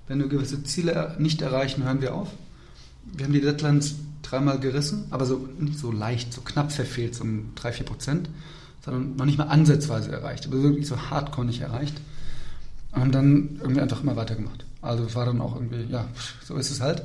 wenn 0.08 0.18
wir 0.18 0.28
gewisse 0.28 0.62
Ziele 0.62 1.16
nicht 1.18 1.42
erreichen, 1.42 1.84
hören 1.84 2.00
wir 2.00 2.14
auf. 2.14 2.28
Wir 3.04 3.24
haben 3.24 3.32
die 3.32 3.40
Deadlines 3.40 3.96
dreimal 4.22 4.58
gerissen, 4.60 5.06
aber 5.10 5.26
so 5.26 5.48
nicht 5.58 5.78
so 5.78 5.90
leicht, 5.92 6.32
so 6.32 6.40
knapp 6.42 6.72
verfehlt, 6.72 7.14
so 7.14 7.24
um 7.24 7.52
drei, 7.54 7.72
vier 7.72 7.86
Prozent, 7.86 8.28
sondern 8.84 9.16
noch 9.16 9.24
nicht 9.24 9.38
mal 9.38 9.44
ansatzweise 9.44 10.12
erreicht, 10.12 10.46
aber 10.46 10.62
wirklich 10.62 10.86
so 10.86 10.96
hardcore 11.10 11.46
nicht 11.46 11.60
erreicht. 11.60 12.00
Und 12.92 13.00
haben 13.00 13.12
dann 13.12 13.58
irgendwie 13.60 13.80
einfach 13.80 14.02
immer 14.02 14.16
weitergemacht. 14.16 14.64
Also 14.82 15.14
war 15.14 15.26
dann 15.26 15.40
auch 15.40 15.54
irgendwie, 15.54 15.84
ja, 15.90 16.06
so 16.44 16.56
ist 16.56 16.70
es 16.70 16.80
halt. 16.80 17.02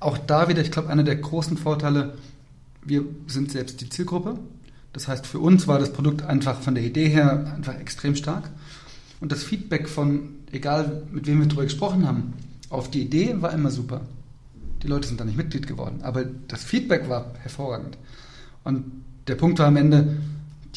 Auch 0.00 0.18
da 0.18 0.48
wieder, 0.48 0.62
ich 0.62 0.70
glaube, 0.70 0.88
einer 0.88 1.04
der 1.04 1.16
großen 1.16 1.56
Vorteile, 1.56 2.14
wir 2.84 3.04
sind 3.26 3.50
selbst 3.52 3.80
die 3.80 3.88
Zielgruppe. 3.88 4.38
Das 4.94 5.08
heißt, 5.08 5.26
für 5.26 5.40
uns 5.40 5.66
war 5.66 5.78
das 5.78 5.92
Produkt 5.92 6.22
einfach 6.22 6.60
von 6.60 6.74
der 6.74 6.84
Idee 6.84 7.08
her 7.08 7.52
einfach 7.54 7.78
extrem 7.78 8.14
stark. 8.16 8.48
Und 9.20 9.32
das 9.32 9.42
Feedback 9.42 9.88
von, 9.88 10.30
egal 10.52 11.02
mit 11.10 11.26
wem 11.26 11.40
wir 11.40 11.46
darüber 11.46 11.64
gesprochen 11.64 12.06
haben, 12.06 12.32
auf 12.70 12.90
die 12.90 13.02
Idee 13.02 13.36
war 13.40 13.52
immer 13.52 13.70
super. 13.70 14.02
Die 14.82 14.86
Leute 14.86 15.08
sind 15.08 15.20
da 15.20 15.24
nicht 15.24 15.36
Mitglied 15.36 15.66
geworden, 15.66 16.00
aber 16.02 16.24
das 16.48 16.62
Feedback 16.62 17.08
war 17.08 17.32
hervorragend. 17.40 17.98
Und 18.62 18.84
der 19.26 19.34
Punkt 19.34 19.58
war 19.58 19.66
am 19.66 19.76
Ende, 19.76 20.16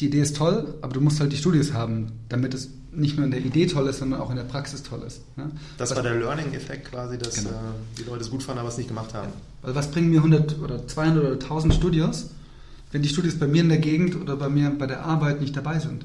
die 0.00 0.06
Idee 0.06 0.20
ist 0.20 0.36
toll, 0.36 0.74
aber 0.82 0.92
du 0.94 1.00
musst 1.00 1.20
halt 1.20 1.32
die 1.32 1.36
Studios 1.36 1.72
haben, 1.72 2.12
damit 2.28 2.54
es 2.54 2.70
nicht 2.90 3.16
nur 3.16 3.24
in 3.24 3.30
der 3.30 3.40
Idee 3.40 3.66
toll 3.66 3.86
ist, 3.88 3.98
sondern 3.98 4.20
auch 4.20 4.30
in 4.30 4.36
der 4.36 4.44
Praxis 4.44 4.82
toll 4.82 5.02
ist. 5.06 5.20
Ne? 5.36 5.50
Das 5.76 5.90
was, 5.90 5.96
war 5.96 6.02
der 6.02 6.16
Learning-Effekt 6.16 6.90
quasi, 6.90 7.18
dass 7.18 7.36
genau. 7.36 7.50
äh, 7.50 7.98
die 7.98 8.02
Leute 8.02 8.22
es 8.22 8.30
gut 8.30 8.42
fanden, 8.42 8.60
aber 8.60 8.68
es 8.68 8.78
nicht 8.78 8.88
gemacht 8.88 9.14
haben. 9.14 9.28
Weil 9.62 9.74
was 9.74 9.90
bringen 9.90 10.10
mir 10.10 10.18
100 10.18 10.58
oder 10.60 10.86
200 10.86 11.24
oder 11.24 11.32
1000 11.34 11.74
Studios, 11.74 12.30
wenn 12.92 13.02
die 13.02 13.08
Studios 13.08 13.38
bei 13.38 13.46
mir 13.46 13.62
in 13.62 13.68
der 13.68 13.78
Gegend 13.78 14.16
oder 14.16 14.36
bei 14.36 14.48
mir 14.48 14.70
bei 14.70 14.86
der 14.86 15.04
Arbeit 15.04 15.40
nicht 15.40 15.56
dabei 15.56 15.78
sind. 15.78 16.04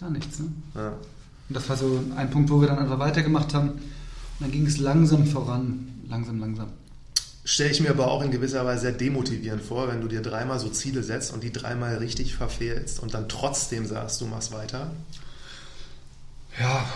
Gar 0.00 0.10
nichts. 0.10 0.38
Ne? 0.38 0.46
Ja. 0.74 0.88
Und 1.48 1.56
das 1.56 1.68
war 1.68 1.76
so 1.76 2.02
ein 2.16 2.30
Punkt, 2.30 2.50
wo 2.50 2.60
wir 2.60 2.68
dann 2.68 2.78
einfach 2.78 2.98
weitergemacht 2.98 3.54
haben. 3.54 3.68
Und 3.70 3.80
dann 4.40 4.50
ging 4.50 4.66
es 4.66 4.78
langsam 4.78 5.26
voran, 5.26 5.86
langsam, 6.08 6.40
langsam. 6.40 6.68
Stelle 7.44 7.70
ich 7.70 7.80
mir 7.80 7.90
aber 7.90 8.08
auch 8.10 8.22
in 8.22 8.30
gewisser 8.30 8.64
Weise 8.64 8.82
sehr 8.82 8.92
demotivierend 8.92 9.62
vor, 9.62 9.88
wenn 9.88 10.00
du 10.00 10.08
dir 10.08 10.22
dreimal 10.22 10.58
so 10.58 10.70
Ziele 10.70 11.02
setzt 11.02 11.32
und 11.34 11.42
die 11.42 11.52
dreimal 11.52 11.96
richtig 11.98 12.34
verfehlst 12.34 13.00
und 13.00 13.12
dann 13.12 13.28
trotzdem 13.28 13.84
sagst, 13.84 14.20
du 14.22 14.26
machst 14.26 14.52
weiter. 14.52 14.90
Ja, 16.58 16.86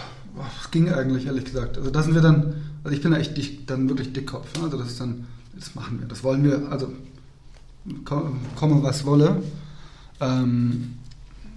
es 0.62 0.70
ging 0.70 0.88
eigentlich, 0.90 1.26
ehrlich 1.26 1.44
gesagt. 1.44 1.76
Also 1.76 1.90
da 1.90 2.02
sind 2.02 2.14
wir 2.14 2.22
dann, 2.22 2.54
also 2.82 2.96
ich 2.96 3.02
bin 3.02 3.10
da 3.10 3.18
echt 3.18 3.68
dann 3.68 3.88
wirklich 3.90 4.14
Dickkopf. 4.14 4.56
Ne? 4.56 4.64
Also 4.64 4.78
das 4.78 4.88
ist 4.88 5.00
dann, 5.00 5.26
das 5.54 5.74
machen 5.74 6.00
wir, 6.00 6.08
das 6.08 6.24
wollen 6.24 6.42
wir, 6.42 6.72
also 6.72 6.92
komme 8.04 8.82
was 8.82 9.04
wolle, 9.04 9.42
ähm, 10.20 10.94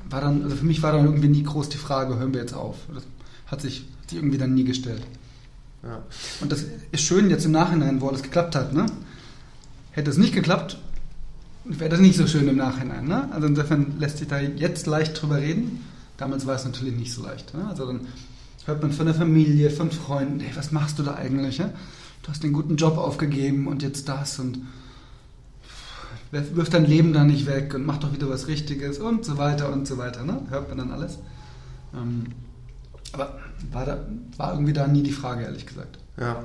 war 0.09 0.21
dann, 0.21 0.43
also 0.43 0.55
für 0.55 0.65
mich 0.65 0.83
war 0.83 0.91
dann 0.91 1.05
irgendwie 1.05 1.29
nie 1.29 1.43
groß 1.43 1.69
die 1.69 1.77
Frage, 1.77 2.17
hören 2.17 2.33
wir 2.33 2.41
jetzt 2.41 2.53
auf. 2.53 2.77
Das 2.93 3.03
hat 3.47 3.61
sich, 3.61 3.85
hat 4.01 4.09
sich 4.09 4.19
irgendwie 4.19 4.37
dann 4.37 4.53
nie 4.53 4.63
gestellt. 4.63 5.03
Ja. 5.83 6.03
Und 6.41 6.51
das 6.51 6.65
ist 6.91 7.01
schön 7.01 7.29
jetzt 7.29 7.45
im 7.45 7.51
Nachhinein, 7.51 8.01
wo 8.01 8.07
alles 8.07 8.21
geklappt 8.21 8.55
hat. 8.55 8.73
Ne? 8.73 8.85
Hätte 9.91 10.11
es 10.11 10.17
nicht 10.17 10.33
geklappt, 10.33 10.77
wäre 11.65 11.89
das 11.89 11.99
nicht 11.99 12.17
so 12.17 12.27
schön 12.27 12.47
im 12.47 12.57
Nachhinein. 12.57 13.07
Ne? 13.07 13.31
Also 13.31 13.47
insofern 13.47 13.99
lässt 13.99 14.17
sich 14.17 14.27
da 14.27 14.39
jetzt 14.39 14.85
leicht 14.85 15.19
drüber 15.19 15.37
reden. 15.37 15.83
Damals 16.17 16.45
war 16.45 16.55
es 16.55 16.65
natürlich 16.65 16.95
nicht 16.95 17.13
so 17.13 17.23
leicht. 17.23 17.53
Ne? 17.53 17.67
Also 17.67 17.85
dann 17.87 18.01
hört 18.65 18.81
man 18.81 18.91
von 18.91 19.05
der 19.05 19.15
Familie, 19.15 19.69
von 19.69 19.91
Freunden, 19.91 20.39
hey, 20.39 20.51
was 20.55 20.71
machst 20.71 20.99
du 20.99 21.03
da 21.03 21.15
eigentlich? 21.15 21.59
Ne? 21.59 21.73
Du 22.21 22.29
hast 22.29 22.43
den 22.43 22.53
guten 22.53 22.75
Job 22.75 22.97
aufgegeben 22.97 23.67
und 23.67 23.81
jetzt 23.81 24.07
das 24.07 24.37
und 24.37 24.59
wirf 26.31 26.69
dein 26.69 26.85
Leben 26.85 27.13
da 27.13 27.23
nicht 27.23 27.45
weg 27.45 27.73
und 27.73 27.85
mach 27.85 27.97
doch 27.97 28.13
wieder 28.13 28.29
was 28.29 28.47
Richtiges 28.47 28.99
und 28.99 29.25
so 29.25 29.37
weiter 29.37 29.71
und 29.71 29.87
so 29.87 29.97
weiter. 29.97 30.23
Ne? 30.23 30.41
Hört 30.49 30.69
man 30.69 30.77
dann 30.77 30.91
alles. 30.91 31.19
Ähm, 31.93 32.27
aber 33.13 33.39
war, 33.71 33.85
da, 33.85 34.05
war 34.37 34.53
irgendwie 34.53 34.73
da 34.73 34.87
nie 34.87 35.03
die 35.03 35.11
Frage, 35.11 35.43
ehrlich 35.43 35.65
gesagt. 35.65 35.99
Ja. 36.17 36.43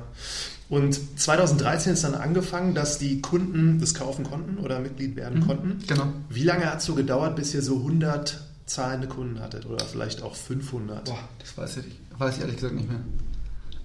Und 0.69 0.99
2013 1.21 1.93
ist 1.93 2.03
dann 2.03 2.15
angefangen, 2.15 2.75
dass 2.75 2.99
die 2.99 3.21
Kunden 3.21 3.79
das 3.79 3.95
kaufen 3.95 4.25
konnten 4.25 4.59
oder 4.59 4.81
Mitglied 4.81 5.15
werden 5.15 5.41
mhm, 5.41 5.47
konnten. 5.47 5.79
Genau. 5.87 6.09
Wie 6.29 6.43
lange 6.43 6.67
hat 6.67 6.81
es 6.81 6.87
so 6.87 6.95
gedauert, 6.95 7.37
bis 7.37 7.55
ihr 7.55 7.63
so 7.63 7.77
100 7.77 8.43
zahlende 8.67 9.07
Kunden 9.07 9.39
hattet 9.39 9.67
oder 9.67 9.85
vielleicht 9.85 10.23
auch 10.23 10.35
500? 10.35 11.05
Boah, 11.05 11.19
das 11.39 11.57
weiß 11.57 11.77
ich, 11.79 12.01
weiß 12.19 12.37
ich 12.37 12.41
ehrlich 12.41 12.57
gesagt 12.57 12.75
nicht 12.75 12.89
mehr. 12.89 13.01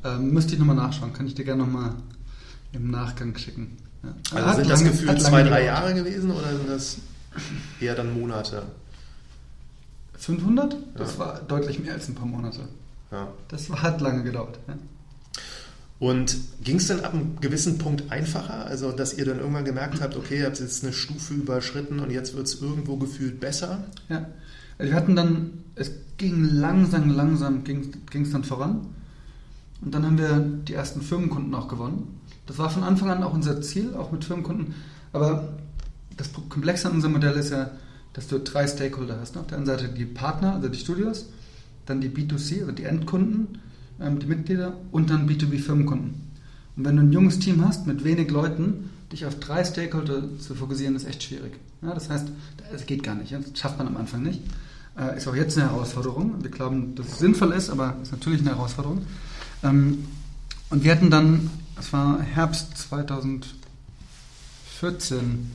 Ähm, 0.04 0.32
müsste 0.32 0.54
ich 0.54 0.60
nochmal 0.60 0.76
nachschauen, 0.76 1.14
kann 1.14 1.28
ich 1.28 1.36
dir 1.36 1.46
gerne 1.46 1.64
nochmal 1.64 1.94
im 2.72 2.90
Nachgang 2.90 3.38
schicken. 3.38 3.78
Ja. 4.04 4.10
Also 4.32 4.48
hat 4.48 4.56
sind 4.58 4.70
das 4.70 4.84
gefühlt 4.84 5.22
zwei, 5.22 5.44
drei 5.44 5.66
Jahre 5.66 5.94
gewesen 5.94 6.32
oder 6.32 6.56
sind 6.56 6.70
das 6.70 6.98
eher 7.80 7.96
dann 7.96 8.20
Monate? 8.20 8.64
500? 10.18 10.76
Das 10.96 11.14
ja. 11.14 11.20
war 11.20 11.42
deutlich 11.42 11.80
mehr 11.80 11.94
als 11.94 12.08
ein 12.08 12.16
paar 12.16 12.26
Monate. 12.26 12.62
Ja. 13.12 13.28
Das 13.48 13.70
hat 13.70 14.02
lange 14.02 14.24
gedauert. 14.24 14.60
Ja. 14.68 14.76
Und 16.00 16.38
ging 16.64 16.78
es 16.78 16.88
dann 16.88 17.02
ab 17.02 17.14
einem 17.14 17.40
gewissen 17.42 17.78
Punkt 17.78 18.12
einfacher? 18.12 18.66
Also, 18.66 18.92
dass 18.92 19.14
ihr 19.14 19.26
dann 19.26 19.40
irgendwann 19.40 19.66
gemerkt 19.66 20.02
habt, 20.02 20.16
okay, 20.16 20.40
ihr 20.40 20.46
habt 20.48 20.60
jetzt 20.60 20.84
eine 20.84 20.94
Stufe 20.94 21.36
überschritten 21.36 22.00
und 22.00 22.10
jetzt 22.10 22.36
wird 22.36 22.48
es 22.48 22.60
irgendwo 22.60 22.98
gefühlt 22.98 23.40
besser? 23.40 23.84
Ja. 24.10 24.26
Also 24.80 24.92
wir 24.92 24.98
hatten 24.98 25.16
dann, 25.16 25.64
es 25.76 25.92
ging 26.18 26.44
langsam, 26.44 27.12
langsam 27.12 27.64
ging 27.64 27.92
es 28.14 28.32
dann 28.32 28.44
voran. 28.44 28.88
Und 29.82 29.94
dann 29.94 30.06
haben 30.06 30.18
wir 30.18 30.40
die 30.40 30.74
ersten 30.74 31.02
Firmenkunden 31.02 31.54
auch 31.54 31.68
gewonnen. 31.68 32.20
Das 32.46 32.58
war 32.58 32.70
von 32.70 32.84
Anfang 32.84 33.10
an 33.10 33.24
auch 33.24 33.34
unser 33.34 33.62
Ziel, 33.62 33.94
auch 33.96 34.12
mit 34.12 34.26
Firmenkunden. 34.26 34.74
Aber 35.14 35.54
das 36.18 36.32
Komplexe 36.50 36.88
an 36.88 36.96
unserem 36.96 37.14
Modell 37.14 37.36
ist 37.36 37.52
ja, 37.52 37.72
dass 38.14 38.28
du 38.28 38.40
drei 38.40 38.68
Stakeholder 38.68 39.20
hast. 39.20 39.38
Auf 39.38 39.48
der 39.48 39.58
einen 39.58 39.66
Seite 39.66 39.88
die 39.90 40.06
Partner, 40.06 40.56
also 40.56 40.68
die 40.68 40.78
Studios, 40.78 41.28
dann 41.86 42.02
die 42.02 42.10
B2C, 42.10 42.62
also 42.62 42.72
die 42.72 42.84
Endkunden 42.84 43.60
ähm, 44.02 44.20
die 44.20 44.26
Mitglieder 44.26 44.74
und 44.92 45.10
dann 45.10 45.30
B2B-Firmenkunden. 45.30 46.14
Und 46.76 46.86
wenn 46.86 46.96
du 46.96 47.04
ein 47.04 47.12
junges 47.12 47.40
Team 47.40 47.66
hast 47.66 47.88
mit 47.88 48.04
wenig 48.04 48.32
Leuten, 48.32 48.90
dich 49.12 49.26
auf 49.26 49.40
drei 49.40 49.64
Stakeholder 49.64 50.24
zu 50.40 50.56
fokussieren, 50.56 50.96
ist 50.96 51.08
echt 51.08 51.24
schwierig. 51.24 51.54
Ja, 51.82 51.94
das 51.94 52.10
heißt, 52.10 52.28
das 52.72 52.86
geht 52.86 53.04
gar 53.04 53.16
nicht. 53.16 53.34
Das 53.34 53.44
schafft 53.60 53.78
man 53.78 53.88
am 53.88 53.98
Anfang 53.98 54.24
nicht. 54.24 54.42
Äh, 54.98 55.18
ist 55.18 55.28
auch 55.28 55.36
jetzt 55.36 55.58
eine 55.58 55.70
Herausforderung. 55.70 56.42
Wir 56.42 56.50
glauben, 56.50 56.96
dass 56.96 57.08
es 57.08 57.20
sinnvoll 57.20 57.52
ist, 57.52 57.70
aber 57.70 57.98
ist 58.02 58.12
natürlich 58.12 58.42
eine 58.42 58.52
Herausforderung. 58.52 59.04
Ähm, 59.64 60.06
und 60.70 60.84
wir 60.84 60.92
hatten 60.92 61.10
dann, 61.10 61.50
es 61.82 61.92
war 61.92 62.22
Herbst 62.22 62.78
2014, 62.78 65.52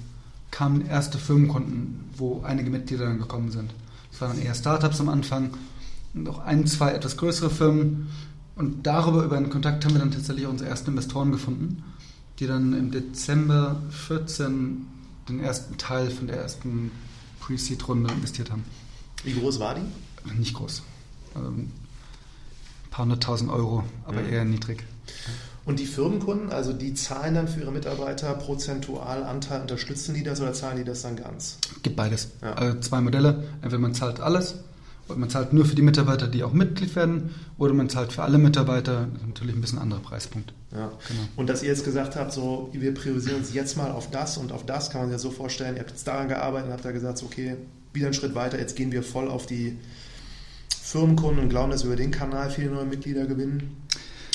kamen 0.51 0.87
erste 0.87 1.17
Firmenkunden, 1.19 2.11
wo 2.17 2.43
einige 2.43 2.71
Mitglieder 2.71 3.07
dann 3.07 3.19
gekommen 3.19 3.51
sind. 3.51 3.73
Das 4.11 4.21
waren 4.21 4.37
dann 4.37 4.45
eher 4.45 4.55
Startups 4.55 5.01
am 5.01 5.09
Anfang 5.09 5.57
und 6.15 6.29
auch 6.29 6.41
ein, 6.41 6.67
zwei 6.67 6.93
etwas 6.93 7.17
größere 7.17 7.49
Firmen, 7.51 8.09
und 8.57 8.87
darüber, 8.87 9.23
über 9.23 9.37
einen 9.37 9.51
Kontakt, 9.51 9.85
haben 9.85 9.93
wir 9.93 9.99
dann 9.99 10.11
tatsächlich 10.11 10.47
unsere 10.47 10.71
ersten 10.71 10.91
Investoren 10.91 11.31
gefunden, 11.31 11.85
die 12.39 12.47
dann 12.47 12.73
im 12.73 12.91
Dezember 12.91 13.83
14 13.91 14.87
den 15.29 15.41
ersten 15.41 15.77
Teil 15.77 16.11
von 16.11 16.27
der 16.27 16.39
ersten 16.39 16.91
Pre-Seed-Runde 17.41 18.11
investiert 18.11 18.51
haben. 18.51 18.65
Wie 19.25 19.35
groß 19.35 19.61
war 19.61 19.75
die? 19.75 19.83
Nicht 20.39 20.55
groß. 20.55 20.83
Also 21.35 21.49
ein 21.49 21.71
paar 22.91 23.05
hunderttausend 23.05 23.51
Euro, 23.51 23.85
aber 24.07 24.23
ja. 24.23 24.29
eher 24.29 24.45
niedrig. 24.47 24.85
Und 25.67 25.79
die 25.81 25.87
Firmenkunden, 25.87 26.51
also 26.51 26.73
die 26.73 26.95
zahlen 26.95 27.35
dann 27.35 27.49
für 27.49 27.61
ihre 27.61 27.73
Mitarbeiter 27.73 28.33
prozentual 28.35 29.25
Anteil, 29.25 29.61
unterstützen 29.61 30.15
die 30.15 30.23
das 30.23 30.41
oder 30.41 30.53
zahlen 30.53 30.79
die 30.79 30.85
das 30.85 31.03
dann 31.03 31.17
ganz? 31.17 31.59
Gibt 31.83 31.97
beides. 31.97 32.31
Ja. 32.41 32.55
Also 32.55 32.81
zwei 32.81 33.01
Modelle. 33.01 33.45
Entweder 33.61 33.79
man 33.79 33.93
zahlt 33.93 34.21
alles 34.21 34.55
man 35.15 35.31
zahlt 35.31 35.53
nur 35.53 35.65
für 35.65 35.77
die 35.77 35.83
Mitarbeiter, 35.83 36.27
die 36.27 36.43
auch 36.43 36.53
Mitglied 36.53 36.97
werden, 36.97 37.35
oder 37.59 37.73
man 37.73 37.89
zahlt 37.89 38.13
für 38.13 38.23
alle 38.23 38.39
Mitarbeiter. 38.39 39.07
Das 39.13 39.23
ist 39.23 39.29
natürlich 39.29 39.55
ein 39.55 39.61
bisschen 39.61 39.79
anderer 39.79 40.01
Preispunkt. 40.01 40.53
Ja. 40.73 40.91
Genau. 41.09 41.21
Und 41.37 41.49
dass 41.49 41.63
ihr 41.63 41.69
jetzt 41.69 41.85
gesagt 41.85 42.17
habt, 42.17 42.33
so, 42.33 42.71
wir 42.73 42.93
priorisieren 42.93 43.39
uns 43.39 43.55
jetzt 43.55 43.77
mal 43.77 43.91
auf 43.93 44.11
das 44.11 44.37
und 44.37 44.53
auf 44.53 44.67
das, 44.67 44.91
kann 44.91 45.03
man 45.03 45.11
sich 45.11 45.15
ja 45.15 45.19
so 45.19 45.31
vorstellen. 45.31 45.77
Ihr 45.77 45.81
habt 45.81 45.91
jetzt 45.91 46.07
daran 46.09 46.29
gearbeitet 46.29 46.67
und 46.69 46.73
habt 46.73 46.85
da 46.85 46.91
gesagt, 46.91 47.19
so, 47.19 47.27
okay, 47.27 47.57
wieder 47.93 48.07
einen 48.07 48.15
Schritt 48.15 48.35
weiter, 48.35 48.59
jetzt 48.59 48.77
gehen 48.77 48.91
wir 48.93 49.03
voll 49.03 49.29
auf 49.29 49.47
die 49.47 49.79
Firmenkunden 50.83 51.43
und 51.45 51.49
glauben, 51.49 51.71
dass 51.71 51.85
wir 51.85 51.89
über 51.93 51.97
den 51.97 52.11
Kanal 52.11 52.51
viele 52.51 52.71
neue 52.71 52.85
Mitglieder 52.85 53.27
gewinnen. 53.27 53.77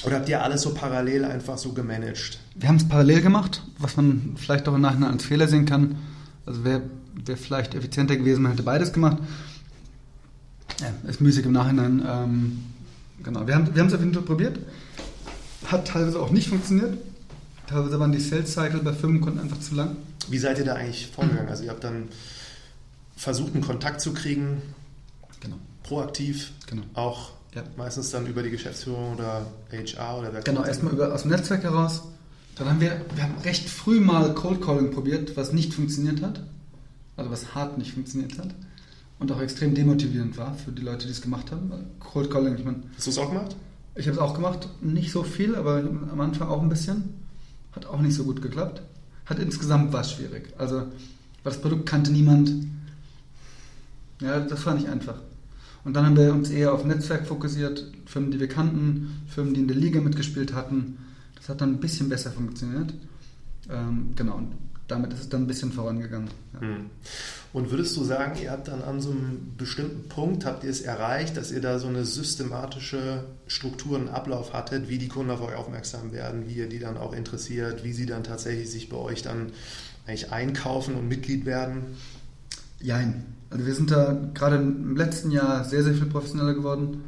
Oder 0.04 0.18
habt 0.18 0.30
ihr 0.30 0.42
alles 0.42 0.64
so 0.64 0.74
parallel 0.74 1.26
einfach 1.26 1.58
so 1.58 1.74
gemanagt? 1.74 2.40
Wir 2.56 2.70
haben 2.70 2.78
es 2.78 2.88
parallel 2.88 3.22
gemacht, 3.22 3.64
was 3.78 3.98
man 3.98 4.36
vielleicht 4.36 4.68
auch 4.68 4.74
im 4.74 4.82
Nachhinein 4.82 5.12
als 5.12 5.26
Fehler 5.26 5.48
sehen 5.48 5.66
kann. 5.66 5.96
Also 6.46 6.64
wäre 6.64 6.82
wär 7.14 7.38
vielleicht 7.38 7.76
effizienter 7.76 8.16
gewesen, 8.16 8.42
man 8.42 8.52
hätte 8.52 8.64
beides 8.64 8.94
gemacht. 8.94 9.18
Ja, 10.80 11.10
ist 11.10 11.22
müßig 11.22 11.46
im 11.46 11.52
Nachhinein. 11.52 12.04
Ähm, 12.08 12.64
genau, 13.24 13.46
wir 13.46 13.54
haben 13.54 13.76
wir 13.76 13.86
es 13.86 13.94
auf 13.94 14.00
jeden 14.00 14.14
Fall 14.14 14.24
probiert. 14.24 14.60
Hat 15.68 15.88
teilweise 15.88 16.20
auch 16.20 16.32
nicht 16.32 16.50
funktioniert. 16.50 16.98
Teilweise 17.68 18.00
waren 18.00 18.12
die 18.12 18.20
Sales 18.20 18.54
Cycle 18.54 18.82
bei 18.82 18.94
Firmenkunden 18.94 19.42
einfach 19.42 19.60
zu 19.60 19.76
lang. 19.76 19.96
Wie 20.30 20.38
seid 20.38 20.58
ihr 20.58 20.66
da 20.66 20.74
eigentlich 20.76 21.08
vorgegangen? 21.08 21.50
Also 21.50 21.64
ihr 21.64 21.70
habt 21.70 21.84
dann 21.84 22.10
versucht, 23.16 23.54
einen 23.54 23.64
Kontakt 23.64 24.02
zu 24.02 24.14
kriegen, 24.14 24.62
genau. 25.40 25.58
proaktiv, 25.84 26.52
genau. 26.66 26.84
auch 26.96 27.32
ja. 27.54 27.64
meistens 27.78 28.12
dann 28.12 28.26
über 28.28 28.44
die 28.44 28.52
Geschäftsführung 28.52 29.16
oder 29.16 29.46
HR 29.72 30.20
oder 30.20 30.34
wer 30.34 30.42
Genau, 30.42 30.64
erstmal 30.64 30.94
über, 30.94 31.14
aus 31.14 31.24
dem 31.24 31.32
Netzwerk 31.32 31.64
heraus. 31.64 32.04
Dann 32.56 32.70
haben 32.70 32.82
wir, 32.82 33.02
wir 33.16 33.24
haben 33.24 33.36
recht 33.44 33.70
früh 33.70 34.00
mal 34.00 34.34
Cold 34.34 34.62
Calling 34.62 34.92
probiert, 34.92 35.38
was 35.38 35.54
nicht 35.54 35.74
funktioniert 35.74 36.22
hat. 36.22 36.42
Also 37.18 37.32
was 37.32 37.56
hart 37.56 37.78
nicht 37.78 37.94
funktioniert 37.94 38.38
hat 38.38 38.54
und 39.22 39.32
auch 39.32 39.40
extrem 39.40 39.76
demotivierend 39.76 40.36
war 40.38 40.56
für 40.56 40.72
die 40.72 40.82
Leute, 40.82 41.06
die 41.06 41.12
es 41.12 41.22
gemacht 41.22 41.52
haben. 41.52 41.72
Cold 42.00 42.32
Calling, 42.32 42.56
ich 42.56 42.66
meine. 42.66 42.82
Hast 42.98 43.06
du 43.06 43.12
es 43.12 43.18
auch 43.20 43.30
gemacht? 43.30 43.56
Ich 43.94 44.08
habe 44.08 44.18
es 44.18 44.22
auch 44.22 44.34
gemacht, 44.34 44.68
nicht 44.82 45.12
so 45.12 45.22
viel, 45.22 45.56
aber 45.56 45.78
am 45.78 46.20
Anfang 46.20 46.48
auch 46.48 46.62
ein 46.62 46.70
bisschen. 46.70 47.14
Hat 47.74 47.86
auch 47.86 48.02
nicht 48.02 48.16
so 48.16 48.24
gut 48.24 48.42
geklappt. 48.42 48.82
Hat 49.26 49.38
insgesamt 49.38 49.94
war 49.94 50.04
schwierig. 50.04 50.54
Also, 50.58 50.78
weil 50.78 50.88
das 51.44 51.62
Produkt 51.62 51.86
kannte 51.86 52.12
niemand. 52.12 52.52
Ja, 54.22 54.40
das 54.40 54.66
war 54.66 54.74
nicht 54.74 54.90
einfach. 54.90 55.20
Und 55.84 55.96
dann 55.96 56.06
haben 56.06 56.18
wir 56.18 56.34
uns 56.34 56.50
eher 56.50 56.74
auf 56.74 56.86
Netzwerk 56.86 57.28
fokussiert, 57.28 57.92
Firmen, 58.06 58.32
die 58.32 58.40
wir 58.40 58.48
kannten, 58.48 59.24
Firmen, 59.28 59.54
die 59.54 59.62
in 59.62 59.68
der 59.68 59.78
Liga 59.78 60.00
mitgespielt 60.00 60.54
hatten. 60.54 60.98
Das 61.36 61.50
hat 61.50 61.62
dann 61.62 61.74
ein 61.74 61.80
bisschen 61.80 62.10
besser 62.10 62.32
funktioniert. 62.32 62.94
Ähm, 63.70 64.14
genau, 64.16 64.36
und 64.36 64.54
damit 64.88 65.14
ist 65.14 65.22
es 65.22 65.30
dann 65.30 65.44
ein 65.44 65.48
bisschen 65.48 65.72
vorangegangen. 65.72 66.30
Ja. 66.54 66.62
Hm. 66.62 66.90
Und 67.54 67.72
würdest 67.72 67.98
du 67.98 68.04
sagen, 68.04 68.40
ihr 68.42 68.52
habt 68.52 68.68
dann 68.68 68.82
an 68.82 69.02
so 69.02 69.12
einem 69.12 69.54
bestimmten 69.58 70.08
Punkt, 70.08 70.46
habt 70.46 70.64
ihr 70.64 70.70
es 70.70 70.82
erreicht, 70.82 71.36
dass 71.36 71.52
ihr 71.52 71.62
da 71.62 71.80
so 71.80 71.88
eine 71.88 72.06
systematische 72.06 73.26
Struktur 73.48 73.98
und 73.98 74.10
Ablauf 74.10 74.54
hattet, 74.54 74.88
wie 74.88 74.98
die 74.98 75.08
Kunden 75.08 75.32
auf 75.32 75.42
euch 75.42 75.56
aufmerksam 75.56 76.14
werden, 76.14 76.48
wie 76.48 76.54
ihr 76.54 76.70
die 76.70 76.80
dann 76.80 76.98
auch 76.98 77.14
interessiert, 77.14 77.84
wie 77.84 77.94
sie 77.94 78.06
dann 78.06 78.24
tatsächlich 78.24 78.70
sich 78.70 78.90
bei 78.90 78.98
euch 78.98 79.22
dann 79.22 79.52
eigentlich 80.06 80.32
einkaufen 80.32 80.96
und 80.96 81.08
Mitglied 81.08 81.46
werden? 81.46 81.84
Jein. 82.80 83.26
Also 83.52 83.66
wir 83.66 83.76
sind 83.76 83.92
da 83.92 84.18
gerade 84.34 84.56
im 84.56 84.96
letzten 84.96 85.30
Jahr 85.30 85.66
sehr, 85.66 85.84
sehr 85.84 85.94
viel 85.94 86.08
professioneller 86.08 86.54
geworden. 86.54 87.04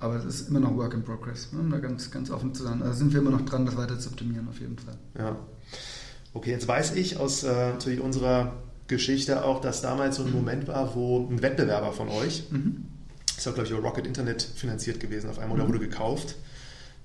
Aber 0.00 0.16
es 0.16 0.24
ist 0.24 0.48
immer 0.48 0.60
noch 0.60 0.76
Work 0.76 0.94
in 0.94 1.04
Progress, 1.04 1.52
ne? 1.52 1.60
um 1.60 1.70
da 1.70 1.78
ganz, 1.78 2.10
ganz 2.10 2.30
offen 2.30 2.54
zu 2.54 2.62
sein. 2.62 2.82
Also 2.82 2.98
sind 2.98 3.12
wir 3.12 3.20
immer 3.20 3.30
noch 3.30 3.42
dran, 3.42 3.64
das 3.64 3.76
weiter 3.76 3.98
zu 3.98 4.10
optimieren, 4.10 4.48
auf 4.48 4.58
jeden 4.60 4.78
Fall. 4.78 4.96
Ja. 5.16 5.36
Okay, 6.32 6.50
jetzt 6.50 6.66
weiß 6.66 6.94
ich 6.96 7.18
aus 7.18 7.44
äh, 7.44 7.70
natürlich 7.70 8.00
unserer 8.00 8.54
Geschichte 8.88 9.44
auch, 9.44 9.60
dass 9.60 9.82
damals 9.82 10.16
so 10.16 10.24
ein 10.24 10.32
Moment 10.32 10.68
war, 10.68 10.94
wo 10.94 11.28
ein 11.30 11.40
Wettbewerber 11.40 11.92
von 11.92 12.08
euch, 12.08 12.44
mhm. 12.50 12.86
ist 13.36 13.46
auch 13.46 13.54
glaube 13.54 13.68
ich 13.68 13.74
auch 13.74 13.82
Rocket 13.82 14.06
Internet 14.06 14.42
finanziert 14.42 15.00
gewesen 15.00 15.30
auf 15.30 15.38
einmal, 15.38 15.56
oder 15.56 15.64
mhm. 15.64 15.68
wurde 15.68 15.78
gekauft. 15.80 16.36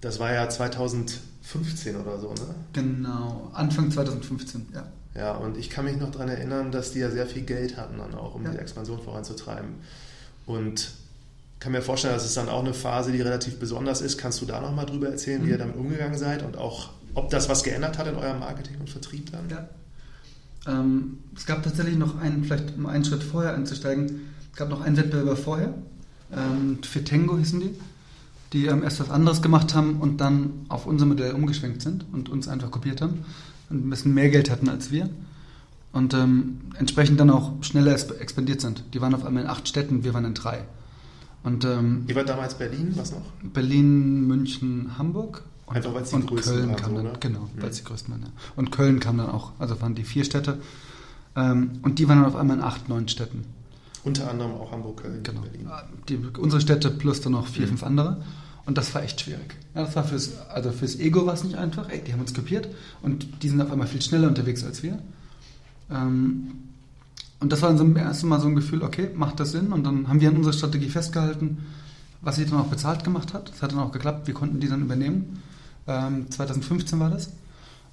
Das 0.01 0.19
war 0.19 0.33
ja 0.33 0.49
2015 0.49 1.95
oder 1.95 2.19
so, 2.19 2.29
ne? 2.29 2.55
Genau, 2.73 3.51
Anfang 3.53 3.91
2015, 3.91 4.67
ja. 4.73 4.91
Ja, 5.19 5.33
und 5.33 5.57
ich 5.57 5.69
kann 5.69 5.83
mich 5.83 5.97
noch 5.97 6.11
daran 6.11 6.29
erinnern, 6.29 6.71
dass 6.71 6.93
die 6.93 6.99
ja 6.99 7.11
sehr 7.11 7.27
viel 7.27 7.41
Geld 7.41 7.75
hatten 7.75 7.97
dann 7.97 8.15
auch, 8.15 8.35
um 8.35 8.45
ja. 8.45 8.51
die 8.51 8.57
Expansion 8.57 9.01
voranzutreiben. 9.01 9.75
Und 10.45 10.91
kann 11.59 11.73
mir 11.73 11.81
vorstellen, 11.81 12.13
dass 12.13 12.23
es 12.23 12.33
dann 12.35 12.47
auch 12.47 12.61
eine 12.61 12.73
Phase, 12.73 13.11
die 13.11 13.21
relativ 13.21 13.59
besonders 13.59 13.99
ist. 13.99 14.17
Kannst 14.17 14.41
du 14.41 14.45
da 14.45 14.61
nochmal 14.61 14.85
drüber 14.85 15.09
erzählen, 15.09 15.41
mhm. 15.41 15.47
wie 15.47 15.49
ihr 15.51 15.57
damit 15.57 15.75
umgegangen 15.75 16.17
seid 16.17 16.41
und 16.43 16.57
auch 16.57 16.91
ob 17.15 17.29
das 17.31 17.49
was 17.49 17.63
geändert 17.63 17.97
hat 17.97 18.07
in 18.07 18.15
eurem 18.15 18.39
Marketing 18.39 18.77
und 18.79 18.89
Vertrieb 18.89 19.29
dann? 19.31 19.49
Ja. 19.49 19.67
Ähm, 20.67 21.17
es 21.35 21.45
gab 21.45 21.63
tatsächlich 21.63 21.97
noch 21.97 22.17
einen, 22.17 22.45
vielleicht 22.45 22.77
um 22.77 22.85
einen 22.85 23.03
Schritt 23.03 23.23
vorher 23.23 23.55
einzusteigen, 23.55 24.21
es 24.53 24.57
gab 24.57 24.69
noch 24.69 24.81
einen 24.81 24.95
Wettbewerber 24.95 25.35
vorher, 25.35 25.73
ähm, 26.31 26.79
Fitengo 26.81 27.37
hießen 27.37 27.59
die, 27.59 27.71
die 28.53 28.67
ähm, 28.67 28.83
erst 28.83 29.01
was 29.01 29.09
anderes 29.09 29.41
gemacht 29.41 29.75
haben 29.75 29.99
und 29.99 30.21
dann 30.21 30.65
auf 30.69 30.85
unser 30.85 31.05
Modell 31.05 31.33
umgeschwenkt 31.33 31.81
sind 31.81 32.05
und 32.13 32.29
uns 32.29 32.47
einfach 32.47 32.71
kopiert 32.71 33.01
haben 33.01 33.25
und 33.69 33.85
ein 33.85 33.89
bisschen 33.89 34.13
mehr 34.13 34.29
Geld 34.29 34.49
hatten 34.49 34.69
als 34.69 34.91
wir 34.91 35.09
und 35.91 36.13
ähm, 36.13 36.61
entsprechend 36.77 37.19
dann 37.19 37.29
auch 37.29 37.51
schneller 37.61 37.93
expandiert 37.93 38.61
sind. 38.61 38.83
Die 38.93 39.01
waren 39.01 39.13
auf 39.13 39.25
einmal 39.25 39.43
in 39.43 39.49
acht 39.49 39.67
Städten, 39.67 40.03
wir 40.03 40.13
waren 40.13 40.25
in 40.25 40.33
drei. 40.33 40.63
Und, 41.43 41.63
ähm, 41.65 42.03
Ihr 42.07 42.15
wart 42.15 42.27
damals 42.27 42.55
Berlin, 42.55 42.91
was 42.95 43.11
noch? 43.11 43.25
Berlin, 43.41 44.27
München, 44.27 44.97
Hamburg 44.97 45.43
Einfach 45.69 45.93
weil 45.93 46.01
es 46.01 46.09
die 46.09 46.15
und 46.15 46.27
größten 46.27 46.55
Köln 46.55 46.75
kam 46.75 46.95
so, 46.95 47.03
dann, 47.03 47.19
Genau, 47.19 47.41
mhm. 47.41 47.61
weil 47.61 47.69
es 47.69 47.77
die 47.77 47.83
größten 47.83 48.11
waren. 48.11 48.21
Ja. 48.23 48.29
Und 48.55 48.71
Köln 48.71 48.99
kam 48.99 49.17
dann 49.17 49.29
auch, 49.29 49.51
also 49.59 49.79
waren 49.81 49.95
die 49.95 50.03
vier 50.03 50.23
Städte. 50.23 50.57
Ähm, 51.35 51.79
und 51.83 51.99
die 51.99 52.09
waren 52.09 52.17
dann 52.17 52.25
auf 52.25 52.35
einmal 52.35 52.57
in 52.57 52.63
acht, 52.63 52.89
neun 52.89 53.07
Städten. 53.07 53.45
Unter 54.03 54.29
anderem 54.29 54.53
auch 54.53 54.71
Hamburg, 54.71 55.03
Köln, 55.03 55.21
genau. 55.23 55.41
Berlin. 55.41 55.69
Die, 56.07 56.17
unsere 56.39 56.61
Städte 56.61 56.89
plus 56.89 57.21
dann 57.21 57.33
noch 57.33 57.47
vier, 57.47 57.65
mhm. 57.65 57.69
fünf 57.69 57.83
andere. 57.83 58.23
Und 58.69 58.77
das 58.77 58.93
war 58.93 59.01
echt 59.01 59.21
schwierig. 59.21 59.55
Ja, 59.73 59.83
das 59.83 59.95
war 59.95 60.03
fürs, 60.03 60.37
also 60.49 60.71
fürs 60.71 60.95
Ego 60.99 61.25
war 61.25 61.33
es 61.33 61.43
nicht 61.43 61.55
einfach. 61.55 61.89
Ey, 61.89 62.03
die 62.05 62.13
haben 62.13 62.19
uns 62.19 62.35
kopiert 62.35 62.67
und 63.01 63.41
die 63.41 63.49
sind 63.49 63.59
auf 63.59 63.71
einmal 63.71 63.87
viel 63.87 63.99
schneller 63.99 64.27
unterwegs 64.27 64.63
als 64.63 64.83
wir. 64.83 64.99
Ähm, 65.89 66.51
Und 67.39 67.51
das 67.51 67.63
war 67.63 67.69
dann 67.69 67.79
zum 67.79 67.95
ersten 67.95 68.27
Mal 68.27 68.39
so 68.39 68.47
ein 68.47 68.53
Gefühl, 68.53 68.83
okay, 68.83 69.09
macht 69.15 69.39
das 69.39 69.53
Sinn? 69.53 69.73
Und 69.73 69.85
dann 69.85 70.07
haben 70.07 70.21
wir 70.21 70.29
an 70.29 70.35
unserer 70.35 70.53
Strategie 70.53 70.89
festgehalten, 70.89 71.57
was 72.21 72.35
sich 72.35 72.47
dann 72.47 72.59
auch 72.59 72.67
bezahlt 72.67 73.03
gemacht 73.03 73.33
hat. 73.33 73.49
Das 73.49 73.63
hat 73.63 73.71
dann 73.71 73.79
auch 73.79 73.91
geklappt, 73.91 74.27
wir 74.27 74.35
konnten 74.35 74.59
die 74.59 74.67
dann 74.67 74.83
übernehmen. 74.83 75.41
Ähm, 75.87 76.29
2015 76.29 76.99
war 76.99 77.09
das. 77.09 77.31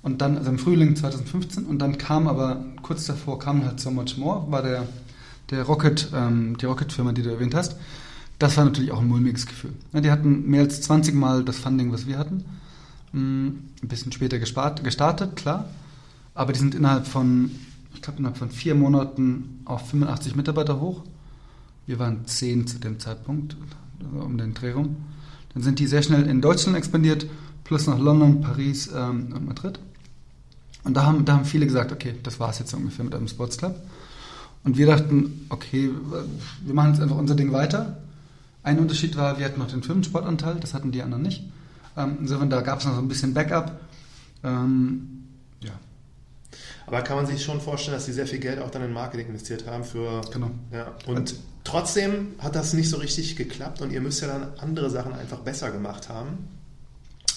Und 0.02 0.20
dann, 0.20 0.36
also 0.36 0.50
im 0.50 0.58
Frühling 0.58 0.94
2015, 0.94 1.64
und 1.64 1.78
dann 1.78 1.96
kam 1.96 2.28
aber, 2.28 2.62
kurz 2.82 3.06
davor 3.06 3.38
kam 3.38 3.64
halt 3.64 3.80
So 3.80 3.90
Much 3.90 4.18
More, 4.18 4.44
war 4.50 4.60
der, 4.62 4.86
der 5.48 5.62
Rocket, 5.62 6.10
ähm, 6.14 6.58
die 6.58 6.66
Rocket-Firma, 6.66 7.12
die 7.12 7.22
du 7.22 7.30
erwähnt 7.30 7.54
hast. 7.54 7.76
Das 8.38 8.56
war 8.56 8.64
natürlich 8.64 8.92
auch 8.92 9.00
ein 9.00 9.08
mulmiges 9.08 9.46
Gefühl. 9.46 9.72
Die 9.92 10.10
hatten 10.10 10.48
mehr 10.48 10.62
als 10.62 10.82
20 10.82 11.14
Mal 11.14 11.44
das 11.44 11.58
Funding, 11.58 11.92
was 11.92 12.06
wir 12.06 12.18
hatten. 12.18 12.44
Mm, 13.12 13.46
ein 13.82 13.88
bisschen 13.88 14.12
später 14.12 14.38
gespart, 14.38 14.84
gestartet, 14.84 15.36
klar. 15.36 15.68
Aber 16.34 16.52
die 16.52 16.58
sind 16.58 16.74
innerhalb 16.74 17.06
von, 17.06 17.50
ich 17.94 18.02
glaube, 18.02 18.18
innerhalb 18.18 18.36
von 18.36 18.50
vier 18.50 18.74
Monaten 18.74 19.60
auf 19.64 19.88
85 19.88 20.36
Mitarbeiter 20.36 20.80
hoch. 20.80 21.02
Wir 21.86 21.98
waren 21.98 22.26
zehn 22.26 22.66
zu 22.66 22.78
dem 22.78 22.98
Zeitpunkt, 22.98 23.56
um 24.12 24.36
den 24.36 24.52
Dreh 24.52 24.72
rum. 24.72 24.96
Dann 25.54 25.62
sind 25.62 25.78
die 25.78 25.86
sehr 25.86 26.02
schnell 26.02 26.28
in 26.28 26.42
Deutschland 26.42 26.76
expandiert, 26.76 27.26
plus 27.64 27.86
nach 27.86 27.98
London, 27.98 28.42
Paris 28.42 28.90
ähm, 28.94 29.32
und 29.34 29.46
Madrid. 29.46 29.78
Und 30.84 30.94
da 30.94 31.06
haben, 31.06 31.24
da 31.24 31.34
haben 31.34 31.46
viele 31.46 31.66
gesagt, 31.66 31.90
okay, 31.90 32.14
das 32.22 32.38
war 32.38 32.50
es 32.50 32.58
jetzt 32.58 32.74
ungefähr 32.74 33.04
mit 33.04 33.14
einem 33.14 33.28
Sportsclub. 33.28 33.74
Und 34.62 34.76
wir 34.76 34.86
dachten, 34.86 35.46
okay, 35.48 35.90
wir 36.64 36.74
machen 36.74 36.92
jetzt 36.92 37.00
einfach 37.00 37.16
unser 37.16 37.34
Ding 37.34 37.52
weiter. 37.52 37.96
Ein 38.66 38.80
Unterschied 38.80 39.16
war, 39.16 39.38
wir 39.38 39.44
hatten 39.44 39.60
noch 39.60 39.68
den 39.70 39.84
Firmensportanteil, 39.84 40.56
das 40.56 40.74
hatten 40.74 40.90
die 40.90 41.00
anderen 41.00 41.22
nicht. 41.22 41.44
Ähm, 41.96 42.16
insofern, 42.20 42.50
da 42.50 42.62
gab 42.62 42.80
es 42.80 42.84
noch 42.84 42.94
so 42.94 43.00
ein 43.00 43.06
bisschen 43.06 43.32
Backup. 43.32 43.78
Ähm, 44.42 45.22
ja. 45.60 45.70
Aber 46.88 47.00
kann 47.02 47.14
man 47.14 47.26
sich 47.26 47.44
schon 47.44 47.60
vorstellen, 47.60 47.96
dass 47.96 48.06
sie 48.06 48.12
sehr 48.12 48.26
viel 48.26 48.40
Geld 48.40 48.60
auch 48.60 48.68
dann 48.72 48.82
in 48.82 48.92
Marketing 48.92 49.28
investiert 49.28 49.68
haben 49.68 49.84
für. 49.84 50.20
Genau. 50.32 50.50
Ja. 50.72 50.88
Und 51.06 51.36
trotzdem 51.62 52.34
hat 52.40 52.56
das 52.56 52.72
nicht 52.72 52.90
so 52.90 52.96
richtig 52.96 53.36
geklappt 53.36 53.82
und 53.82 53.92
ihr 53.92 54.00
müsst 54.00 54.20
ja 54.20 54.26
dann 54.26 54.48
andere 54.58 54.90
Sachen 54.90 55.12
einfach 55.12 55.38
besser 55.38 55.70
gemacht 55.70 56.08
haben, 56.08 56.48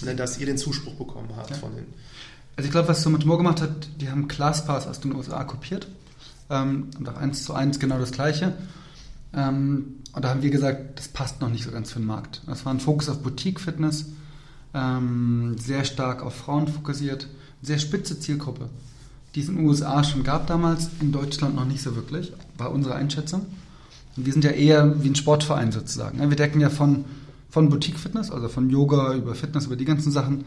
ne, 0.01 0.15
dass 0.15 0.39
ihr 0.39 0.47
den 0.47 0.57
Zuspruch 0.57 0.95
bekommen 0.95 1.29
habt 1.37 1.51
Ja. 1.51 1.57
von 1.57 1.75
den. 1.75 1.85
Also 2.55 2.65
ich 2.65 2.71
glaube, 2.71 2.87
was 2.87 3.03
Summit 3.03 3.23
More 3.27 3.37
gemacht 3.37 3.61
hat, 3.61 3.87
die 4.01 4.09
haben 4.09 4.27
ClassPass 4.27 4.87
aus 4.87 4.99
den 4.99 5.13
USA 5.13 5.43
kopiert. 5.43 5.87
Ähm, 6.49 6.87
und 6.97 7.07
auch 7.07 7.17
eins 7.17 7.43
zu 7.43 7.53
eins 7.53 7.79
genau 7.79 7.99
das 7.99 8.11
gleiche. 8.11 8.53
Ähm, 9.33 9.95
und 10.13 10.25
da 10.25 10.29
haben 10.29 10.41
wir 10.41 10.49
gesagt, 10.49 10.97
das 10.97 11.07
passt 11.07 11.41
noch 11.41 11.49
nicht 11.49 11.63
so 11.63 11.71
ganz 11.71 11.91
für 11.91 11.99
den 11.99 12.07
Markt. 12.07 12.41
Das 12.47 12.65
war 12.65 12.73
ein 12.73 12.79
Fokus 12.79 13.09
auf 13.09 13.19
Boutique-Fitness, 13.19 14.05
ähm, 14.73 15.55
sehr 15.57 15.83
stark 15.85 16.23
auf 16.23 16.35
Frauen 16.35 16.67
fokussiert, 16.67 17.27
sehr 17.61 17.79
spitze 17.79 18.19
Zielgruppe, 18.19 18.69
die 19.35 19.41
es 19.41 19.49
in 19.49 19.57
den 19.57 19.67
USA 19.67 20.03
schon 20.03 20.23
gab 20.23 20.47
damals, 20.47 20.89
in 20.99 21.11
Deutschland 21.11 21.55
noch 21.55 21.65
nicht 21.65 21.81
so 21.81 21.95
wirklich, 21.95 22.33
war 22.57 22.71
unsere 22.71 22.95
Einschätzung. 22.95 23.45
Und 24.17 24.25
wir 24.25 24.33
sind 24.33 24.43
ja 24.43 24.51
eher 24.51 25.03
wie 25.03 25.09
ein 25.09 25.15
Sportverein 25.15 25.71
sozusagen. 25.71 26.17
ne? 26.17 26.29
Wir 26.29 26.37
decken 26.37 26.59
ja 26.59 26.69
von, 26.69 27.05
von 27.49 27.69
Boutique-Fitness, 27.69 28.31
also 28.31 28.49
von 28.49 28.69
Yoga 28.69 29.13
über 29.13 29.35
Fitness, 29.35 29.67
über 29.67 29.75
die 29.75 29.85
ganzen 29.85 30.11
Sachen, 30.11 30.45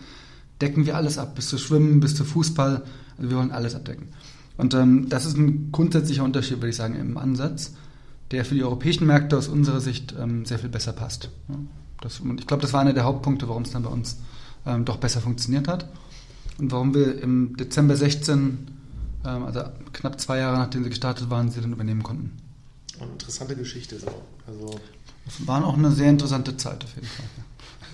decken 0.60 0.86
wir 0.86 0.96
alles 0.96 1.18
ab, 1.18 1.34
bis 1.34 1.48
zu 1.48 1.58
Schwimmen, 1.58 2.00
bis 2.00 2.14
zu 2.14 2.24
Fußball. 2.24 2.82
Also 3.16 3.30
wir 3.30 3.36
wollen 3.36 3.52
alles 3.52 3.74
abdecken. 3.74 4.08
Und 4.56 4.74
ähm, 4.74 5.08
das 5.08 5.24
ist 5.24 5.36
ein 5.36 5.70
grundsätzlicher 5.72 6.24
Unterschied, 6.24 6.58
würde 6.58 6.70
ich 6.70 6.76
sagen, 6.76 6.94
im 6.94 7.16
Ansatz, 7.16 7.72
der 8.32 8.44
für 8.44 8.54
die 8.54 8.64
europäischen 8.64 9.06
Märkte 9.06 9.36
aus 9.36 9.48
unserer 9.48 9.80
Sicht 9.80 10.14
ähm, 10.18 10.44
sehr 10.44 10.58
viel 10.58 10.70
besser 10.70 10.92
passt. 10.92 11.28
Das, 12.00 12.20
und 12.20 12.40
ich 12.40 12.46
glaube, 12.46 12.62
das 12.62 12.72
war 12.72 12.80
einer 12.80 12.94
der 12.94 13.04
Hauptpunkte, 13.04 13.48
warum 13.48 13.62
es 13.62 13.70
dann 13.70 13.82
bei 13.82 13.90
uns 13.90 14.16
ähm, 14.66 14.84
doch 14.84 14.96
besser 14.96 15.20
funktioniert 15.20 15.68
hat. 15.68 15.88
Und 16.58 16.72
warum 16.72 16.94
wir 16.94 17.20
im 17.22 17.56
Dezember 17.56 17.96
16, 17.96 18.68
ähm, 19.24 19.44
also 19.44 19.62
knapp 19.92 20.20
zwei 20.20 20.38
Jahre 20.38 20.58
nachdem 20.58 20.82
sie 20.82 20.90
gestartet 20.90 21.30
waren, 21.30 21.50
sie 21.50 21.60
dann 21.60 21.72
übernehmen 21.72 22.02
konnten. 22.02 22.32
Und 22.98 23.12
interessante 23.12 23.54
Geschichte 23.56 23.98
so. 23.98 24.08
Also 24.46 24.80
Das 25.24 25.46
war 25.46 25.64
auch 25.64 25.76
eine 25.76 25.90
sehr 25.90 26.10
interessante 26.10 26.56
Zeit 26.56 26.84
auf 26.84 26.94
jeden 26.94 27.06
Fall. 27.06 27.26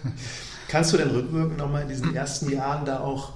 ja. 0.05 0.11
Kannst 0.68 0.92
du 0.92 0.98
denn 0.98 1.11
rückwirkend 1.11 1.59
nochmal 1.59 1.83
in 1.83 1.88
diesen 1.88 2.14
ersten 2.14 2.51
Jahren 2.51 2.85
da 2.85 3.01
auch 3.01 3.35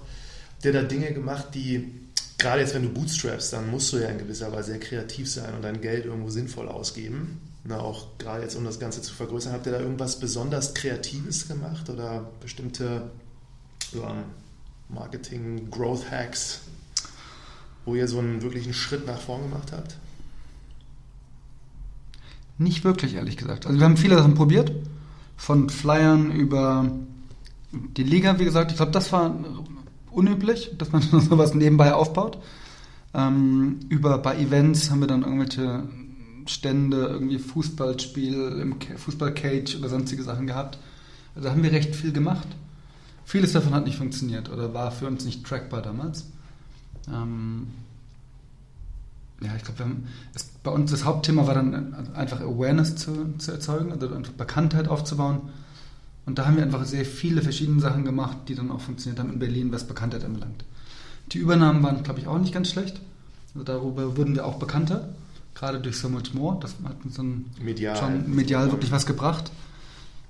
dir 0.62 0.72
da 0.72 0.82
Dinge 0.82 1.12
gemacht, 1.12 1.46
die, 1.54 1.92
gerade 2.42 2.60
jetzt, 2.60 2.74
wenn 2.74 2.82
du 2.82 2.88
bootstrappst, 2.90 3.52
dann 3.52 3.70
musst 3.70 3.92
du 3.92 3.98
ja 3.98 4.08
in 4.08 4.18
gewisser 4.18 4.52
Weise 4.52 4.72
sehr 4.72 4.80
kreativ 4.80 5.30
sein 5.30 5.54
und 5.54 5.62
dein 5.62 5.80
Geld 5.80 6.04
irgendwo 6.04 6.28
sinnvoll 6.28 6.68
ausgeben. 6.68 7.40
Na, 7.64 7.78
auch 7.78 8.18
gerade 8.18 8.42
jetzt, 8.42 8.56
um 8.56 8.64
das 8.64 8.80
Ganze 8.80 9.00
zu 9.00 9.14
vergrößern, 9.14 9.52
habt 9.52 9.66
ihr 9.66 9.72
da 9.72 9.80
irgendwas 9.80 10.18
besonders 10.18 10.74
Kreatives 10.74 11.46
gemacht 11.46 11.88
oder 11.88 12.28
bestimmte 12.40 13.10
ja, 13.92 14.24
Marketing, 14.88 15.70
Growth 15.70 16.10
Hacks, 16.10 16.62
wo 17.84 17.94
ihr 17.94 18.08
so 18.08 18.18
einen 18.18 18.42
wirklichen 18.42 18.74
Schritt 18.74 19.06
nach 19.06 19.20
vorn 19.20 19.42
gemacht 19.42 19.70
habt? 19.70 19.96
Nicht 22.58 22.84
wirklich, 22.84 23.14
ehrlich 23.14 23.36
gesagt. 23.36 23.66
Also 23.66 23.78
wir 23.78 23.84
haben 23.84 23.96
viele 23.96 24.16
Sachen 24.16 24.34
probiert. 24.34 24.72
Von 25.36 25.70
Flyern 25.70 26.30
über 26.32 26.90
die 27.72 28.04
Liga, 28.04 28.38
wie 28.38 28.44
gesagt. 28.44 28.72
Ich 28.72 28.76
glaube, 28.76 28.92
das 28.92 29.12
war 29.12 29.34
unüblich, 30.12 30.70
dass 30.78 30.92
man 30.92 31.02
sowas 31.20 31.54
nebenbei 31.54 31.94
aufbaut. 31.94 32.38
Ähm, 33.14 33.80
über 33.88 34.18
bei 34.18 34.38
Events 34.38 34.90
haben 34.90 35.00
wir 35.00 35.06
dann 35.06 35.22
irgendwelche 35.22 35.84
Stände, 36.46 37.06
irgendwie 37.06 37.38
Fußballspiel 37.38 38.58
im 38.60 38.78
Ca- 38.78 38.96
Fußballcage 38.96 39.76
oder 39.78 39.88
sonstige 39.88 40.22
Sachen 40.22 40.46
gehabt. 40.46 40.78
Also 41.34 41.50
haben 41.50 41.62
wir 41.62 41.72
recht 41.72 41.94
viel 41.94 42.12
gemacht. 42.12 42.48
Vieles 43.24 43.52
davon 43.52 43.74
hat 43.74 43.84
nicht 43.86 43.96
funktioniert 43.96 44.50
oder 44.50 44.74
war 44.74 44.90
für 44.90 45.06
uns 45.06 45.24
nicht 45.24 45.44
trackbar 45.46 45.82
damals. 45.82 46.26
Ähm, 47.08 47.68
ja, 49.42 49.54
ich 49.56 49.64
glaube, 49.64 49.84
bei 50.62 50.70
uns 50.70 50.90
das 50.90 51.04
Hauptthema 51.04 51.46
war 51.46 51.54
dann 51.54 51.94
einfach 52.14 52.40
Awareness 52.40 52.96
zu, 52.96 53.34
zu 53.38 53.52
erzeugen, 53.52 53.92
also 53.92 54.08
Bekanntheit 54.36 54.88
aufzubauen. 54.88 55.40
Und 56.24 56.38
da 56.38 56.46
haben 56.46 56.56
wir 56.56 56.62
einfach 56.62 56.84
sehr 56.84 57.04
viele 57.04 57.42
verschiedene 57.42 57.80
Sachen 57.80 58.04
gemacht, 58.04 58.36
die 58.48 58.54
dann 58.54 58.70
auch 58.70 58.80
funktioniert 58.80 59.18
haben 59.18 59.32
in 59.32 59.38
Berlin, 59.38 59.72
was 59.72 59.86
Bekanntheit 59.86 60.24
anbelangt. 60.24 60.64
Die 61.32 61.38
Übernahmen 61.38 61.82
waren, 61.82 62.02
glaube 62.02 62.20
ich, 62.20 62.26
auch 62.28 62.38
nicht 62.38 62.54
ganz 62.54 62.70
schlecht. 62.70 63.00
Also 63.54 63.64
darüber 63.64 64.16
wurden 64.16 64.34
wir 64.34 64.46
auch 64.46 64.58
bekannter, 64.58 65.14
gerade 65.54 65.80
durch 65.80 65.98
So 65.98 66.08
Much 66.08 66.32
More. 66.34 66.58
Das 66.60 66.74
hat 66.84 67.04
uns 67.04 67.16
dann 67.16 67.46
Medial. 67.60 67.96
schon 67.96 68.34
medial 68.34 68.70
wirklich 68.70 68.92
was 68.92 69.04
gebracht. 69.06 69.50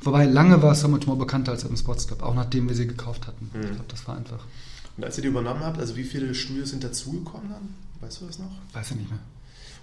Wobei 0.00 0.24
lange 0.24 0.62
war 0.62 0.74
So 0.74 0.88
Much 0.88 1.06
More 1.06 1.18
bekannter 1.18 1.52
als 1.52 1.64
im 1.64 1.76
Sports 1.76 2.06
Club, 2.06 2.22
auch 2.22 2.34
nachdem 2.34 2.68
wir 2.68 2.74
sie 2.74 2.86
gekauft 2.86 3.26
hatten. 3.26 3.50
Mhm. 3.52 3.60
Ich 3.62 3.70
glaube, 3.70 3.84
das 3.88 4.08
war 4.08 4.16
einfach, 4.16 4.44
Und 4.96 5.04
als 5.04 5.16
ihr 5.18 5.22
die 5.22 5.28
übernommen 5.28 5.62
habt, 5.62 5.78
also 5.78 5.94
wie 5.96 6.04
viele 6.04 6.34
Studios 6.34 6.70
sind 6.70 6.82
dazugekommen 6.82 7.50
dann? 7.50 7.74
Weißt 8.00 8.20
du 8.20 8.26
das 8.26 8.38
noch? 8.38 8.50
weiß 8.72 8.90
ich 8.92 8.96
nicht 8.96 9.10
mehr. 9.10 9.20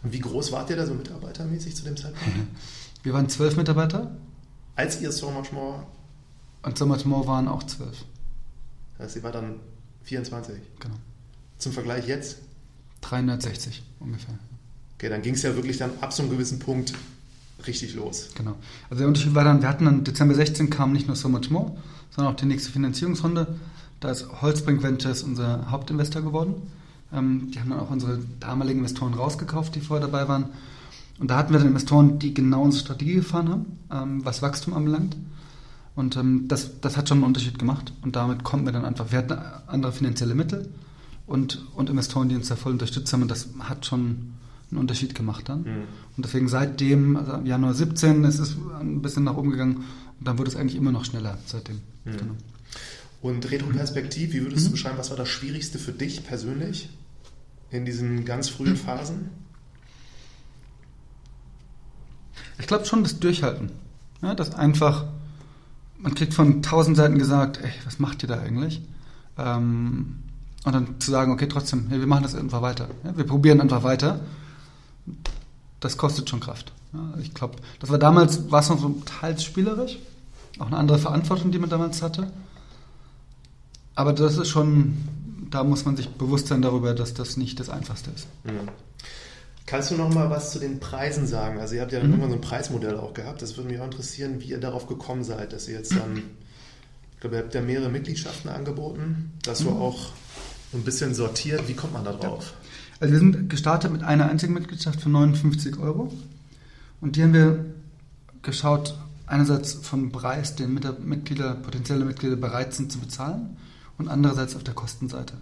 Und 0.03 0.11
wie 0.13 0.19
groß 0.19 0.51
wart 0.51 0.69
ihr 0.69 0.75
da 0.75 0.85
so 0.85 0.93
mitarbeitermäßig 0.93 1.75
zu 1.75 1.83
dem 1.83 1.95
Zeitpunkt? 1.97 2.33
Wir 3.03 3.13
waren 3.13 3.29
zwölf 3.29 3.55
Mitarbeiter 3.55 4.11
Als 4.75 5.01
ihr 5.01 5.11
So 5.13 5.31
Much 5.31 5.51
More, 5.53 5.85
und 6.63 6.77
So 6.77 6.85
Much 6.85 7.05
More 7.05 7.27
waren 7.27 7.47
auch 7.47 7.63
zwölf. 7.63 8.05
das 8.97 9.07
heißt, 9.07 9.15
ihr 9.17 9.23
war 9.23 9.31
dann 9.31 9.55
24. 10.03 10.55
Genau. 10.79 10.95
Zum 11.57 11.71
Vergleich 11.71 12.07
jetzt? 12.07 12.37
360 13.01 13.83
ungefähr. 13.99 14.35
Okay, 14.95 15.09
dann 15.09 15.21
ging 15.21 15.33
es 15.35 15.43
ja 15.43 15.55
wirklich 15.55 15.77
dann 15.77 15.91
ab 16.01 16.11
so 16.11 16.23
einem 16.23 16.31
gewissen 16.31 16.59
Punkt 16.59 16.93
richtig 17.65 17.95
los. 17.95 18.29
Genau. 18.35 18.55
Also 18.89 18.99
der 18.99 19.07
Unterschied 19.07 19.35
war 19.35 19.43
dann, 19.43 19.61
wir 19.61 19.69
hatten 19.69 19.85
dann 19.85 20.03
Dezember 20.03 20.35
16 20.35 20.69
kam 20.69 20.91
nicht 20.91 21.07
nur 21.07 21.15
So 21.15 21.29
Much 21.29 21.49
More, 21.49 21.77
sondern 22.11 22.33
auch 22.33 22.37
die 22.37 22.45
nächste 22.45 22.71
Finanzierungsrunde. 22.71 23.47
Da 23.99 24.11
ist 24.11 24.41
Holzbrink 24.41 24.81
Ventures 24.81 25.23
unser 25.23 25.69
Hauptinvestor 25.71 26.21
geworden. 26.21 26.55
Ähm, 27.13 27.51
die 27.53 27.59
haben 27.59 27.69
dann 27.69 27.79
auch 27.79 27.89
unsere 27.89 28.19
damaligen 28.39 28.79
Investoren 28.79 29.13
rausgekauft, 29.13 29.75
die 29.75 29.81
vorher 29.81 30.05
dabei 30.07 30.27
waren. 30.27 30.45
Und 31.19 31.29
da 31.29 31.37
hatten 31.37 31.51
wir 31.51 31.59
dann 31.59 31.67
Investoren, 31.67 32.19
die 32.19 32.33
genau 32.33 32.61
unsere 32.63 32.83
Strategie 32.83 33.15
gefahren 33.15 33.49
haben, 33.49 33.79
ähm, 33.91 34.25
was 34.25 34.41
Wachstum 34.41 34.73
anbelangt. 34.73 35.17
Und 35.99 36.15
ähm, 36.15 36.47
das, 36.47 36.79
das 36.79 36.95
hat 36.95 37.09
schon 37.09 37.17
einen 37.17 37.25
Unterschied 37.25 37.59
gemacht. 37.59 37.91
Und 38.03 38.15
damit 38.15 38.45
konnten 38.45 38.65
wir 38.65 38.71
dann 38.71 38.85
einfach, 38.85 39.11
wir 39.11 39.17
hatten 39.17 39.37
andere 39.67 39.91
finanzielle 39.91 40.33
Mittel 40.33 40.69
und, 41.27 41.61
und 41.75 41.89
Investoren, 41.89 42.29
die 42.29 42.35
uns 42.35 42.47
da 42.47 42.55
voll 42.55 42.71
unterstützt 42.71 43.11
haben. 43.11 43.23
Und 43.23 43.29
das 43.29 43.49
hat 43.59 43.85
schon 43.85 44.31
einen 44.71 44.79
Unterschied 44.79 45.13
gemacht 45.13 45.49
dann. 45.49 45.63
Mhm. 45.63 45.83
Und 46.15 46.25
deswegen 46.25 46.47
seitdem, 46.47 47.17
also 47.17 47.33
im 47.33 47.45
Januar 47.45 47.73
17, 47.73 48.23
ist 48.23 48.39
es 48.39 48.55
ein 48.79 49.01
bisschen 49.01 49.25
nach 49.25 49.35
oben 49.35 49.51
gegangen. 49.51 49.83
Und 50.19 50.25
dann 50.25 50.37
wurde 50.37 50.49
es 50.49 50.55
eigentlich 50.55 50.77
immer 50.77 50.93
noch 50.93 51.03
schneller 51.03 51.37
seitdem. 51.45 51.81
Mhm. 52.05 52.17
Genau. 52.17 52.33
Und 53.21 53.51
Retroperspektiv, 53.51 54.31
wie 54.31 54.41
würdest 54.41 54.67
du 54.67 54.69
Mhm. 54.69 54.71
beschreiben, 54.71 54.97
was 54.97 55.09
war 55.09 55.17
das 55.17 55.27
Schwierigste 55.27 55.79
für 55.79 55.91
dich 55.91 56.23
persönlich 56.23 56.87
in 57.71 57.83
diesen 57.83 58.23
ganz 58.23 58.47
frühen 58.47 58.77
Phasen? 58.77 59.31
Ich 62.57 62.67
glaube 62.67 62.85
schon 62.85 63.03
das 63.03 63.19
Durchhalten. 63.19 63.69
Ja, 64.21 64.33
das 64.33 64.53
einfach, 64.55 65.05
man 65.99 66.15
kriegt 66.15 66.33
von 66.33 66.61
tausend 66.61 66.97
Seiten 66.97 67.17
gesagt, 67.17 67.59
ey, 67.61 67.71
was 67.85 67.99
macht 67.99 68.23
ihr 68.23 68.29
da 68.29 68.39
eigentlich? 68.39 68.81
Ähm, 69.37 70.15
und 70.65 70.73
dann 70.73 70.99
zu 70.99 71.11
sagen, 71.11 71.31
okay, 71.31 71.47
trotzdem, 71.47 71.87
hey, 71.89 71.99
wir 71.99 72.07
machen 72.07 72.23
das 72.23 72.35
einfach 72.35 72.61
weiter. 72.61 72.87
Ja, 73.03 73.15
wir 73.15 73.25
probieren 73.25 73.61
einfach 73.61 73.83
weiter. 73.83 74.19
Das 75.79 75.97
kostet 75.97 76.29
schon 76.29 76.39
Kraft. 76.39 76.73
Ja, 76.93 77.13
ich 77.21 77.33
glaube, 77.33 77.57
das 77.79 77.89
war 77.89 77.97
damals, 77.97 78.51
war 78.51 78.61
es 78.61 78.69
noch 78.69 78.79
so 78.79 79.01
teils 79.05 79.43
spielerisch. 79.43 79.97
Auch 80.57 80.67
eine 80.67 80.77
andere 80.77 80.99
Verantwortung, 80.99 81.51
die 81.51 81.59
man 81.59 81.69
damals 81.69 82.01
hatte. 82.01 82.31
Aber 83.95 84.13
das 84.13 84.37
ist 84.37 84.49
schon, 84.49 84.97
da 85.49 85.63
muss 85.63 85.85
man 85.85 85.95
sich 85.95 86.09
bewusst 86.09 86.47
sein 86.47 86.61
darüber, 86.61 86.93
dass 86.93 87.13
das 87.13 87.37
nicht 87.37 87.59
das 87.59 87.69
Einfachste 87.69 88.11
ist. 88.11 88.27
Mhm. 88.43 88.69
Kannst 89.69 89.91
du 89.91 89.95
noch 89.95 90.11
mal 90.11 90.31
was 90.31 90.51
zu 90.51 90.57
den 90.57 90.79
Preisen 90.79 91.27
sagen? 91.27 91.59
Also 91.59 91.75
ihr 91.75 91.81
habt 91.81 91.91
ja 91.91 91.99
mhm. 91.99 92.09
irgendwann 92.09 92.31
so 92.31 92.35
ein 92.37 92.41
Preismodell 92.41 92.97
auch 92.97 93.13
gehabt. 93.13 93.43
Das 93.43 93.55
würde 93.55 93.69
mich 93.69 93.79
auch 93.79 93.85
interessieren, 93.85 94.41
wie 94.41 94.45
ihr 94.45 94.59
darauf 94.59 94.87
gekommen 94.87 95.23
seid, 95.23 95.53
dass 95.53 95.67
ihr 95.67 95.75
jetzt 95.75 95.91
dann, 95.91 96.23
ich 97.13 97.19
glaube, 97.19 97.35
ihr 97.35 97.43
habt 97.43 97.53
ja 97.53 97.61
mehrere 97.61 97.89
Mitgliedschaften 97.89 98.49
angeboten, 98.49 99.33
dass 99.43 99.59
mhm. 99.59 99.65
du 99.65 99.71
auch 99.73 100.09
ein 100.73 100.81
bisschen 100.81 101.13
sortiert. 101.13 101.67
Wie 101.67 101.75
kommt 101.75 101.93
man 101.93 102.03
da 102.03 102.13
drauf? 102.13 102.51
Ja. 102.51 102.67
Also 103.01 103.11
wir 103.11 103.19
sind 103.19 103.47
gestartet 103.47 103.91
mit 103.91 104.01
einer 104.01 104.27
einzigen 104.27 104.55
Mitgliedschaft 104.55 105.01
für 105.01 105.09
59 105.09 105.77
Euro. 105.77 106.11
Und 106.99 107.15
die 107.15 107.21
haben 107.21 107.33
wir 107.33 107.63
geschaut, 108.41 108.97
einerseits 109.27 109.73
vom 109.73 110.11
Preis, 110.11 110.55
den 110.55 110.73
Mitglieder, 110.73 111.53
potenzielle 111.53 112.05
Mitglieder 112.05 112.37
bereit 112.37 112.73
sind 112.73 112.91
zu 112.91 112.97
bezahlen 112.97 113.55
und 113.99 114.07
andererseits 114.07 114.55
auf 114.55 114.63
der 114.63 114.73
Kostenseite. 114.73 115.35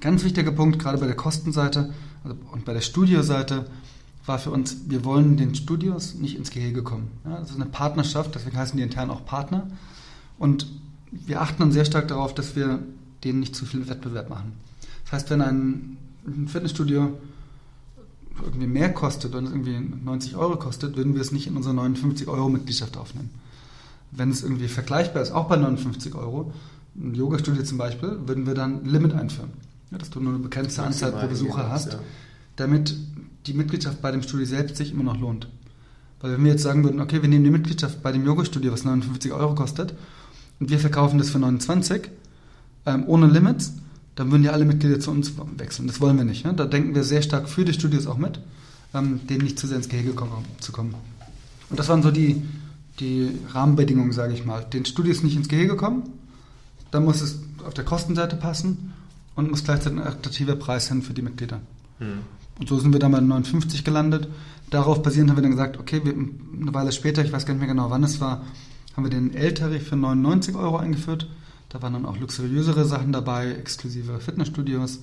Ganz 0.00 0.24
wichtiger 0.24 0.52
Punkt, 0.52 0.78
gerade 0.78 0.96
bei 0.96 1.06
der 1.06 1.16
Kostenseite 1.16 1.92
und 2.24 2.64
bei 2.64 2.72
der 2.74 2.80
Studioseite, 2.80 3.66
war 4.28 4.38
für 4.38 4.50
uns, 4.50 4.76
wir 4.88 5.04
wollen 5.04 5.36
den 5.36 5.54
Studios 5.54 6.14
nicht 6.14 6.36
ins 6.36 6.50
Gehege 6.50 6.82
kommen. 6.82 7.10
Ja, 7.24 7.40
das 7.40 7.50
ist 7.50 7.56
eine 7.56 7.64
Partnerschaft, 7.64 8.34
deswegen 8.34 8.56
heißen 8.56 8.76
die 8.76 8.82
intern 8.82 9.10
auch 9.10 9.24
Partner. 9.24 9.66
Und 10.38 10.66
wir 11.10 11.40
achten 11.40 11.58
dann 11.60 11.72
sehr 11.72 11.86
stark 11.86 12.08
darauf, 12.08 12.34
dass 12.34 12.54
wir 12.54 12.80
denen 13.24 13.40
nicht 13.40 13.56
zu 13.56 13.64
viel 13.64 13.88
Wettbewerb 13.88 14.28
machen. 14.28 14.52
Das 15.04 15.12
heißt, 15.12 15.30
wenn 15.30 15.40
ein 15.40 15.96
Fitnessstudio 16.46 17.18
irgendwie 18.42 18.66
mehr 18.66 18.92
kostet 18.92 19.34
und 19.34 19.46
irgendwie 19.46 19.80
90 19.80 20.36
Euro 20.36 20.56
kostet, 20.56 20.96
würden 20.96 21.14
wir 21.14 21.22
es 21.22 21.32
nicht 21.32 21.46
in 21.46 21.56
unsere 21.56 21.74
59 21.74 22.28
Euro 22.28 22.48
Mitgliedschaft 22.48 22.96
aufnehmen. 22.96 23.30
Wenn 24.10 24.30
es 24.30 24.42
irgendwie 24.42 24.68
vergleichbar 24.68 25.22
ist, 25.22 25.32
auch 25.32 25.48
bei 25.48 25.56
59 25.56 26.14
Euro, 26.14 26.52
ein 26.94 27.14
Yoga-Studio 27.14 27.62
zum 27.64 27.78
Beispiel, 27.78 28.18
würden 28.26 28.46
wir 28.46 28.54
dann 28.54 28.84
Limit 28.84 29.14
einführen. 29.14 29.50
Ja, 29.90 29.98
dass 29.98 30.10
du 30.10 30.20
nur 30.20 30.34
eine 30.34 30.42
begrenzte 30.42 30.82
Anzahl 30.82 31.12
pro 31.12 31.26
Besucher 31.26 31.70
hast, 31.70 31.94
ja. 31.94 31.98
damit 32.56 32.94
die 33.46 33.54
Mitgliedschaft 33.54 34.02
bei 34.02 34.10
dem 34.10 34.22
Studio 34.22 34.46
selbst 34.46 34.76
sich 34.76 34.92
immer 34.92 35.04
noch 35.04 35.18
lohnt. 35.18 35.48
Weil 36.20 36.32
wenn 36.32 36.44
wir 36.44 36.52
jetzt 36.52 36.62
sagen 36.62 36.84
würden, 36.84 37.00
okay, 37.00 37.22
wir 37.22 37.28
nehmen 37.28 37.44
die 37.44 37.50
Mitgliedschaft 37.50 38.02
bei 38.02 38.12
dem 38.12 38.26
Yoga-Studio, 38.26 38.72
was 38.72 38.84
59 38.84 39.32
Euro 39.32 39.54
kostet, 39.54 39.94
und 40.60 40.70
wir 40.70 40.78
verkaufen 40.78 41.18
das 41.18 41.30
für 41.30 41.38
29, 41.38 42.10
ähm, 42.86 43.04
ohne 43.06 43.26
Limits, 43.28 43.74
dann 44.16 44.32
würden 44.32 44.42
ja 44.42 44.50
alle 44.50 44.64
Mitglieder 44.64 44.98
zu 44.98 45.12
uns 45.12 45.32
wechseln. 45.56 45.86
Das 45.86 46.00
wollen 46.00 46.16
wir 46.16 46.24
nicht. 46.24 46.44
Ne? 46.44 46.52
Da 46.52 46.66
denken 46.66 46.94
wir 46.94 47.04
sehr 47.04 47.22
stark 47.22 47.48
für 47.48 47.64
die 47.64 47.72
Studios 47.72 48.08
auch 48.08 48.18
mit, 48.18 48.40
ähm, 48.92 49.20
denen 49.28 49.42
nicht 49.42 49.58
zu 49.58 49.68
sehr 49.68 49.76
ins 49.76 49.88
Gehege 49.88 50.12
kommen, 50.12 50.32
zu 50.58 50.72
kommen. 50.72 50.94
Und 51.70 51.78
das 51.78 51.88
waren 51.88 52.02
so 52.02 52.10
die, 52.10 52.42
die 52.98 53.30
Rahmenbedingungen, 53.52 54.12
sage 54.12 54.34
ich 54.34 54.44
mal. 54.44 54.64
Den 54.64 54.84
Studios 54.84 55.22
nicht 55.22 55.36
ins 55.36 55.48
Gehege 55.48 55.76
kommen, 55.76 56.02
dann 56.90 57.04
muss 57.04 57.20
es 57.20 57.38
auf 57.64 57.74
der 57.74 57.84
Kostenseite 57.84 58.34
passen 58.34 58.92
und 59.38 59.50
muss 59.50 59.64
gleichzeitig 59.64 59.98
ein 59.98 60.06
attraktiver 60.06 60.56
Preis 60.56 60.88
hin 60.88 61.02
für 61.02 61.14
die 61.14 61.22
Mitglieder. 61.22 61.60
Hm. 61.98 62.18
Und 62.58 62.68
so 62.68 62.78
sind 62.78 62.92
wir 62.92 63.00
dann 63.00 63.12
bei 63.12 63.20
59 63.20 63.84
gelandet. 63.84 64.28
Darauf 64.68 65.02
basierend 65.02 65.30
haben 65.30 65.38
wir 65.38 65.42
dann 65.42 65.52
gesagt, 65.52 65.78
okay, 65.78 66.02
wir, 66.04 66.12
eine 66.12 66.74
Weile 66.74 66.92
später, 66.92 67.24
ich 67.24 67.32
weiß 67.32 67.46
gar 67.46 67.54
nicht 67.54 67.60
mehr 67.60 67.72
genau 67.72 67.90
wann 67.90 68.04
es 68.04 68.20
war, 68.20 68.44
haben 68.94 69.04
wir 69.04 69.10
den 69.10 69.32
L-Tarif 69.32 69.88
für 69.88 69.96
99 69.96 70.54
Euro 70.56 70.76
eingeführt 70.76 71.28
da 71.68 71.82
waren 71.82 71.92
dann 71.92 72.06
auch 72.06 72.18
luxuriösere 72.18 72.84
Sachen 72.84 73.12
dabei, 73.12 73.52
exklusive 73.52 74.20
Fitnessstudios. 74.20 75.00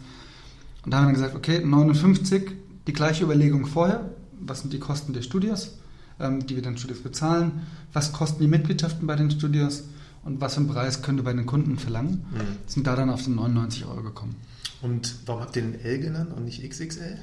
Und 0.84 0.92
da 0.92 0.98
haben 0.98 1.04
wir 1.04 1.14
dann 1.14 1.22
gesagt, 1.22 1.36
okay, 1.36 1.64
59, 1.64 2.52
die 2.88 2.94
gleiche 2.94 3.24
Überlegung 3.24 3.66
vorher. 3.66 4.10
Was 4.40 4.62
sind 4.62 4.74
die 4.74 4.80
Kosten 4.80 5.14
der 5.14 5.22
Studios, 5.22 5.78
ähm, 6.20 6.46
die 6.46 6.56
wir 6.56 6.64
den 6.64 6.78
Studios 6.78 7.02
bezahlen? 7.02 7.64
Was 7.94 8.14
kosten 8.14 8.42
die 8.42 8.48
Mitgliedschaften 8.48 9.08
bei 9.08 9.16
den 9.16 9.32
Studios? 9.32 9.84
Und 10.26 10.42
was 10.42 10.56
für 10.56 10.62
einen 10.62 10.70
Preis 10.70 11.02
können 11.04 11.20
wir 11.20 11.24
bei 11.24 11.34
den 11.34 11.46
Kunden 11.46 11.78
verlangen? 11.78 12.26
Mhm. 12.32 12.58
Sind 12.66 12.88
da 12.88 12.96
dann 12.96 13.10
auf 13.10 13.24
den 13.24 13.36
99 13.36 13.86
Euro 13.86 14.02
gekommen. 14.02 14.36
Und 14.82 15.16
warum 15.26 15.42
habt 15.42 15.56
ihr 15.56 15.62
den 15.62 15.80
L 15.80 16.00
genannt 16.00 16.32
und 16.36 16.46
nicht 16.46 16.68
XXL? 16.68 17.18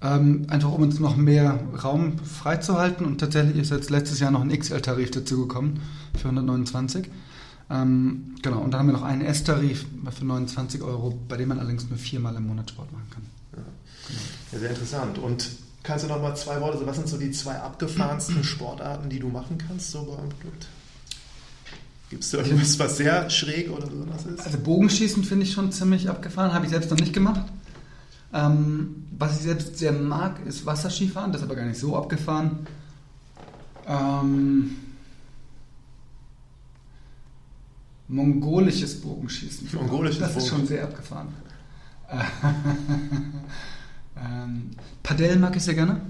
Ähm, 0.00 0.46
einfach 0.48 0.72
um 0.72 0.82
uns 0.82 0.98
noch 0.98 1.16
mehr 1.16 1.60
Raum 1.82 2.18
freizuhalten. 2.18 3.06
Und 3.06 3.18
tatsächlich 3.18 3.56
ist 3.56 3.70
jetzt 3.70 3.90
letztes 3.90 4.20
Jahr 4.20 4.30
noch 4.30 4.40
ein 4.40 4.58
XL-Tarif 4.58 5.10
dazugekommen 5.10 5.80
für 6.14 6.28
129. 6.28 7.10
Ähm, 7.70 8.34
genau, 8.42 8.60
und 8.60 8.72
dann 8.72 8.80
haben 8.80 8.86
wir 8.88 8.92
noch 8.94 9.02
einen 9.02 9.22
S-Tarif 9.22 9.86
für 10.10 10.24
29 10.24 10.82
Euro, 10.82 11.18
bei 11.28 11.36
dem 11.36 11.48
man 11.48 11.58
allerdings 11.58 11.88
nur 11.88 11.98
viermal 11.98 12.34
im 12.36 12.46
Monat 12.46 12.70
Sport 12.70 12.92
machen 12.92 13.08
kann. 13.10 13.22
Ja, 13.52 13.62
genau. 14.06 14.20
ja 14.52 14.58
sehr 14.58 14.70
interessant. 14.70 15.18
Und 15.18 15.50
kannst 15.82 16.04
du 16.04 16.08
noch 16.08 16.20
mal 16.20 16.34
zwei 16.34 16.60
Worte, 16.60 16.86
was 16.86 16.96
sind 16.96 17.08
so 17.08 17.18
die 17.18 17.30
zwei 17.30 17.58
abgefahrensten 17.58 18.44
Sportarten, 18.44 19.08
die 19.10 19.18
du 19.18 19.28
machen 19.28 19.58
kannst, 19.58 19.90
so 19.90 20.02
beim 20.04 20.28
Produkt? 20.28 20.68
Gibt 22.30 22.42
es 22.42 22.48
irgendwas, 22.50 22.78
was 22.78 22.96
sehr 22.96 23.30
schräg 23.30 23.70
oder 23.70 23.86
besonders 23.86 24.26
ist? 24.26 24.46
Also 24.46 24.58
Bogenschießen 24.58 25.24
finde 25.24 25.44
ich 25.44 25.52
schon 25.52 25.72
ziemlich 25.72 26.08
abgefahren, 26.08 26.52
habe 26.52 26.64
ich 26.64 26.70
selbst 26.70 26.90
noch 26.90 26.98
nicht 26.98 27.12
gemacht. 27.12 27.44
Ähm, 28.32 29.04
was 29.16 29.36
ich 29.36 29.42
selbst 29.42 29.78
sehr 29.78 29.92
mag, 29.92 30.44
ist 30.46 30.66
Wasserskifahren, 30.66 31.32
das 31.32 31.42
ist 31.42 31.46
aber 31.46 31.56
gar 31.56 31.66
nicht 31.66 31.78
so 31.78 31.96
abgefahren. 31.96 32.66
Ähm, 33.86 34.76
mongolisches 38.08 39.00
Bogenschießen. 39.00 39.68
Mongolisches 39.72 40.20
das 40.20 40.36
ist 40.36 40.48
schon 40.48 40.66
sehr 40.66 40.84
abgefahren. 40.84 41.28
ähm, 44.16 44.70
Padel 45.02 45.38
mag 45.38 45.56
ich 45.56 45.62
sehr 45.62 45.74
gerne. 45.74 46.00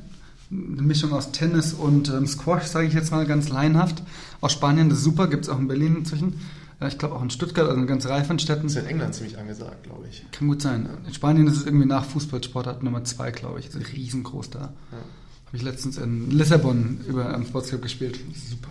Eine 0.50 0.83
Mischung 0.83 1.12
aus 1.12 1.33
Tennis 1.33 1.72
und 1.72 2.09
ähm, 2.11 2.26
Squash, 2.26 2.64
sage 2.64 2.87
ich 2.87 2.94
jetzt 2.94 3.11
mal 3.11 3.26
ganz 3.26 3.48
laienhaft. 3.48 4.02
Aus 4.40 4.52
Spanien, 4.52 4.88
das 4.88 4.98
ist 4.98 5.04
super, 5.04 5.28
gibt 5.28 5.44
es 5.44 5.48
auch 5.48 5.59
in 5.59 5.68
Berlin 5.68 5.96
inzwischen. 5.96 6.40
Äh, 6.80 6.88
ich 6.88 6.98
glaube 6.98 7.14
auch 7.16 7.22
in 7.22 7.30
Stuttgart, 7.30 7.66
also 7.66 7.78
eine 7.78 7.87
ganze 7.87 8.09
Reihe 8.09 8.24
von 8.24 8.38
Städten. 8.38 8.64
Das 8.64 8.76
ist 8.76 8.83
in 8.83 8.88
England 8.88 9.14
ziemlich 9.14 9.38
angesagt, 9.38 9.85
glaube 9.85 10.07
ich. 10.09 10.24
Kann 10.33 10.48
gut 10.48 10.62
sein. 10.62 10.88
In 11.07 11.14
Spanien 11.14 11.46
ist 11.46 11.57
es 11.57 11.66
irgendwie 11.66 11.87
nach 11.87 12.04
Fußballsportart 12.04 12.83
Nummer 12.83 13.04
zwei, 13.04 13.30
glaube 13.30 13.61
ich. 13.61 13.66
Das 13.66 13.76
ist 13.76 13.92
riesengroß 13.92 14.50
da. 14.50 14.61
Ja. 14.61 14.98
Habe 15.46 15.57
ich 15.57 15.62
letztens 15.62 15.98
in 15.98 16.30
Lissabon 16.30 17.00
über 17.07 17.35
einen 17.35 17.46
Sportsclub 17.46 17.83
gespielt. 17.83 18.18
Super. 18.50 18.68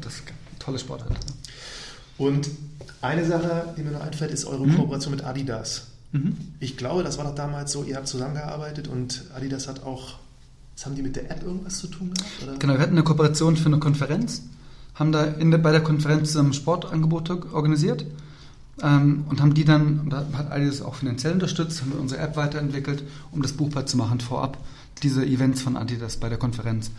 Das 0.00 0.14
ist 0.14 0.22
eine 0.26 0.58
tolle 0.58 0.78
Sportart. 0.78 1.16
Und 2.18 2.48
eine 3.00 3.24
Sache, 3.26 3.74
die 3.76 3.82
mir 3.82 3.90
noch 3.90 4.00
einfällt, 4.00 4.30
ist 4.32 4.44
eure 4.44 4.66
mhm. 4.66 4.76
Kooperation 4.76 5.12
mit 5.14 5.24
Adidas. 5.24 5.88
Mhm. 6.12 6.36
Ich 6.60 6.76
glaube, 6.76 7.02
das 7.02 7.18
war 7.18 7.24
doch 7.24 7.34
damals 7.34 7.72
so, 7.72 7.84
ihr 7.84 7.96
habt 7.96 8.06
zusammengearbeitet 8.06 8.88
und 8.88 9.24
Adidas 9.34 9.66
hat 9.66 9.82
auch, 9.82 10.18
was 10.74 10.86
haben 10.86 10.94
die 10.94 11.02
mit 11.02 11.16
der 11.16 11.30
App 11.30 11.42
irgendwas 11.42 11.78
zu 11.78 11.86
tun 11.86 12.12
gehabt? 12.14 12.42
Oder? 12.42 12.58
Genau, 12.58 12.74
wir 12.74 12.80
hatten 12.80 12.92
eine 12.92 13.04
Kooperation 13.04 13.56
für 13.56 13.66
eine 13.66 13.78
Konferenz, 13.78 14.42
haben 14.94 15.12
da 15.12 15.26
der, 15.26 15.58
bei 15.58 15.72
der 15.72 15.82
Konferenz 15.82 16.34
ähm, 16.34 16.52
Sportangebote 16.52 17.52
organisiert 17.52 18.04
ähm, 18.82 19.24
und 19.28 19.40
haben 19.40 19.54
die 19.54 19.64
dann, 19.64 20.08
da 20.08 20.26
hat 20.34 20.50
Adidas 20.50 20.82
auch 20.82 20.94
finanziell 20.94 21.34
unterstützt, 21.34 21.82
haben 21.82 21.92
unsere 21.92 22.20
App 22.20 22.36
weiterentwickelt, 22.36 23.04
um 23.30 23.42
das 23.42 23.52
buchbar 23.52 23.86
zu 23.86 23.96
machen 23.96 24.20
vorab, 24.20 24.58
diese 25.02 25.24
Events 25.24 25.62
von 25.62 25.76
Adidas 25.76 26.16
bei 26.16 26.28
der 26.28 26.38
Konferenz. 26.38 26.90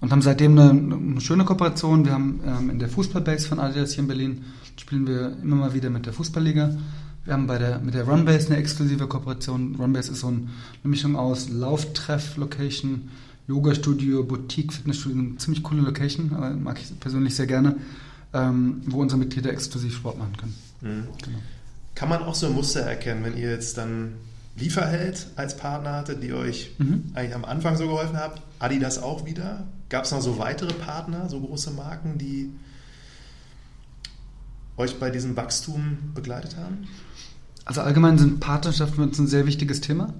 Und 0.00 0.12
haben 0.12 0.22
seitdem 0.22 0.58
eine, 0.58 0.70
eine 0.70 1.20
schöne 1.20 1.44
Kooperation. 1.44 2.04
Wir 2.04 2.12
haben 2.12 2.40
ähm, 2.44 2.70
in 2.70 2.78
der 2.78 2.88
Fußballbase 2.88 3.48
von 3.48 3.58
Adidas 3.58 3.92
hier 3.92 4.02
in 4.02 4.08
Berlin 4.08 4.44
spielen 4.76 5.06
wir 5.06 5.36
immer 5.42 5.56
mal 5.56 5.74
wieder 5.74 5.88
mit 5.88 6.04
der 6.04 6.12
Fußballliga. 6.12 6.76
Wir 7.24 7.32
haben 7.32 7.46
bei 7.46 7.56
der, 7.56 7.78
mit 7.78 7.94
der 7.94 8.04
Runbase 8.04 8.48
eine 8.48 8.58
exklusive 8.58 9.06
Kooperation. 9.06 9.76
Runbase 9.76 10.12
ist 10.12 10.20
so 10.20 10.28
eine 10.28 10.46
Mischung 10.82 11.16
aus 11.16 11.48
Lauftreff-Location, 11.48 13.08
Yoga-Studio, 13.48 14.24
Boutique, 14.24 14.72
Fitnessstudio. 14.74 15.18
Eine 15.18 15.36
ziemlich 15.38 15.62
coole 15.62 15.80
Location, 15.80 16.30
mag 16.62 16.78
ich 16.78 17.00
persönlich 17.00 17.34
sehr 17.34 17.46
gerne, 17.46 17.76
ähm, 18.34 18.82
wo 18.86 19.00
unsere 19.00 19.18
Mitglieder 19.18 19.50
exklusiv 19.50 19.96
Sport 19.96 20.18
machen 20.18 20.36
können. 20.36 20.54
Mhm. 20.82 21.08
Genau. 21.24 21.38
Kann 21.94 22.08
man 22.10 22.22
auch 22.22 22.34
so 22.34 22.50
Muster 22.50 22.80
erkennen, 22.80 23.24
wenn 23.24 23.36
ihr 23.38 23.50
jetzt 23.50 23.78
dann 23.78 24.14
Lieferheld 24.56 25.28
als 25.36 25.56
Partner 25.56 25.92
hattet, 25.94 26.22
die 26.22 26.32
euch 26.34 26.74
mhm. 26.78 27.04
eigentlich 27.14 27.34
am 27.34 27.46
Anfang 27.46 27.76
so 27.76 27.86
geholfen 27.86 28.18
haben? 28.18 28.34
Adidas 28.58 29.02
auch 29.02 29.24
wieder? 29.24 29.66
Gab 29.88 30.04
es 30.04 30.10
noch 30.10 30.20
so 30.20 30.38
weitere 30.38 30.74
Partner, 30.74 31.28
so 31.30 31.40
große 31.40 31.70
Marken, 31.70 32.18
die 32.18 32.50
euch 34.76 34.98
bei 34.98 35.10
diesem 35.10 35.36
Wachstum 35.36 35.98
begleitet 36.14 36.56
haben? 36.56 36.88
Also 37.64 37.80
allgemein 37.80 38.18
sind 38.18 38.40
Partnerschaften 38.40 38.96
für 38.96 39.02
uns 39.02 39.18
ein 39.18 39.26
sehr 39.26 39.46
wichtiges 39.46 39.80
Thema. 39.80 40.12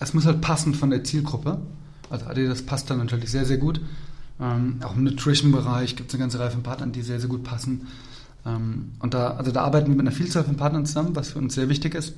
Es 0.00 0.14
muss 0.14 0.26
halt 0.26 0.40
passen 0.40 0.74
von 0.74 0.90
der 0.90 1.04
Zielgruppe. 1.04 1.60
Also 2.08 2.26
Adidas 2.26 2.62
passt 2.62 2.88
da 2.88 2.96
natürlich 2.96 3.30
sehr, 3.30 3.44
sehr 3.44 3.58
gut. 3.58 3.80
Ähm, 4.40 4.76
auch 4.82 4.94
im 4.94 5.04
Nutrition-Bereich 5.04 5.96
gibt 5.96 6.10
es 6.10 6.14
eine 6.14 6.22
ganze 6.22 6.38
Reihe 6.38 6.50
von 6.50 6.62
Partnern, 6.62 6.92
die 6.92 7.02
sehr, 7.02 7.20
sehr 7.20 7.28
gut 7.28 7.42
passen. 7.42 7.88
Ähm, 8.46 8.92
und 9.00 9.14
da, 9.14 9.32
also 9.32 9.50
da 9.50 9.62
arbeiten 9.62 9.88
wir 9.88 9.96
mit 9.96 10.06
einer 10.06 10.14
Vielzahl 10.14 10.44
von 10.44 10.56
Partnern 10.56 10.86
zusammen, 10.86 11.16
was 11.16 11.30
für 11.30 11.38
uns 11.38 11.54
sehr 11.54 11.68
wichtig 11.68 11.94
ist. 11.94 12.14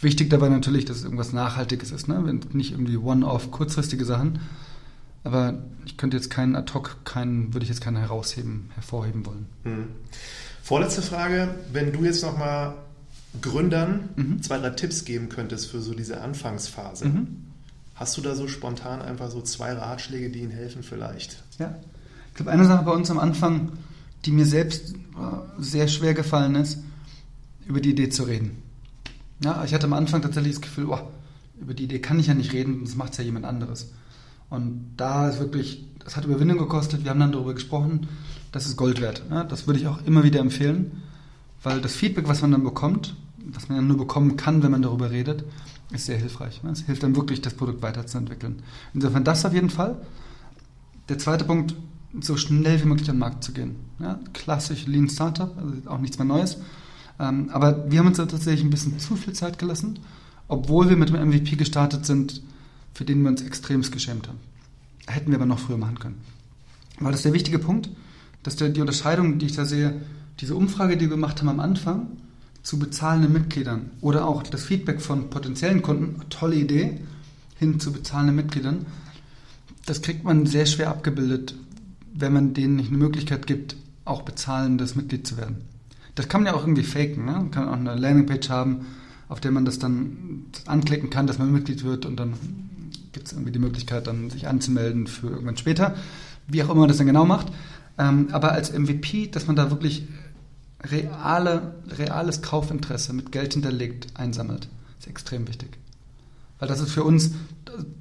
Wichtig 0.00 0.30
dabei 0.30 0.48
natürlich, 0.48 0.84
dass 0.84 0.98
es 0.98 1.04
irgendwas 1.04 1.32
Nachhaltiges 1.32 1.90
ist, 1.90 2.08
ne? 2.08 2.40
nicht 2.52 2.72
irgendwie 2.72 2.96
One-off, 2.96 3.50
kurzfristige 3.50 4.04
Sachen. 4.04 4.38
Aber 5.24 5.62
ich 5.86 5.96
könnte 5.96 6.16
jetzt 6.16 6.30
keinen 6.30 6.54
ad 6.54 6.72
hoc, 6.74 7.04
keinen, 7.04 7.52
würde 7.54 7.64
ich 7.64 7.70
jetzt 7.70 7.80
keinen 7.80 7.96
herausheben, 7.96 8.70
hervorheben 8.74 9.26
wollen. 9.26 9.46
Mhm. 9.64 9.86
Vorletzte 10.62 11.02
Frage, 11.02 11.54
wenn 11.72 11.92
du 11.92 12.04
jetzt 12.04 12.22
nochmal 12.22 12.74
Gründern 13.40 14.10
mhm. 14.16 14.42
zwei, 14.42 14.58
drei 14.58 14.70
Tipps 14.70 15.04
geben 15.04 15.28
könntest 15.28 15.70
für 15.70 15.80
so 15.80 15.94
diese 15.94 16.20
Anfangsphase. 16.20 17.06
Mhm. 17.06 17.44
Hast 17.94 18.16
du 18.16 18.20
da 18.20 18.34
so 18.34 18.48
spontan 18.48 19.02
einfach 19.02 19.30
so 19.30 19.40
zwei 19.40 19.72
Ratschläge, 19.72 20.30
die 20.30 20.40
ihnen 20.40 20.50
helfen 20.50 20.82
vielleicht? 20.82 21.42
Ja, 21.58 21.74
ich 22.28 22.34
glaube, 22.34 22.50
eine 22.50 22.64
Sache 22.64 22.84
bei 22.84 22.92
uns 22.92 23.10
am 23.10 23.18
Anfang, 23.18 23.72
die 24.24 24.32
mir 24.32 24.46
selbst 24.46 24.94
äh, 24.94 24.96
sehr 25.58 25.88
schwer 25.88 26.14
gefallen 26.14 26.54
ist, 26.54 26.78
über 27.66 27.80
die 27.80 27.90
Idee 27.90 28.08
zu 28.08 28.24
reden. 28.24 28.62
Ja, 29.42 29.64
ich 29.64 29.74
hatte 29.74 29.86
am 29.86 29.92
Anfang 29.92 30.22
tatsächlich 30.22 30.54
das 30.54 30.62
Gefühl, 30.62 30.86
oh, 30.88 30.98
Über 31.60 31.74
die 31.74 31.84
Idee 31.84 32.00
kann 32.00 32.18
ich 32.18 32.26
ja 32.26 32.34
nicht 32.34 32.52
reden, 32.52 32.84
das 32.84 32.96
macht 32.96 33.16
ja 33.16 33.24
jemand 33.24 33.44
anderes. 33.44 33.92
Und 34.50 34.92
da 34.96 35.28
ist 35.28 35.40
wirklich, 35.40 35.86
das 35.98 36.16
hat 36.16 36.24
Überwindung 36.24 36.58
gekostet, 36.58 37.04
wir 37.04 37.10
haben 37.10 37.20
dann 37.20 37.32
darüber 37.32 37.54
gesprochen, 37.54 38.08
das 38.52 38.66
ist 38.66 38.76
Gold 38.76 39.00
wert. 39.00 39.22
Ja, 39.30 39.44
das 39.44 39.66
würde 39.66 39.80
ich 39.80 39.86
auch 39.86 40.04
immer 40.06 40.22
wieder 40.22 40.40
empfehlen, 40.40 41.02
weil 41.62 41.80
das 41.80 41.94
Feedback, 41.94 42.28
was 42.28 42.42
man 42.42 42.52
dann 42.52 42.62
bekommt, 42.62 43.16
was 43.46 43.68
man 43.68 43.76
ja 43.76 43.82
nur 43.82 43.98
bekommen 43.98 44.36
kann, 44.36 44.62
wenn 44.62 44.70
man 44.70 44.82
darüber 44.82 45.10
redet, 45.10 45.44
ist 45.92 46.06
sehr 46.06 46.18
hilfreich. 46.18 46.60
Es 46.70 46.82
hilft 46.82 47.02
dann 47.02 47.16
wirklich, 47.16 47.40
das 47.40 47.54
Produkt 47.54 47.82
weiterzuentwickeln. 47.82 48.62
Insofern 48.94 49.24
das 49.24 49.44
auf 49.44 49.52
jeden 49.52 49.70
Fall. 49.70 49.96
Der 51.08 51.18
zweite 51.18 51.44
Punkt, 51.44 51.74
so 52.20 52.36
schnell 52.36 52.80
wie 52.80 52.86
möglich 52.86 53.08
an 53.10 53.16
den 53.16 53.20
Markt 53.20 53.44
zu 53.44 53.52
gehen. 53.52 53.76
Ja, 53.98 54.18
klassisch 54.32 54.86
Lean 54.86 55.08
Startup, 55.08 55.56
also 55.56 55.72
auch 55.90 55.98
nichts 55.98 56.18
mehr 56.18 56.26
Neues. 56.26 56.58
Ähm, 57.18 57.50
aber 57.52 57.90
wir 57.90 57.98
haben 57.98 58.06
uns 58.06 58.16
da 58.16 58.26
tatsächlich 58.26 58.64
ein 58.64 58.70
bisschen 58.70 58.98
zu 58.98 59.16
viel 59.16 59.32
Zeit 59.32 59.58
gelassen, 59.58 59.98
obwohl 60.48 60.88
wir 60.88 60.96
mit 60.96 61.08
dem 61.08 61.28
MVP 61.28 61.56
gestartet 61.56 62.06
sind, 62.06 62.42
für 62.94 63.04
den 63.04 63.22
wir 63.22 63.28
uns 63.28 63.42
extremst 63.42 63.92
geschämt 63.92 64.28
haben. 64.28 64.38
Hätten 65.06 65.30
wir 65.30 65.36
aber 65.36 65.46
noch 65.46 65.58
früher 65.58 65.76
machen 65.76 65.98
können. 65.98 66.20
Weil 66.98 67.12
das 67.12 67.20
ist 67.20 67.26
der 67.26 67.34
wichtige 67.34 67.58
Punkt, 67.58 67.90
dass 68.42 68.56
der, 68.56 68.68
die 68.68 68.80
Unterscheidung, 68.80 69.38
die 69.38 69.46
ich 69.46 69.56
da 69.56 69.64
sehe, 69.64 70.00
diese 70.40 70.54
Umfrage, 70.54 70.96
die 70.96 71.06
wir 71.06 71.16
gemacht 71.16 71.40
haben 71.40 71.48
am 71.48 71.60
Anfang, 71.60 72.08
zu 72.62 72.78
bezahlenden 72.78 73.32
Mitgliedern 73.32 73.90
oder 74.00 74.26
auch 74.26 74.42
das 74.42 74.64
Feedback 74.64 75.02
von 75.02 75.28
potenziellen 75.28 75.82
Kunden, 75.82 76.20
tolle 76.30 76.56
Idee, 76.56 77.00
hin 77.58 77.78
zu 77.78 77.92
bezahlenden 77.92 78.36
Mitgliedern, 78.36 78.86
das 79.86 80.00
kriegt 80.00 80.24
man 80.24 80.46
sehr 80.46 80.66
schwer 80.66 80.88
abgebildet, 80.88 81.54
wenn 82.14 82.32
man 82.32 82.54
denen 82.54 82.76
nicht 82.76 82.88
eine 82.88 82.98
Möglichkeit 82.98 83.46
gibt, 83.46 83.76
auch 84.04 84.22
bezahlendes 84.22 84.94
Mitglied 84.94 85.26
zu 85.26 85.36
werden. 85.36 85.56
Das 86.14 86.28
kann 86.28 86.42
man 86.42 86.52
ja 86.52 86.58
auch 86.58 86.62
irgendwie 86.62 86.84
faken. 86.84 87.24
Ne? 87.24 87.32
Man 87.32 87.50
kann 87.50 87.68
auch 87.68 87.74
eine 87.74 87.96
Landingpage 87.96 88.48
haben, 88.48 88.86
auf 89.28 89.40
der 89.40 89.50
man 89.50 89.64
das 89.64 89.78
dann 89.78 90.46
anklicken 90.66 91.10
kann, 91.10 91.26
dass 91.26 91.38
man 91.38 91.52
Mitglied 91.52 91.84
wird 91.84 92.06
und 92.06 92.16
dann 92.16 92.34
gibt 93.14 93.28
es 93.28 93.32
irgendwie 93.32 93.52
die 93.52 93.58
Möglichkeit, 93.58 94.06
dann 94.06 94.28
sich 94.28 94.46
anzumelden 94.46 95.06
für 95.06 95.28
irgendwann 95.28 95.56
später. 95.56 95.94
Wie 96.46 96.62
auch 96.62 96.68
immer 96.68 96.80
man 96.80 96.88
das 96.88 96.98
dann 96.98 97.06
genau 97.06 97.24
macht. 97.24 97.46
Ähm, 97.96 98.28
aber 98.32 98.52
als 98.52 98.72
MVP, 98.72 99.28
dass 99.28 99.46
man 99.46 99.56
da 99.56 99.70
wirklich 99.70 100.06
reale, 100.82 101.76
reales 101.88 102.42
Kaufinteresse 102.42 103.14
mit 103.14 103.32
Geld 103.32 103.54
hinterlegt 103.54 104.08
einsammelt, 104.14 104.68
ist 104.98 105.06
extrem 105.06 105.48
wichtig. 105.48 105.78
Weil 106.58 106.68
das 106.68 106.80
ist 106.80 106.90
für 106.90 107.04
uns, 107.04 107.32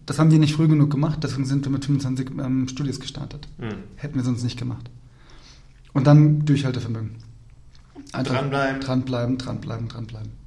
das 0.06 0.20
haben 0.20 0.32
wir 0.32 0.40
nicht 0.40 0.56
früh 0.56 0.68
genug 0.68 0.92
gemacht, 0.92 1.20
deswegen 1.24 1.46
sind 1.46 1.66
wir 1.66 1.72
mit 1.72 1.86
25 1.86 2.32
ähm, 2.40 2.68
Studios 2.68 3.00
gestartet. 3.00 3.48
Mhm. 3.58 3.84
Hätten 3.96 4.16
wir 4.16 4.24
sonst 4.24 4.44
nicht 4.44 4.60
gemacht. 4.60 4.90
Und 5.94 6.08
dann 6.08 6.46
Durchhaltevermögen. 6.46 7.16
Einfach 8.12 8.36
dranbleiben. 8.36 8.82
Dranbleiben, 8.82 9.38
dranbleiben, 9.38 9.88
dranbleiben. 9.88 10.43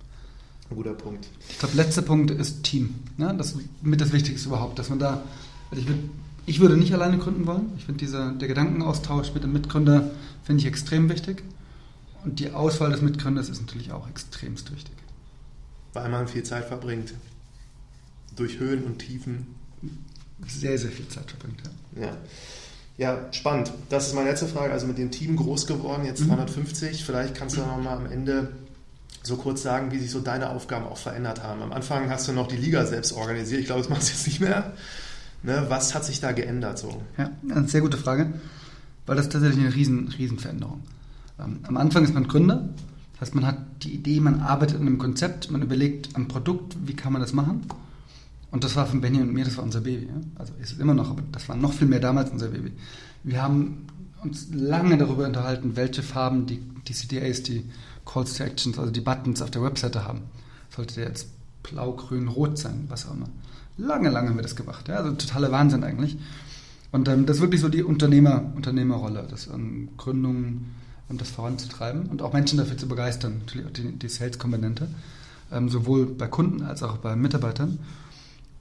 Ein 0.71 0.77
guter 0.77 0.95
Punkt. 0.95 1.29
Ich 1.49 1.59
glaube, 1.59 1.77
letzter 1.77 2.03
Punkt 2.03 2.31
ist 2.31 2.63
Team. 2.65 2.95
Ja, 3.19 3.33
das 3.33 3.53
ist 3.53 3.61
mit 3.83 4.01
das 4.01 4.13
Wichtigste 4.13 4.49
überhaupt, 4.49 4.79
dass 4.79 4.89
man 4.89 4.99
da, 4.99 5.23
also 5.71 5.83
ich, 5.83 5.89
würd, 5.89 5.99
ich 6.47 6.61
würde 6.61 6.77
nicht 6.77 6.93
alleine 6.93 7.19
gründen 7.19 7.47
wollen. 7.47 7.73
Ich 7.77 7.85
finde 7.85 8.35
der 8.39 8.49
Gedankenaustausch 8.49 9.33
mit 9.35 9.45
dem 9.45 9.53
Mitgründer 9.53 10.11
finde 10.45 10.61
ich 10.61 10.67
extrem 10.67 11.09
wichtig. 11.09 11.43
Und 12.25 12.41
die 12.41 12.51
Auswahl 12.51 12.91
des 12.91 13.03
Mitgründers 13.03 13.49
ist 13.49 13.61
natürlich 13.61 13.93
auch 13.93 14.09
extremst 14.09 14.73
wichtig. 14.73 14.95
Weil 15.93 16.09
man 16.09 16.27
viel 16.27 16.43
Zeit 16.43 16.65
verbringt. 16.65 17.15
Durch 18.35 18.59
Höhen 18.59 18.85
und 18.85 18.99
Tiefen. 18.99 19.55
Sehr, 20.47 20.77
sehr 20.79 20.91
viel 20.91 21.09
Zeit 21.09 21.31
verbringt, 21.31 21.63
ja. 21.97 22.03
ja. 22.07 22.17
Ja, 22.99 23.33
spannend. 23.33 23.73
Das 23.91 24.09
ist 24.09 24.15
meine 24.15 24.31
letzte 24.31 24.47
Frage. 24.47 24.73
Also 24.73 24.87
mit 24.87 24.99
dem 24.99 25.11
Team 25.11 25.37
groß 25.37 25.67
geworden, 25.67 26.05
jetzt 26.05 26.23
mhm. 26.23 26.29
350. 26.29 27.05
Vielleicht 27.05 27.35
kannst 27.35 27.57
du 27.57 27.61
noch 27.61 27.81
mal 27.83 27.97
am 27.97 28.07
Ende 28.07 28.49
so 29.27 29.37
kurz 29.37 29.63
sagen, 29.63 29.91
wie 29.91 29.99
sich 29.99 30.11
so 30.11 30.21
deine 30.21 30.51
Aufgaben 30.51 30.87
auch 30.87 30.97
verändert 30.97 31.43
haben. 31.43 31.63
Am 31.63 31.73
Anfang 31.73 32.09
hast 32.11 32.29
du 32.29 32.33
noch 32.33 32.49
die 32.49 32.57
Liga 32.57 32.87
selbst 32.87 33.13
organisiert. 33.13 33.61
Ich 33.61 33.67
glaube, 33.67 33.83
das 33.83 33.91
machst 33.91 34.09
du 34.09 34.13
jetzt 34.13 34.27
nicht 34.27 34.41
mehr. 34.41 34.73
Ne? 35.43 35.67
Was 35.69 35.95
hat 35.95 36.05
sich 36.05 36.21
da 36.21 36.33
geändert 36.33 36.79
so? 36.79 37.03
Ja, 37.19 37.31
eine 37.49 37.69
sehr 37.69 37.81
gute 37.81 37.99
Frage, 37.99 38.33
weil 39.07 39.17
das 39.17 39.27
ist 39.27 39.33
tatsächlich 39.33 39.65
eine 39.65 39.75
riesen, 39.75 40.09
riesen 40.09 40.39
Veränderung. 40.39 40.81
Ähm, 41.39 41.61
am 41.65 41.77
Anfang 41.77 42.05
ist 42.05 42.15
man 42.15 42.27
Gründer. 42.27 42.69
Das 43.13 43.29
heißt, 43.29 43.35
man 43.35 43.47
hat 43.47 43.59
die 43.83 43.95
Idee, 43.95 44.21
man 44.21 44.41
arbeitet 44.41 44.77
an 44.77 44.87
einem 44.87 44.99
Konzept, 44.99 45.51
man 45.51 45.63
überlegt 45.63 46.15
am 46.15 46.29
Produkt, 46.29 46.77
wie 46.85 46.95
kann 46.95 47.13
man 47.13 47.23
das 47.23 47.33
machen. 47.33 47.67
Und 48.51 48.65
das 48.65 48.77
war 48.77 48.87
von 48.87 49.01
Benny 49.01 49.21
und 49.21 49.33
mir, 49.33 49.45
das 49.45 49.57
war 49.57 49.65
unser 49.65 49.81
Baby. 49.81 50.09
Also 50.37 50.53
ist 50.61 50.73
es 50.73 50.79
immer 50.79 50.95
noch, 50.95 51.11
aber 51.11 51.23
das 51.33 51.49
war 51.49 51.57
noch 51.57 51.73
viel 51.73 51.89
mehr 51.89 52.01
damals 52.01 52.31
unser 52.31 52.49
Baby. 52.49 52.73
Wir 53.23 53.43
haben 53.43 53.87
uns 54.23 54.49
lange 54.53 54.97
darüber 54.99 55.27
unterhalten, 55.27 55.77
welche 55.77 56.03
Farben 56.03 56.47
die, 56.47 56.61
die 56.87 56.93
CDAs, 56.93 57.43
die 57.43 57.65
Calls 58.07 58.35
to 58.35 58.45
Actions, 58.45 58.79
also 58.79 58.91
die 58.91 59.01
Buttons 59.01 59.43
auf 59.43 59.51
der 59.51 59.63
Webseite 59.63 60.05
haben. 60.05 60.23
Sollte 60.75 60.95
der 60.95 61.09
jetzt 61.09 61.29
blau, 61.63 61.93
grün, 61.93 62.29
rot 62.29 62.57
sein, 62.57 62.87
was 62.89 63.07
auch 63.07 63.15
immer. 63.15 63.29
Lange, 63.77 64.09
lange 64.09 64.31
haben 64.31 64.37
wir 64.37 64.43
das 64.43 64.57
gemacht. 64.57 64.89
Ja? 64.89 64.97
Also 64.97 65.13
totaler 65.13 65.53
Wahnsinn 65.53 65.85
eigentlich. 65.85 66.17
Und 66.93 67.09
ähm, 67.09 67.27
das 67.27 67.37
ist 67.37 67.43
wirklich 67.43 67.61
so 67.61 67.69
die 67.69 67.83
Unternehmer, 67.83 68.43
Unternehmerrolle, 68.55 69.27
das 69.29 69.49
ähm, 69.49 69.91
Gründung 69.97 70.67
und 71.09 71.21
das 71.21 71.31
voranzutreiben 71.31 72.07
und 72.07 72.23
auch 72.23 72.33
Menschen 72.33 72.59
dafür 72.59 72.77
zu 72.77 72.89
begeistern, 72.89 73.39
natürlich 73.41 73.67
auch 73.67 73.73
die, 73.73 73.93
die 73.93 74.09
Sales-Komponente, 74.09 74.89
ähm, 75.53 75.69
sowohl 75.69 76.07
bei 76.07 76.27
Kunden 76.27 76.63
als 76.63 76.83
auch 76.83 76.97
bei 76.99 77.15
Mitarbeitern. 77.17 77.79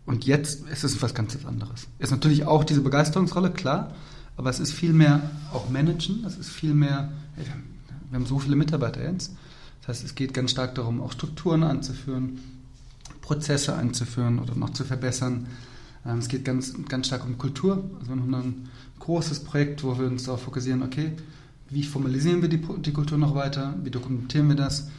Und 0.06 0.26
jetzt 0.26 0.68
ist 0.70 0.84
es 0.84 1.02
was 1.02 1.16
ganz 1.16 1.38
anderes. 1.46 1.88
Ist 1.98 2.12
natürlich 2.12 2.46
auch 2.46 2.64
diese 2.64 2.82
Begeisterungsrolle, 2.82 3.52
klar, 3.52 3.94
aber 4.38 4.50
es 4.50 4.60
ist 4.60 4.74
viel 4.74 4.94
mehr 4.94 5.22
auch 5.54 5.70
Managen, 5.70 6.26
es 6.26 6.38
ist 6.38 6.50
viel 6.50 6.74
mehr, 6.74 7.12
hey, 7.36 7.46
wir 7.46 7.54
haben 7.54 7.75
so 8.26 8.40
viele 8.40 8.56
Mitarbeiter 8.56 9.04
jetzt. 9.04 9.34
Das 9.82 9.98
heißt, 9.98 10.06
es 10.06 10.16
geht 10.16 10.34
ganz 10.34 10.52
stark 10.52 10.76
darum, 10.76 11.02
auch 11.02 11.12
Strukturen 11.12 11.64
anzuführen, 11.64 12.40
Prozesse 13.22 13.76
einzuführen 13.76 14.40
oder 14.40 14.56
noch 14.56 14.72
zu 14.72 14.84
verbessern. 14.84 15.48
Ähm, 16.06 16.20
es 16.20 16.28
geht 16.28 16.46
ganz, 16.46 16.74
ganz 16.88 17.08
stark 17.08 17.26
um 17.26 17.38
Kultur. 17.38 17.84
Also 18.00 18.14
wir 18.14 18.22
haben 18.22 18.34
ein 18.34 18.70
großes 19.00 19.42
Projekt, 19.44 19.84
wo 19.84 19.98
wir 19.98 20.08
uns 20.08 20.24
darauf 20.24 20.44
fokussieren, 20.44 20.84
okay, 20.84 21.12
wie 21.70 21.84
formalisieren 21.84 22.42
wir 22.42 22.50
die, 22.50 22.62
die 22.82 22.94
Kultur 22.94 23.18
noch 23.18 23.36
weiter, 23.36 23.76
wie 23.84 23.92
dokumentieren 23.92 24.48
wir 24.48 24.56
das, 24.56 24.90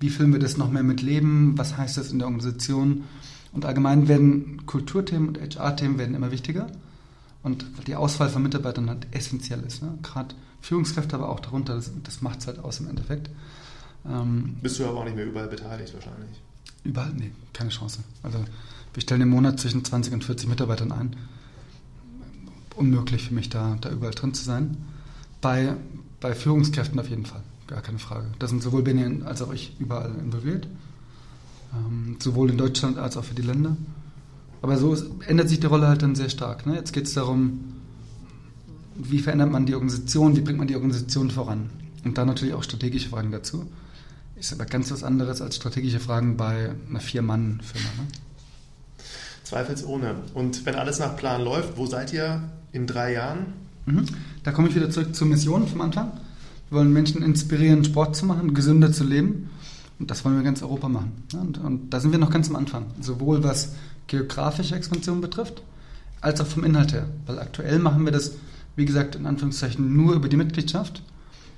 wie 0.00 0.10
füllen 0.10 0.32
wir 0.32 0.40
das 0.40 0.56
noch 0.56 0.70
mehr 0.70 0.82
mit 0.82 1.02
Leben, 1.02 1.56
was 1.56 1.76
heißt 1.76 1.96
das 1.96 2.12
in 2.12 2.18
der 2.18 2.28
Organisation. 2.28 3.04
Und 3.52 3.64
allgemein 3.64 4.08
werden 4.08 4.66
Kulturthemen 4.66 5.28
und 5.28 5.40
HR-Themen 5.40 5.98
werden 5.98 6.14
immer 6.14 6.32
wichtiger. 6.32 6.66
Und 7.42 7.66
die 7.86 7.94
Auswahl 7.94 8.30
von 8.30 8.42
Mitarbeitern 8.42 8.88
halt 8.88 9.06
essentiell 9.12 9.62
ist. 9.66 9.82
Ne? 9.82 9.98
Gerade 10.02 10.34
Führungskräfte, 10.64 11.16
aber 11.16 11.28
auch 11.28 11.40
darunter, 11.40 11.74
das, 11.74 11.90
das 12.02 12.22
macht 12.22 12.40
es 12.40 12.46
halt 12.46 12.58
aus 12.58 12.80
im 12.80 12.88
Endeffekt. 12.88 13.28
Ähm, 14.06 14.56
Bist 14.62 14.78
du 14.78 14.86
aber 14.86 15.00
auch 15.00 15.04
nicht 15.04 15.14
mehr 15.14 15.26
überall 15.26 15.48
beteiligt 15.48 15.92
wahrscheinlich? 15.92 16.40
Überall? 16.84 17.12
Nee, 17.12 17.32
keine 17.52 17.68
Chance. 17.68 18.00
Also 18.22 18.38
wir 18.94 19.02
stellen 19.02 19.20
im 19.20 19.28
Monat 19.28 19.60
zwischen 19.60 19.84
20 19.84 20.14
und 20.14 20.24
40 20.24 20.48
Mitarbeitern 20.48 20.90
ein. 20.90 21.16
Unmöglich 22.76 23.28
für 23.28 23.34
mich, 23.34 23.50
da, 23.50 23.76
da 23.82 23.90
überall 23.90 24.14
drin 24.14 24.32
zu 24.32 24.42
sein. 24.42 24.78
Bei, 25.42 25.76
bei 26.20 26.34
Führungskräften 26.34 26.98
auf 26.98 27.10
jeden 27.10 27.26
Fall, 27.26 27.42
gar 27.66 27.82
keine 27.82 27.98
Frage. 27.98 28.26
Da 28.38 28.48
sind 28.48 28.62
sowohl 28.62 28.82
Benjamin 28.82 29.22
als 29.22 29.42
auch 29.42 29.52
ich 29.52 29.76
überall 29.78 30.14
involviert. 30.18 30.66
Ähm, 31.74 32.16
sowohl 32.20 32.50
in 32.50 32.56
Deutschland 32.56 32.96
als 32.96 33.18
auch 33.18 33.24
für 33.24 33.34
die 33.34 33.42
Länder. 33.42 33.76
Aber 34.62 34.78
so 34.78 34.96
ändert 35.26 35.50
sich 35.50 35.60
die 35.60 35.66
Rolle 35.66 35.88
halt 35.88 36.00
dann 36.00 36.14
sehr 36.14 36.30
stark. 36.30 36.64
Ne? 36.64 36.74
Jetzt 36.74 36.94
geht 36.94 37.04
es 37.04 37.12
darum, 37.12 37.73
wie 38.96 39.18
verändert 39.18 39.50
man 39.50 39.66
die 39.66 39.74
Organisation, 39.74 40.36
wie 40.36 40.40
bringt 40.40 40.58
man 40.58 40.68
die 40.68 40.76
Organisation 40.76 41.30
voran? 41.30 41.70
Und 42.04 42.18
dann 42.18 42.26
natürlich 42.26 42.54
auch 42.54 42.62
strategische 42.62 43.08
Fragen 43.08 43.32
dazu. 43.32 43.66
Ist 44.36 44.52
aber 44.52 44.66
ganz 44.66 44.90
was 44.90 45.04
anderes 45.04 45.40
als 45.40 45.56
strategische 45.56 46.00
Fragen 46.00 46.36
bei 46.36 46.72
einer 46.88 47.00
Vier-Mann-Firma. 47.00 47.88
Ne? 47.96 48.08
Zweifelsohne. 49.44 50.16
Und 50.34 50.66
wenn 50.66 50.74
alles 50.74 50.98
nach 50.98 51.16
Plan 51.16 51.42
läuft, 51.42 51.76
wo 51.76 51.86
seid 51.86 52.12
ihr 52.12 52.42
in 52.72 52.86
drei 52.86 53.12
Jahren? 53.12 53.46
Mhm. 53.86 54.06
Da 54.42 54.52
komme 54.52 54.68
ich 54.68 54.74
wieder 54.74 54.90
zurück 54.90 55.14
zur 55.14 55.26
Mission 55.26 55.66
vom 55.68 55.80
Anfang. 55.80 56.12
Wir 56.70 56.78
wollen 56.78 56.92
Menschen 56.92 57.22
inspirieren, 57.22 57.84
Sport 57.84 58.16
zu 58.16 58.26
machen, 58.26 58.54
gesünder 58.54 58.92
zu 58.92 59.04
leben. 59.04 59.50
Und 59.98 60.10
das 60.10 60.24
wollen 60.24 60.36
wir 60.36 60.42
ganz 60.42 60.62
Europa 60.62 60.88
machen. 60.88 61.12
Und, 61.34 61.58
und 61.58 61.90
da 61.90 62.00
sind 62.00 62.10
wir 62.10 62.18
noch 62.18 62.30
ganz 62.30 62.48
am 62.48 62.56
Anfang. 62.56 62.86
Sowohl 63.00 63.44
was 63.44 63.74
geografische 64.06 64.74
Expansion 64.74 65.20
betrifft, 65.20 65.62
als 66.20 66.40
auch 66.40 66.46
vom 66.46 66.64
Inhalt 66.64 66.92
her. 66.92 67.06
Weil 67.26 67.38
aktuell 67.38 67.78
machen 67.78 68.04
wir 68.04 68.12
das 68.12 68.32
wie 68.76 68.84
gesagt, 68.84 69.16
in 69.16 69.26
Anführungszeichen 69.26 69.96
nur 69.96 70.14
über 70.14 70.28
die 70.28 70.36
Mitgliedschaft. 70.36 71.02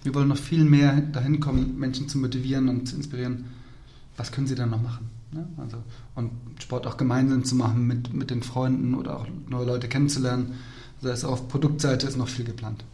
Wir 0.03 0.15
wollen 0.15 0.29
noch 0.29 0.39
viel 0.39 0.65
mehr 0.65 1.01
dahin 1.01 1.41
kommen, 1.41 1.79
Menschen 1.79 2.09
zu 2.09 2.19
motivieren 2.19 2.69
und 2.69 2.87
zu 2.87 2.97
inspirieren. 2.97 3.47
Was 4.17 4.33
können 4.33 4.47
sie 4.47 4.55
dann 4.55 4.71
noch 4.71 4.83
machen? 4.83 5.11
Ja, 5.33 5.45
also, 5.59 5.79
und 6.15 6.31
Sport 6.63 6.87
auch 6.87 6.97
gemeinsam 6.97 7.45
zu 7.45 7.57
machen 7.57 7.87
mit, 7.87 8.15
mit 8.15 8.31
den 8.31 8.43
Freunden 8.43 8.95
oder 8.95 9.19
auch 9.19 9.27
neue 9.49 9.67
Leute 9.67 9.89
kennenzulernen. 9.89 10.55
Also 10.97 11.11
ist 11.11 11.25
auf 11.25 11.49
Produktseite 11.49 12.07
ist 12.07 12.17
noch 12.17 12.29
viel 12.29 12.45
geplant. 12.45 12.85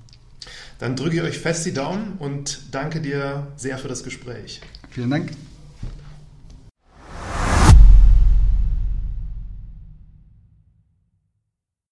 Dann 0.78 0.96
drücke 0.96 1.16
ich 1.16 1.22
euch 1.22 1.38
fest 1.38 1.64
die 1.66 1.72
Daumen 1.72 2.14
und 2.18 2.62
danke 2.72 3.00
dir 3.00 3.46
sehr 3.56 3.78
für 3.78 3.88
das 3.88 4.02
Gespräch. 4.02 4.60
Vielen 4.90 5.10
Dank. 5.10 5.30